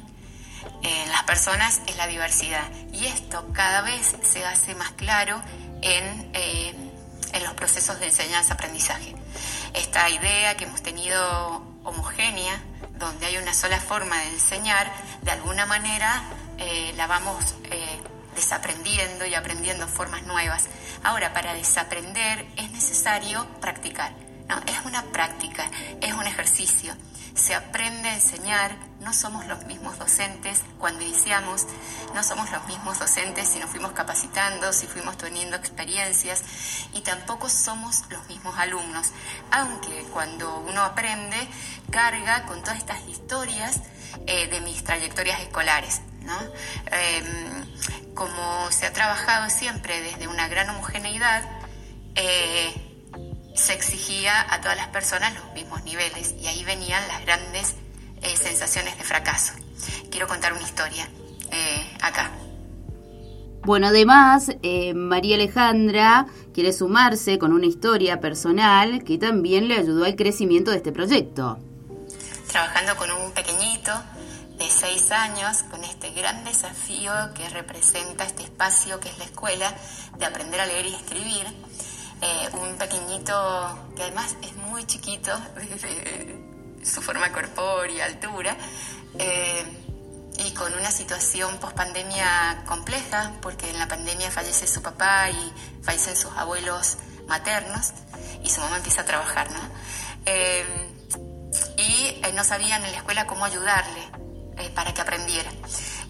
en 0.84 1.12
las 1.12 1.24
personas 1.24 1.82
es 1.88 1.96
la 1.96 2.08
diversidad. 2.08 2.70
Y 2.94 3.06
esto 3.06 3.48
cada 3.54 3.82
vez 3.82 4.16
se 4.24 4.46
hace 4.46 4.76
más 4.76 4.92
claro 4.92 5.42
en, 5.82 6.32
eh, 6.34 6.74
en 7.34 7.44
los 7.44 7.54
procesos 7.54 8.00
de 8.00 8.08
enseñanza-aprendizaje. 8.08 9.16
Esta 9.74 10.10
idea 10.10 10.56
que 10.58 10.66
hemos 10.66 10.82
tenido 10.82 11.64
homogénea, 11.84 12.62
donde 12.98 13.26
hay 13.26 13.38
una 13.38 13.54
sola 13.54 13.80
forma 13.80 14.18
de 14.18 14.30
enseñar, 14.30 14.92
de 15.22 15.32
alguna 15.32 15.66
manera 15.66 16.24
eh, 16.58 16.94
la 16.96 17.08
vamos 17.08 17.56
eh, 17.72 18.00
desaprendiendo 18.36 19.26
y 19.26 19.34
aprendiendo 19.34 19.88
formas 19.88 20.24
nuevas. 20.24 20.68
Ahora, 21.04 21.34
para 21.34 21.54
desaprender 21.54 22.46
es 22.58 22.72
necesario 22.72 23.48
practicar. 23.60 24.12
¿no? 24.48 24.58
Es 24.68 24.86
una 24.86 25.04
práctica, 25.06 25.70
es 26.02 26.14
un 26.14 26.28
ejercicio. 26.28 26.94
Se 27.34 27.56
aprende 27.56 28.10
a 28.10 28.14
enseñar, 28.14 28.76
no 29.02 29.14
somos 29.14 29.46
los 29.48 29.66
mismos 29.66 29.98
docentes 29.98 30.62
cuando 30.78 31.04
iniciamos, 31.04 31.66
no 32.14 32.24
somos 32.24 32.52
los 32.52 32.66
mismos 32.68 33.00
docentes 33.00 33.48
si 33.50 33.60
nos 33.60 33.70
fuimos 33.70 33.92
capacitando, 33.94 34.72
si 34.72 34.86
fuimos 34.86 35.18
teniendo 35.18 35.58
experiencias 35.58 36.44
y 36.94 37.02
tampoco 37.02 37.50
somos 37.50 38.04
los 38.10 38.28
mismos 38.28 38.58
alumnos, 38.58 39.08
aunque 39.50 40.04
cuando 40.14 40.60
uno 40.60 40.84
aprende 40.84 41.36
carga 41.90 42.46
con 42.46 42.62
todas 42.62 42.78
estas 42.78 43.08
historias 43.08 43.82
eh, 44.28 44.48
de 44.48 44.62
mis 44.62 44.84
trayectorias 44.84 45.42
escolares. 45.42 46.02
¿no? 46.22 46.38
Eh, 46.92 47.24
como 48.14 48.70
se 48.70 48.86
ha 48.86 48.94
trabajado 48.94 49.50
siempre 49.50 50.00
desde 50.02 50.28
una 50.28 50.48
gran 50.48 50.70
homogeneidad, 50.70 51.44
eh, 52.14 52.92
se 53.56 53.74
exigía 53.74 54.54
a 54.54 54.62
todas 54.62 54.78
las 54.78 54.88
personas 54.88 55.34
los 55.34 55.54
mismos 55.54 55.84
niveles 55.84 56.36
y 56.40 56.48
ahí 56.48 56.64
venían 56.64 57.06
las 57.08 57.22
grandes 57.22 57.76
eh, 58.22 58.36
sensaciones 58.38 58.98
de 58.98 59.04
fracaso. 59.04 59.54
Quiero 60.10 60.28
contar 60.28 60.54
una 60.54 60.64
historia 60.64 61.08
eh, 61.52 61.98
acá. 62.02 62.32
Bueno, 63.64 63.88
además, 63.88 64.52
eh, 64.64 64.96
María 64.96 65.36
Alejandra 65.36 66.26
quiere 66.52 66.74
sumarse 66.74 67.38
con 67.38 67.54
una 67.54 67.68
historia 67.68 68.20
personal 68.20 69.04
que 69.04 69.20
también 69.20 69.68
le 69.68 69.78
ayudó 69.78 70.06
al 70.06 70.16
crecimiento 70.16 70.72
de 70.72 70.78
este 70.78 70.92
proyecto. 70.92 71.60
Trabajando 72.48 72.96
con 72.96 73.12
un 73.12 73.32
pequeñito 73.34 73.92
de 74.58 74.68
seis 74.68 75.12
años, 75.12 75.64
con 75.70 75.84
este 75.84 76.12
gran 76.12 76.44
desafío 76.44 77.12
que 77.36 77.48
representa 77.50 78.24
este 78.24 78.44
espacio 78.44 79.00
que 79.00 79.10
es 79.10 79.18
la 79.20 79.26
escuela, 79.26 79.76
de 80.18 80.26
aprender 80.26 80.60
a 80.60 80.66
leer 80.66 80.88
y 80.88 80.96
escribir, 80.96 81.46
eh, 82.22 82.50
un 82.54 82.78
pequeñito 82.78 83.34
que 83.96 84.04
además 84.04 84.36
es 84.42 84.56
muy 84.56 84.84
chiquito, 84.86 85.32
su 86.84 87.02
forma 87.02 87.32
corpórea, 87.32 88.06
altura, 88.06 88.56
eh, 89.20 89.64
y 90.38 90.52
con 90.54 90.74
una 90.74 90.92
situación 90.92 91.58
post 91.60 91.76
pandemia 91.76 92.64
compleja, 92.66 93.34
porque 93.42 93.70
en 93.70 93.78
la 93.78 93.88
pandemia 93.88 94.32
fallece 94.32 94.68
su 94.68 94.82
papá 94.82 95.30
y 95.30 95.54
fallecen 95.84 96.16
sus 96.16 96.32
abuelos 96.32 96.98
maternos, 97.28 97.92
y 98.44 98.50
su 98.50 98.62
mamá 98.62 98.78
empieza 98.78 99.02
a 99.02 99.06
trabajar, 99.06 99.52
¿no? 99.52 99.60
Eh, 100.26 100.66
y 101.78 102.22
no 102.34 102.44
sabían 102.44 102.84
en 102.86 102.92
la 102.92 102.98
escuela 102.98 103.28
cómo 103.28 103.46
ayudarle 103.46 104.02
para 104.76 104.94
que 104.94 105.02
aprendiera. 105.02 105.52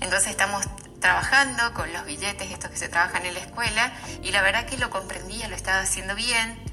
Entonces 0.01 0.31
estamos 0.31 0.65
trabajando 0.99 1.73
con 1.73 1.91
los 1.91 2.05
billetes 2.05 2.51
estos 2.51 2.69
que 2.71 2.77
se 2.77 2.87
trabajan 2.87 3.25
en 3.25 3.33
la 3.33 3.39
escuela 3.39 3.91
y 4.21 4.31
la 4.31 4.41
verdad 4.41 4.65
que 4.65 4.77
lo 4.77 4.89
comprendía, 4.89 5.47
lo 5.47 5.55
estaba 5.55 5.81
haciendo 5.81 6.15
bien, 6.15 6.63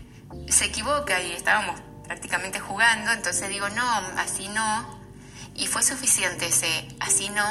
se 0.49 0.67
equivoca 0.67 1.21
y 1.21 1.33
estábamos 1.33 1.81
prácticamente 2.09 2.59
jugando, 2.59 3.13
entonces 3.13 3.49
digo, 3.49 3.69
no, 3.69 3.89
así 4.17 4.49
no, 4.49 4.99
y 5.55 5.69
fue 5.69 5.85
suficiente 5.85 6.47
ese 6.47 6.89
así 6.99 7.29
no, 7.31 7.47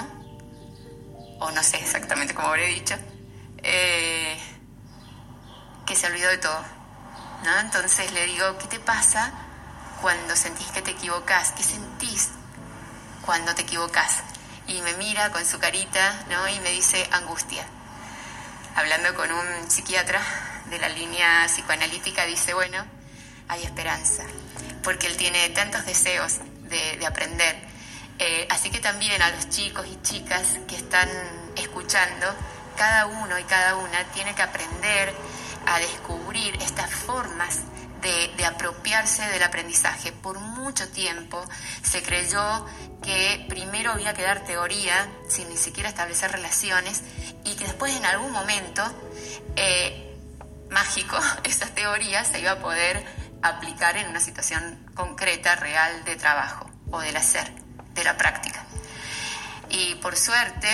o 1.40 1.52
no 1.52 1.64
sé 1.64 1.78
exactamente 1.78 2.34
cómo 2.34 2.50
habré 2.50 2.68
dicho, 2.68 2.96
eh, 3.64 4.38
que 5.86 5.96
se 5.96 6.08
olvidó 6.08 6.30
de 6.30 6.40
todo, 6.40 6.62
¿no? 7.46 7.60
Entonces 7.60 8.12
le 8.12 8.26
digo, 8.26 8.58
¿qué 8.58 8.68
te 8.68 8.80
pasa 8.82 9.32
cuando 10.02 10.36
sentís 10.36 10.68
que 10.68 10.82
te 10.82 10.92
equivocás? 10.92 11.54
¿Qué 11.54 11.64
sentís 11.64 12.32
cuando 13.26 13.56
te 13.56 13.62
equivocás? 13.62 14.24
y 14.68 14.82
me 14.82 14.94
mira 14.96 15.32
con 15.32 15.46
su 15.46 15.60
carita, 15.60 16.26
¿no? 16.30 16.48
Y 16.50 16.60
me 16.60 16.72
dice 16.72 17.08
angustia. 17.12 17.66
Hablando 18.76 19.16
con 19.16 19.32
un 19.32 19.72
psiquiatra 19.72 20.22
de 20.70 20.78
la 20.78 20.90
línea 20.90 21.46
psicoanalítica, 21.48 22.26
dice, 22.26 22.54
bueno, 22.54 22.86
hay 23.48 23.64
esperanza, 23.64 24.24
porque 24.88 25.08
él 25.08 25.18
tiene 25.18 25.50
tantos 25.50 25.86
deseos 25.86 26.36
de, 26.62 26.96
de 26.98 27.06
aprender. 27.06 27.58
Eh, 28.20 28.48
así 28.50 28.70
que 28.70 28.80
también 28.80 29.22
a 29.22 29.32
los 29.32 29.50
chicos 29.50 29.86
y 29.86 30.02
chicas 30.02 30.62
que 30.66 30.78
están 30.78 31.10
escuchando, 31.58 32.26
cada 32.78 33.06
uno 33.08 33.38
y 33.38 33.44
cada 33.44 33.76
una 33.76 34.06
tiene 34.14 34.34
que 34.34 34.44
aprender 34.44 35.14
a 35.66 35.80
descubrir 35.80 36.56
estas 36.62 36.90
formas 36.90 37.64
de, 38.02 38.32
de, 38.38 38.46
apropiarse 38.46 39.28
del 39.28 39.44
aprendizaje. 39.44 40.14
Por 40.14 40.40
mucho 40.40 40.88
tiempo 40.88 41.44
se 41.84 42.02
creyó 42.02 42.66
que 43.04 43.46
primero 43.50 43.92
había 43.92 44.14
que 44.14 44.22
dar 44.22 44.46
teoría 44.46 45.06
sin 45.28 45.50
ni 45.50 45.58
siquiera 45.58 45.90
establecer 45.90 46.32
relaciones 46.32 47.02
y 47.44 47.56
que 47.56 47.66
después 47.66 47.94
en 47.94 48.06
algún 48.06 48.32
momento 48.32 48.84
eh, 49.58 50.16
mágico 50.70 51.18
esa 51.44 51.66
teoría 51.76 52.24
se 52.24 52.40
iba 52.40 52.52
a 52.52 52.60
poder 52.60 53.17
aplicar 53.42 53.98
en 53.98 54.10
una 54.10 54.20
situación 54.20 54.86
concreta, 54.96 55.56
real 55.56 56.04
de 56.06 56.16
trabajo 56.16 56.70
o 56.92 57.00
del 57.00 57.16
hacer, 57.18 57.52
de 57.94 58.04
la 58.04 58.18
práctica. 58.18 58.64
Y 59.70 59.96
por 59.96 60.16
suerte 60.16 60.68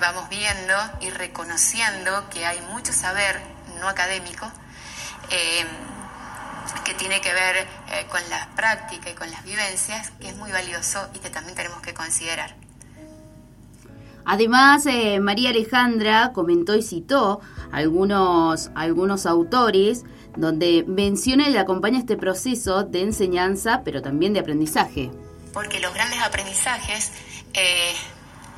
vamos 0.00 0.28
viendo 0.28 0.74
y 1.00 1.10
reconociendo 1.10 2.28
que 2.30 2.46
hay 2.46 2.60
mucho 2.62 2.92
saber 2.92 3.40
no 3.80 3.88
académico. 3.88 4.50
Eh, 5.30 5.64
que 6.84 6.94
tiene 6.94 7.20
que 7.20 7.32
ver 7.32 7.56
eh, 7.56 8.06
con 8.10 8.20
la 8.30 8.48
práctica 8.56 9.10
y 9.10 9.14
con 9.14 9.30
las 9.30 9.44
vivencias, 9.44 10.10
que 10.20 10.28
es 10.28 10.36
muy 10.36 10.50
valioso 10.50 11.08
y 11.14 11.18
que 11.18 11.30
también 11.30 11.54
tenemos 11.56 11.80
que 11.80 11.94
considerar. 11.94 12.56
Además, 14.24 14.86
eh, 14.86 15.18
María 15.20 15.50
Alejandra 15.50 16.32
comentó 16.32 16.74
y 16.76 16.82
citó 16.82 17.40
algunos, 17.72 18.70
algunos 18.74 19.26
autores 19.26 20.04
donde 20.36 20.84
menciona 20.86 21.48
y 21.48 21.56
acompaña 21.56 21.98
este 21.98 22.16
proceso 22.16 22.84
de 22.84 23.02
enseñanza, 23.02 23.82
pero 23.84 24.02
también 24.02 24.32
de 24.32 24.40
aprendizaje. 24.40 25.10
Porque 25.52 25.80
los 25.80 25.92
grandes 25.92 26.20
aprendizajes 26.20 27.12
eh, 27.54 27.94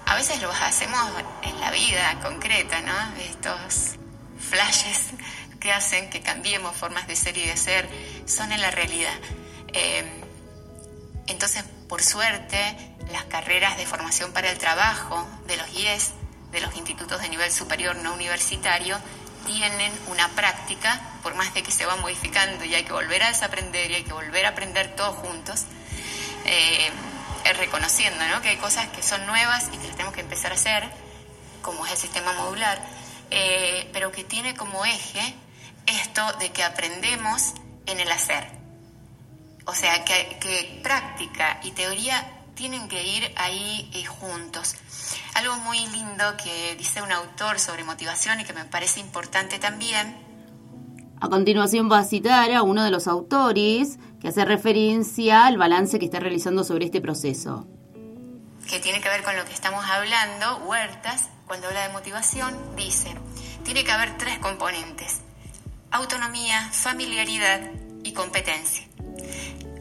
a 0.07 0.15
veces 0.15 0.41
los 0.43 0.55
hacemos 0.61 1.01
en 1.43 1.61
la 1.61 1.71
vida 1.71 2.21
concreta, 2.23 2.81
¿no? 2.83 2.93
Estos 3.23 3.97
flashes 4.39 5.11
que 5.61 5.73
hacen 5.73 6.11
que 6.11 6.21
cambiemos 6.21 6.77
formas 6.77 7.07
de 7.07 7.17
ser 7.17 7.37
y 7.39 7.47
de 7.47 7.57
ser 7.57 7.89
son 8.27 8.53
en 8.53 8.61
la 8.61 8.71
realidad. 8.71 9.15
Eh, 9.73 10.05
entonces, 11.27 11.65
por 11.89 12.03
suerte, 12.03 12.57
las 13.13 13.25
carreras 13.25 13.77
de 13.77 13.87
formación 13.87 14.33
para 14.33 14.51
el 14.51 14.59
trabajo 14.59 15.27
de 15.47 15.57
los 15.57 15.73
IES, 15.75 16.13
de 16.53 16.61
los 16.61 16.77
institutos 16.77 17.21
de 17.21 17.29
nivel 17.31 17.51
superior 17.51 17.97
no 17.97 18.15
universitario, 18.15 18.97
tienen 19.45 19.93
una 20.09 20.29
práctica, 20.31 21.01
por 21.23 21.35
más 21.35 21.53
de 21.55 21.63
que 21.63 21.71
se 21.71 21.87
va 21.87 21.97
modificando 21.97 22.65
y 22.65 22.75
hay 22.75 22.85
que 22.85 22.93
volver 22.93 23.23
a 23.23 23.29
desaprender 23.29 23.91
y 23.91 23.95
hay 23.95 24.03
que 24.03 24.13
volver 24.13 24.47
a 24.47 24.51
aprender 24.51 24.95
todos 24.97 25.17
juntos, 25.17 25.65
eh, 26.45 26.91
reconociendo 27.59 28.27
¿no? 28.29 28.41
que 28.41 28.51
hay 28.51 28.57
cosas 28.57 28.89
que 28.89 29.03
son 29.03 29.25
nuevas 29.27 29.69
y 29.73 29.77
que 29.77 29.87
las 29.87 29.93
tenemos 29.97 30.15
que 30.15 30.21
empezar 30.21 30.53
a 30.53 30.55
hacer, 30.55 30.85
como 31.63 31.87
es 31.87 31.93
el 31.93 31.99
sistema 31.99 32.33
modular, 32.35 32.81
eh, 33.31 33.89
pero 33.93 34.13
que 34.13 34.25
tiene 34.25 34.55
como 34.55 34.85
eje 34.85 35.35
esto 35.87 36.33
de 36.35 36.51
que 36.51 36.63
aprendemos 36.63 37.55
en 37.87 38.01
el 38.01 38.11
hacer. 38.11 38.47
O 39.67 39.75
sea, 39.75 40.05
que 40.05 40.81
práctica 40.83 41.61
y 41.63 41.71
teoría 41.71 42.34
tienen 42.55 42.89
que 42.89 43.03
ir 43.05 43.33
ahí 43.37 43.91
eh, 43.95 44.05
juntos. 44.05 44.75
Algo 45.35 45.57
muy 45.59 45.79
lindo 45.89 46.25
que 46.43 46.77
dice 46.77 47.03
un 47.03 47.13
autor 47.13 47.59
sobre 47.59 47.85
motivación 47.85 48.41
y 48.41 48.45
que 48.45 48.53
me 48.53 48.65
parece 48.65 49.01
importante 49.01 49.59
también, 49.59 50.23
A 51.21 51.29
continuación 51.29 51.91
va 51.91 52.01
a 52.01 52.05
citar 52.05 52.51
a 52.53 52.63
uno 52.63 52.85
de 52.85 52.91
los 52.91 53.07
autores 53.07 53.99
que 54.21 54.29
hace 54.29 54.45
referencia 54.45 55.47
al 55.47 55.57
balance 55.57 55.99
que 55.99 56.05
está 56.05 56.21
realizando 56.21 56.65
sobre 56.65 56.85
este 56.87 57.01
proceso. 57.01 57.67
que 58.69 58.81
tiene 58.81 59.01
que 59.01 59.09
ver 59.09 59.23
con 59.23 59.37
lo 59.37 59.45
que 59.45 59.53
estamos 59.53 59.85
hablando, 59.85 60.59
Huertas, 60.67 61.29
cuando 61.47 61.69
habla 61.69 61.87
de 61.87 61.93
motivación, 61.93 62.55
dice, 62.77 63.15
tiene 63.63 63.85
que 63.85 63.93
haber 63.93 64.17
tres 64.19 64.39
componentes, 64.39 65.21
autonomía, 65.91 66.69
familiaridad 66.73 67.61
y 68.03 68.13
competencia. 68.13 68.87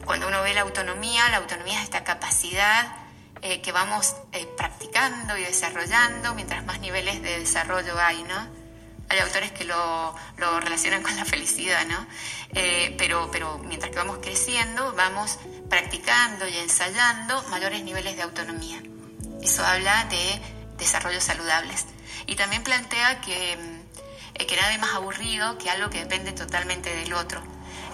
Cuando 0.04 0.28
uno 0.28 0.42
ve 0.42 0.54
la 0.54 0.62
autonomía, 0.62 1.28
la 1.30 1.38
autonomía 1.38 1.78
es 1.78 1.84
esta 1.84 2.04
capacidad 2.04 2.96
eh, 3.42 3.60
que 3.60 3.72
vamos 3.72 4.14
eh, 4.32 4.46
practicando 4.56 5.36
y 5.36 5.42
desarrollando 5.42 6.34
mientras 6.34 6.64
más 6.64 6.80
niveles 6.80 7.22
de 7.22 7.40
desarrollo 7.40 7.98
hay, 7.98 8.22
¿no? 8.24 8.64
Hay 9.08 9.18
autores 9.18 9.52
que 9.52 9.64
lo, 9.64 10.14
lo 10.38 10.60
relacionan 10.60 11.02
con 11.02 11.14
la 11.16 11.24
felicidad, 11.24 11.86
¿no? 11.86 12.06
Eh, 12.54 12.94
pero, 12.96 13.28
pero 13.30 13.58
mientras 13.58 13.90
que 13.90 13.98
vamos 13.98 14.18
creciendo, 14.22 14.92
vamos 14.94 15.38
practicando 15.68 16.48
y 16.48 16.56
ensayando 16.56 17.42
mayores 17.50 17.82
niveles 17.82 18.16
de 18.16 18.22
autonomía. 18.22 18.82
Eso 19.42 19.64
habla 19.64 20.04
de 20.06 20.40
desarrollos 20.78 21.24
saludables. 21.24 21.84
Y 22.26 22.36
también 22.36 22.62
plantea 22.62 23.20
que, 23.20 23.56
mm, 23.56 23.80
eh, 24.36 24.46
que 24.46 24.56
nada 24.56 24.72
es 24.72 24.80
más 24.80 24.94
aburrido 24.94 25.58
que 25.58 25.70
algo 25.70 25.90
que 25.90 25.98
depende 25.98 26.32
totalmente 26.32 26.94
del 26.94 27.12
otro. 27.12 27.42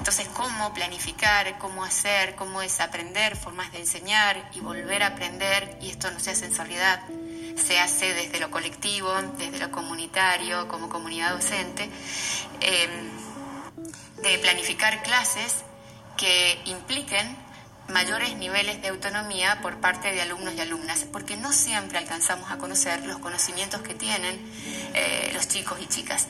Entonces, 0.00 0.28
cómo 0.28 0.72
planificar, 0.72 1.58
cómo 1.58 1.84
hacer, 1.84 2.34
cómo 2.34 2.62
desaprender, 2.62 3.36
formas 3.36 3.70
de 3.70 3.80
enseñar 3.80 4.50
y 4.54 4.60
volver 4.60 5.02
a 5.02 5.08
aprender, 5.08 5.76
y 5.82 5.90
esto 5.90 6.10
no 6.10 6.18
se 6.18 6.30
hace 6.30 6.46
en 6.46 6.54
soledad, 6.54 7.02
se 7.54 7.78
hace 7.78 8.14
desde 8.14 8.40
lo 8.40 8.50
colectivo, 8.50 9.12
desde 9.36 9.58
lo 9.58 9.70
comunitario, 9.70 10.68
como 10.68 10.88
comunidad 10.88 11.32
docente, 11.32 11.90
eh, 12.62 12.88
de 14.22 14.38
planificar 14.38 15.02
clases 15.02 15.64
que 16.16 16.58
impliquen 16.64 17.36
mayores 17.90 18.34
niveles 18.38 18.80
de 18.80 18.88
autonomía 18.88 19.60
por 19.60 19.80
parte 19.80 20.12
de 20.12 20.22
alumnos 20.22 20.54
y 20.54 20.60
alumnas, 20.60 21.04
porque 21.12 21.36
no 21.36 21.52
siempre 21.52 21.98
alcanzamos 21.98 22.50
a 22.50 22.56
conocer 22.56 23.04
los 23.04 23.18
conocimientos 23.18 23.82
que 23.82 23.92
tienen 23.92 24.40
eh, 24.94 25.30
los 25.34 25.46
chicos 25.46 25.78
y 25.78 25.86
chicas. 25.88 26.26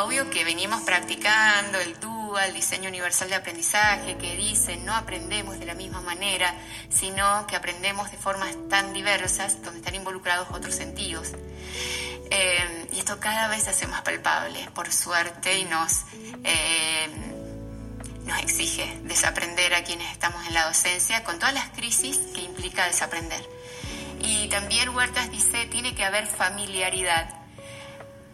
Obvio 0.00 0.30
que 0.30 0.44
venimos 0.44 0.82
practicando 0.82 1.80
el 1.80 1.98
DUA, 1.98 2.46
el 2.46 2.54
diseño 2.54 2.88
universal 2.88 3.30
de 3.30 3.34
aprendizaje, 3.34 4.16
que 4.16 4.36
dice 4.36 4.76
no 4.76 4.94
aprendemos 4.94 5.58
de 5.58 5.66
la 5.66 5.74
misma 5.74 6.00
manera, 6.00 6.54
sino 6.88 7.46
que 7.48 7.56
aprendemos 7.56 8.08
de 8.12 8.16
formas 8.16 8.54
tan 8.70 8.92
diversas 8.92 9.60
donde 9.62 9.80
están 9.80 9.96
involucrados 9.96 10.48
otros 10.52 10.76
sentidos. 10.76 11.32
Eh, 12.30 12.88
y 12.92 12.98
esto 13.00 13.18
cada 13.18 13.48
vez 13.48 13.64
se 13.64 13.70
hace 13.70 13.88
más 13.88 14.02
palpable, 14.02 14.68
por 14.72 14.92
suerte, 14.92 15.58
y 15.58 15.64
nos, 15.64 16.04
eh, 16.44 17.08
nos 18.24 18.38
exige 18.40 19.00
desaprender 19.02 19.74
a 19.74 19.82
quienes 19.82 20.12
estamos 20.12 20.46
en 20.46 20.54
la 20.54 20.66
docencia 20.66 21.24
con 21.24 21.40
todas 21.40 21.54
las 21.54 21.70
crisis 21.70 22.18
que 22.34 22.42
implica 22.42 22.86
desaprender. 22.86 23.44
Y 24.20 24.48
también 24.48 24.90
Huertas 24.90 25.30
dice, 25.32 25.66
tiene 25.66 25.96
que 25.96 26.04
haber 26.04 26.28
familiaridad 26.28 27.38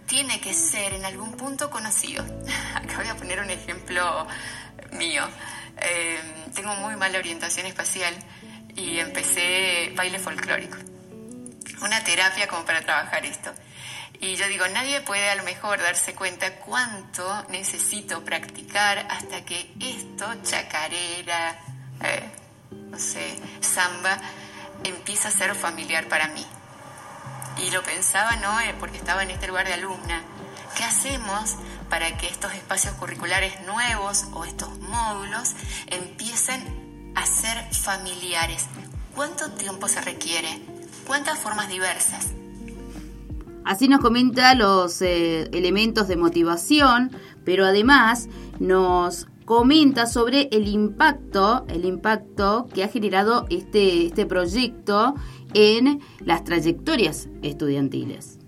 tiene 0.07 0.41
que 0.41 0.53
ser 0.53 0.95
en 0.95 1.05
algún 1.05 1.33
punto 1.33 1.71
conocido. 1.71 2.25
Acá 2.75 2.97
voy 2.97 3.09
a 3.09 3.17
poner 3.17 3.41
un 3.41 3.51
ejemplo 3.51 4.27
mío. 4.93 5.23
Eh, 5.81 6.19
tengo 6.55 6.75
muy 6.77 6.97
mala 6.97 7.19
orientación 7.19 7.67
espacial 7.67 8.15
y 8.77 8.99
empecé 8.99 9.93
baile 9.95 10.19
folclórico. 10.19 10.77
Una 11.83 12.03
terapia 12.05 12.47
como 12.49 12.65
para 12.65 12.83
trabajar 12.83 13.25
esto. 13.27 13.53
Y 14.21 14.37
yo 14.37 14.47
digo, 14.49 14.67
nadie 14.69 15.01
puede 15.01 15.29
a 15.29 15.35
lo 15.35 15.43
mejor 15.43 15.79
darse 15.81 16.15
cuenta 16.15 16.57
cuánto 16.57 17.45
necesito 17.51 18.25
practicar 18.25 19.07
hasta 19.11 19.45
que 19.45 19.71
esto, 19.81 20.27
chacarera, 20.43 21.59
eh, 22.03 22.31
no 22.91 22.99
sé, 22.99 23.37
samba, 23.61 24.19
empieza 24.85 25.29
a 25.29 25.33
ser 25.33 25.55
familiar 25.55 26.07
para 26.09 26.29
mí 26.29 26.47
y 27.59 27.71
lo 27.71 27.83
pensaba, 27.83 28.37
¿no? 28.37 28.61
Eh, 28.61 28.75
Porque 28.79 28.99
estaba 28.99 29.23
en 29.23 29.31
este 29.31 29.47
lugar 29.47 29.67
de 29.67 29.75
alumna. 29.75 30.23
¿Qué 30.77 30.85
hacemos 30.85 31.57
para 31.89 32.17
que 32.17 32.27
estos 32.27 32.53
espacios 32.53 32.95
curriculares 32.95 33.55
nuevos 33.67 34.27
o 34.33 34.45
estos 34.45 34.79
módulos 34.81 35.55
empiecen 35.87 37.13
a 37.15 37.25
ser 37.27 37.57
familiares? 37.73 38.67
¿Cuánto 39.15 39.51
tiempo 39.53 39.87
se 39.89 40.01
requiere? 40.01 40.61
¿Cuántas 41.07 41.39
formas 41.39 41.69
diversas? 41.69 42.33
Así 43.65 43.89
nos 43.89 44.01
comenta 44.01 44.55
los 44.55 45.01
eh, 45.01 45.49
elementos 45.53 46.09
de 46.09 46.17
motivación, 46.17 47.13
pero 47.45 47.65
además 47.65 48.29
nos 48.59 49.27
comenta 49.45 50.07
sobre 50.07 50.49
el 50.53 50.69
impacto, 50.69 51.65
el 51.69 51.85
impacto 51.85 52.67
que 52.75 52.85
ha 52.85 52.89
generado 52.89 53.47
este, 53.51 54.07
este 54.07 54.27
proyecto 54.27 55.15
en 55.55 56.01
las 56.21 56.45
trayectorias 56.45 57.29
estudiantiles. 57.43 58.39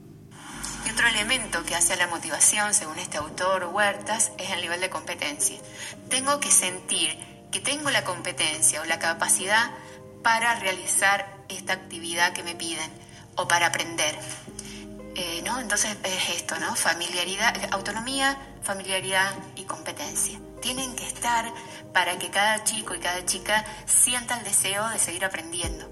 Y 0.86 0.90
otro 0.90 1.08
elemento 1.08 1.64
que 1.64 1.74
hace 1.74 1.94
a 1.94 1.96
la 1.96 2.08
motivación, 2.08 2.74
según 2.74 2.98
este 2.98 3.18
autor 3.18 3.70
Huertas, 3.72 4.32
es 4.38 4.50
el 4.50 4.60
nivel 4.60 4.80
de 4.80 4.90
competencia. 4.90 5.58
Tengo 6.08 6.38
que 6.40 6.50
sentir 6.50 7.16
que 7.50 7.60
tengo 7.60 7.90
la 7.90 8.04
competencia 8.04 8.82
o 8.82 8.84
la 8.84 8.98
capacidad 8.98 9.70
para 10.22 10.54
realizar 10.56 11.36
esta 11.48 11.72
actividad 11.72 12.32
que 12.32 12.42
me 12.42 12.54
piden 12.54 12.90
o 13.36 13.48
para 13.48 13.68
aprender. 13.68 14.18
Eh, 15.14 15.40
¿no? 15.44 15.58
Entonces 15.60 15.96
es 16.04 16.36
esto, 16.36 16.58
¿no? 16.58 16.74
Familiaridad, 16.76 17.54
autonomía, 17.72 18.36
familiaridad 18.62 19.32
y 19.56 19.62
competencia. 19.62 20.38
Tienen 20.60 20.94
que 20.94 21.06
estar 21.06 21.50
para 21.94 22.18
que 22.18 22.28
cada 22.28 22.64
chico 22.64 22.94
y 22.94 22.98
cada 22.98 23.24
chica 23.24 23.64
sienta 23.86 24.38
el 24.38 24.44
deseo 24.44 24.86
de 24.90 24.98
seguir 24.98 25.24
aprendiendo. 25.24 25.88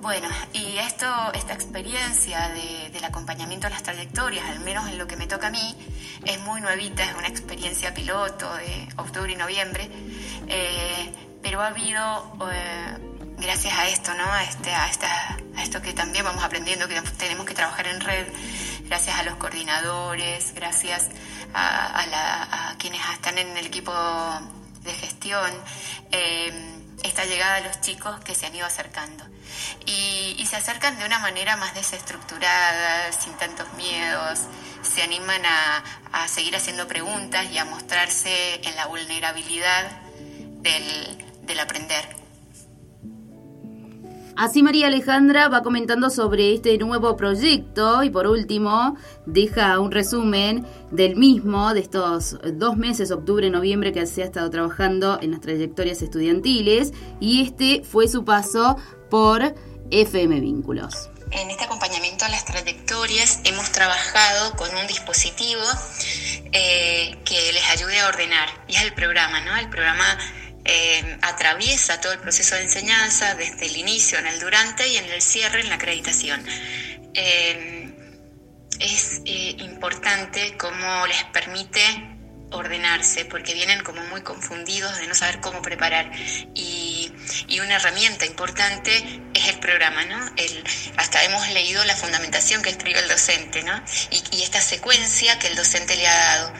Bueno, 0.00 0.28
y 0.52 0.78
esto, 0.78 1.06
esta 1.34 1.52
experiencia 1.54 2.48
de- 2.50 2.90
del 2.90 3.04
acompañamiento 3.04 3.66
a 3.66 3.70
las 3.70 3.82
trayectorias, 3.82 4.48
al 4.48 4.60
menos 4.60 4.86
en 4.88 4.96
lo 4.96 5.06
que 5.08 5.16
me 5.16 5.26
toca 5.26 5.48
a 5.48 5.50
mí, 5.50 5.76
es 6.24 6.38
muy 6.40 6.60
nuevita, 6.60 7.04
es 7.04 7.14
una 7.16 7.26
experiencia 7.28 7.92
piloto 7.92 8.52
de 8.54 8.88
octubre 8.96 9.32
y 9.32 9.36
noviembre, 9.36 9.90
eh, 10.46 11.12
pero 11.42 11.60
ha 11.62 11.68
habido, 11.68 12.32
eh, 12.52 12.96
gracias 13.38 13.74
a 13.76 13.88
esto, 13.88 14.14
¿no? 14.14 14.24
A, 14.32 14.44
este, 14.44 14.72
a, 14.72 14.88
esta, 14.88 15.36
a 15.56 15.62
esto 15.62 15.82
que 15.82 15.92
también 15.92 16.24
vamos 16.24 16.44
aprendiendo, 16.44 16.86
que 16.86 17.00
tenemos 17.18 17.44
que 17.44 17.54
trabajar 17.54 17.88
en 17.88 18.00
red, 18.00 18.26
gracias 18.84 19.18
a 19.18 19.24
los 19.24 19.34
coordinadores, 19.34 20.54
gracias 20.54 21.08
a, 21.54 22.74
quienes 22.78 23.00
están 23.12 23.36
en 23.38 23.56
el 23.56 23.66
equipo 23.66 23.92
de 24.82 24.92
gestión, 24.94 25.50
eh, 26.12 26.52
esta 27.02 27.24
llegada 27.24 27.56
a 27.56 27.60
los 27.60 27.80
chicos 27.80 28.20
que 28.20 28.34
se 28.36 28.46
han 28.46 28.54
ido 28.54 28.64
acercando. 28.66 29.24
Y, 29.86 30.44
se 30.48 30.56
acercan 30.56 30.98
de 30.98 31.04
una 31.04 31.18
manera 31.18 31.58
más 31.58 31.74
desestructurada, 31.74 33.12
sin 33.12 33.34
tantos 33.34 33.70
miedos, 33.74 34.40
se 34.80 35.02
animan 35.02 35.44
a, 35.44 35.84
a 36.10 36.26
seguir 36.26 36.56
haciendo 36.56 36.88
preguntas 36.88 37.44
y 37.52 37.58
a 37.58 37.66
mostrarse 37.66 38.60
en 38.66 38.74
la 38.76 38.86
vulnerabilidad 38.86 39.90
del, 40.62 41.18
del 41.42 41.60
aprender. 41.60 42.18
Así 44.38 44.62
María 44.62 44.86
Alejandra 44.86 45.48
va 45.48 45.64
comentando 45.64 46.10
sobre 46.10 46.54
este 46.54 46.78
nuevo 46.78 47.16
proyecto 47.16 48.04
y 48.04 48.10
por 48.10 48.28
último 48.28 48.96
deja 49.26 49.80
un 49.80 49.90
resumen 49.90 50.64
del 50.92 51.16
mismo, 51.16 51.74
de 51.74 51.80
estos 51.80 52.38
dos 52.54 52.76
meses, 52.76 53.10
octubre, 53.10 53.50
noviembre, 53.50 53.90
que 53.90 54.06
se 54.06 54.22
ha 54.22 54.26
estado 54.26 54.48
trabajando 54.48 55.18
en 55.20 55.32
las 55.32 55.40
trayectorias 55.40 56.02
estudiantiles 56.02 56.92
y 57.18 57.42
este 57.42 57.82
fue 57.82 58.06
su 58.06 58.24
paso 58.24 58.76
por 59.10 59.54
FM 59.90 60.40
Vínculos. 60.40 61.08
En 61.30 61.50
este 61.50 61.64
acompañamiento 61.64 62.24
a 62.24 62.28
las 62.28 62.44
trayectorias 62.44 63.40
hemos 63.44 63.70
trabajado 63.70 64.56
con 64.56 64.74
un 64.74 64.86
dispositivo 64.86 65.62
eh, 66.52 67.18
que 67.24 67.52
les 67.52 67.68
ayude 67.70 68.00
a 68.00 68.08
ordenar. 68.08 68.48
Y 68.66 68.76
es 68.76 68.82
el 68.82 68.94
programa, 68.94 69.40
¿no? 69.40 69.54
El 69.56 69.68
programa 69.68 70.18
eh, 70.64 71.18
atraviesa 71.20 72.00
todo 72.00 72.12
el 72.12 72.18
proceso 72.20 72.54
de 72.54 72.62
enseñanza 72.62 73.34
desde 73.34 73.66
el 73.66 73.76
inicio, 73.76 74.18
en 74.18 74.26
el 74.26 74.40
durante 74.40 74.88
y 74.88 74.96
en 74.96 75.04
el 75.04 75.20
cierre, 75.20 75.60
en 75.60 75.68
la 75.68 75.74
acreditación. 75.74 76.44
Eh, 77.14 77.94
es 78.80 79.20
importante 79.24 80.56
cómo 80.56 81.06
les 81.06 81.24
permite 81.24 82.17
ordenarse, 82.50 83.24
porque 83.24 83.54
vienen 83.54 83.82
como 83.82 84.02
muy 84.04 84.22
confundidos 84.22 84.96
de 84.98 85.06
no 85.06 85.14
saber 85.14 85.40
cómo 85.40 85.62
preparar. 85.62 86.10
Y, 86.54 87.12
y 87.46 87.60
una 87.60 87.76
herramienta 87.76 88.26
importante 88.26 89.20
es 89.34 89.48
el 89.48 89.58
programa, 89.58 90.04
¿no? 90.04 90.18
El, 90.36 90.64
hasta 90.96 91.22
hemos 91.24 91.48
leído 91.50 91.84
la 91.84 91.96
fundamentación 91.96 92.62
que 92.62 92.70
escribe 92.70 93.00
el 93.00 93.08
docente, 93.08 93.62
¿no? 93.62 93.82
Y, 94.10 94.36
y 94.36 94.42
esta 94.42 94.60
secuencia 94.60 95.38
que 95.38 95.48
el 95.48 95.56
docente 95.56 95.96
le 95.96 96.06
ha 96.06 96.14
dado. 96.14 96.52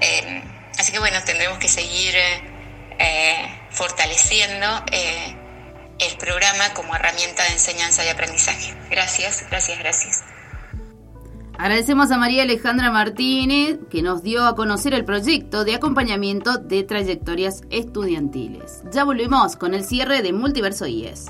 Eh, 0.00 0.42
Así 0.78 0.90
que 0.92 0.98
bueno, 0.98 1.22
tendremos 1.22 1.58
que 1.58 1.68
seguir 1.68 2.14
eh, 2.16 3.60
fortaleciendo 3.70 4.84
eh, 4.90 5.36
el 5.98 6.16
programa 6.16 6.72
como 6.74 6.94
herramienta 6.96 7.44
de 7.44 7.50
enseñanza 7.50 8.04
y 8.04 8.08
aprendizaje. 8.08 8.74
Gracias, 8.90 9.44
gracias, 9.48 9.78
gracias. 9.78 10.24
Agradecemos 11.62 12.10
a 12.10 12.18
María 12.18 12.42
Alejandra 12.42 12.90
Martínez 12.90 13.78
que 13.88 14.02
nos 14.02 14.24
dio 14.24 14.46
a 14.46 14.56
conocer 14.56 14.94
el 14.94 15.04
proyecto 15.04 15.64
de 15.64 15.76
acompañamiento 15.76 16.58
de 16.58 16.82
trayectorias 16.82 17.62
estudiantiles. 17.70 18.82
Ya 18.90 19.04
volvemos 19.04 19.54
con 19.54 19.72
el 19.72 19.84
cierre 19.84 20.22
de 20.22 20.32
Multiverso 20.32 20.88
IES. 20.88 21.26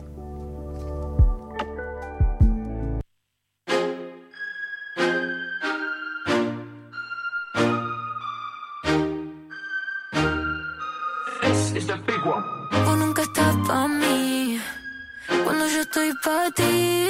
Vos 12.87 12.99
nunca 12.99 13.21
estás 13.21 13.55
pa' 13.67 13.87
mí 13.87 14.59
cuando 15.45 15.69
yo 15.69 15.83
estoy 15.83 16.11
pa' 16.25 16.51
ti. 16.57 17.02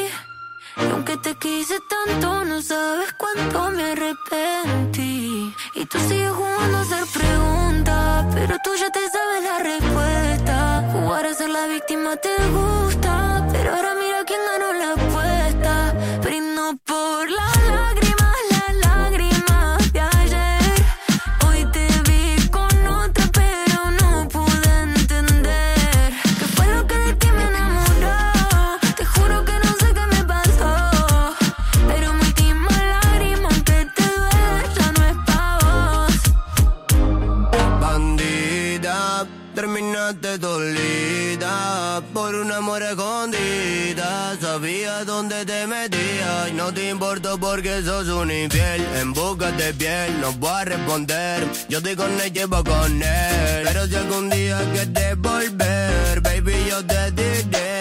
Y 0.77 0.91
aunque 0.91 1.17
te 1.19 1.35
quise 1.37 1.79
tanto, 1.81 2.45
no 2.45 2.63
sabes 2.63 3.13
cuánto 3.19 3.71
me 3.71 3.93
arrepentí. 3.93 5.55
Y 5.75 5.85
tú 5.87 5.99
sigues 6.09 6.31
jugando 6.31 6.79
a 6.79 6.81
hacer 6.81 7.05
preguntas, 7.13 8.27
pero 8.35 8.57
tú 8.65 8.71
ya 8.79 8.91
te 8.91 9.01
sabes 9.11 9.43
la 9.43 9.59
respuesta. 9.59 10.91
Jugar 10.93 11.27
a 11.27 11.35
ser 11.35 11.51
la 11.51 11.67
víctima 11.67 12.17
te 12.17 12.35
gusta, 12.49 13.47
pero 13.53 13.82
de 49.51 49.75
piel, 49.75 50.21
no 50.21 50.33
voy 50.35 50.51
a 50.51 50.65
responder. 50.65 51.45
Yo 51.69 51.79
estoy 51.79 51.97
con 51.97 52.21
él, 52.21 52.33
llevo 52.33 52.63
con 52.63 53.03
él. 53.03 53.65
Pero 53.65 53.87
si 53.89 53.97
algún 53.97 54.31
día 54.31 54.61
quieres 54.73 55.19
volver, 55.19 56.21
baby, 56.21 56.55
yo 56.71 56.85
te 56.85 57.11
diré. 57.11 57.72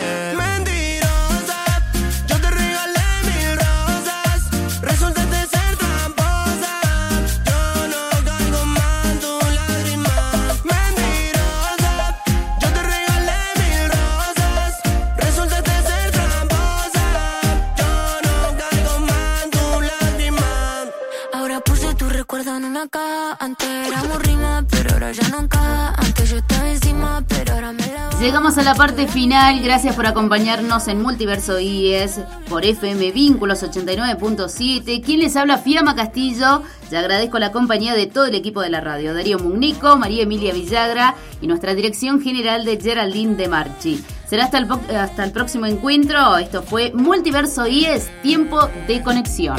Recuerdo 22.84 22.90
en 22.90 22.90
una 22.90 22.90
caja. 22.90 23.38
Antes 23.40 23.68
éramos 23.88 24.22
rima, 24.24 24.66
pero 24.70 24.94
ahora 24.94 25.12
ya 25.12 25.28
no 25.30 25.48
caja. 25.50 25.94
Antes 25.98 26.30
yo 26.30 26.38
estaba 26.38 26.70
encima, 26.70 27.24
pero 27.28 27.54
ahora 27.54 27.72
me 27.74 27.86
la 27.88 28.10
Llegamos 28.20 28.58
a 28.58 28.64
la 28.64 28.76
parte 28.76 29.08
final. 29.08 29.62
Gracias 29.62 29.96
por 29.96 30.06
acompañarnos 30.06 30.88
en 30.88 31.02
Multiverso 31.02 31.60
IES 31.60 32.20
por 32.50 32.64
FM 32.66 33.12
Vínculos 33.12 33.64
89.7. 33.64 35.04
Quien 35.04 35.20
les 35.20 35.36
habla, 35.36 35.58
Fiamma 35.58 35.96
Castillo. 35.96 36.62
Le 36.92 36.98
agradezco 36.98 37.40
la 37.40 37.52
compañía 37.52 37.94
de 37.96 38.06
todo 38.08 38.26
el 38.26 38.36
equipo 38.36 38.62
de 38.62 38.70
la 38.70 38.80
radio: 38.82 39.14
Darío 39.14 39.40
Mugnico, 39.40 39.98
María 39.98 40.24
Emilia 40.24 40.54
Villagra 40.54 41.16
y 41.42 41.48
nuestra 41.48 41.74
dirección 41.74 42.22
general 42.22 42.64
de 42.66 42.80
Geraldine 42.80 43.36
de 43.36 43.48
Marchi. 43.48 44.04
Será 44.30 44.46
hasta 44.46 44.60
el, 44.60 44.68
po- 44.68 44.80
hasta 44.98 45.24
el 45.24 45.32
próximo 45.32 45.66
encuentro. 45.66 46.38
Esto 46.38 46.62
fue 46.64 46.92
Multiverso 46.94 47.66
IES, 47.68 48.10
tiempo 48.22 48.70
de 48.88 49.02
conexión. 49.02 49.58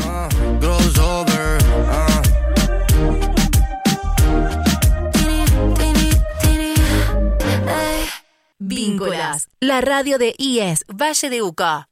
Crossover. 0.60 1.62
Vínculas, 8.74 9.48
la 9.60 9.80
radio 9.80 10.18
de 10.18 10.34
IES 10.38 10.84
Valle 10.88 11.28
de 11.30 11.42
Uco. 11.42 11.91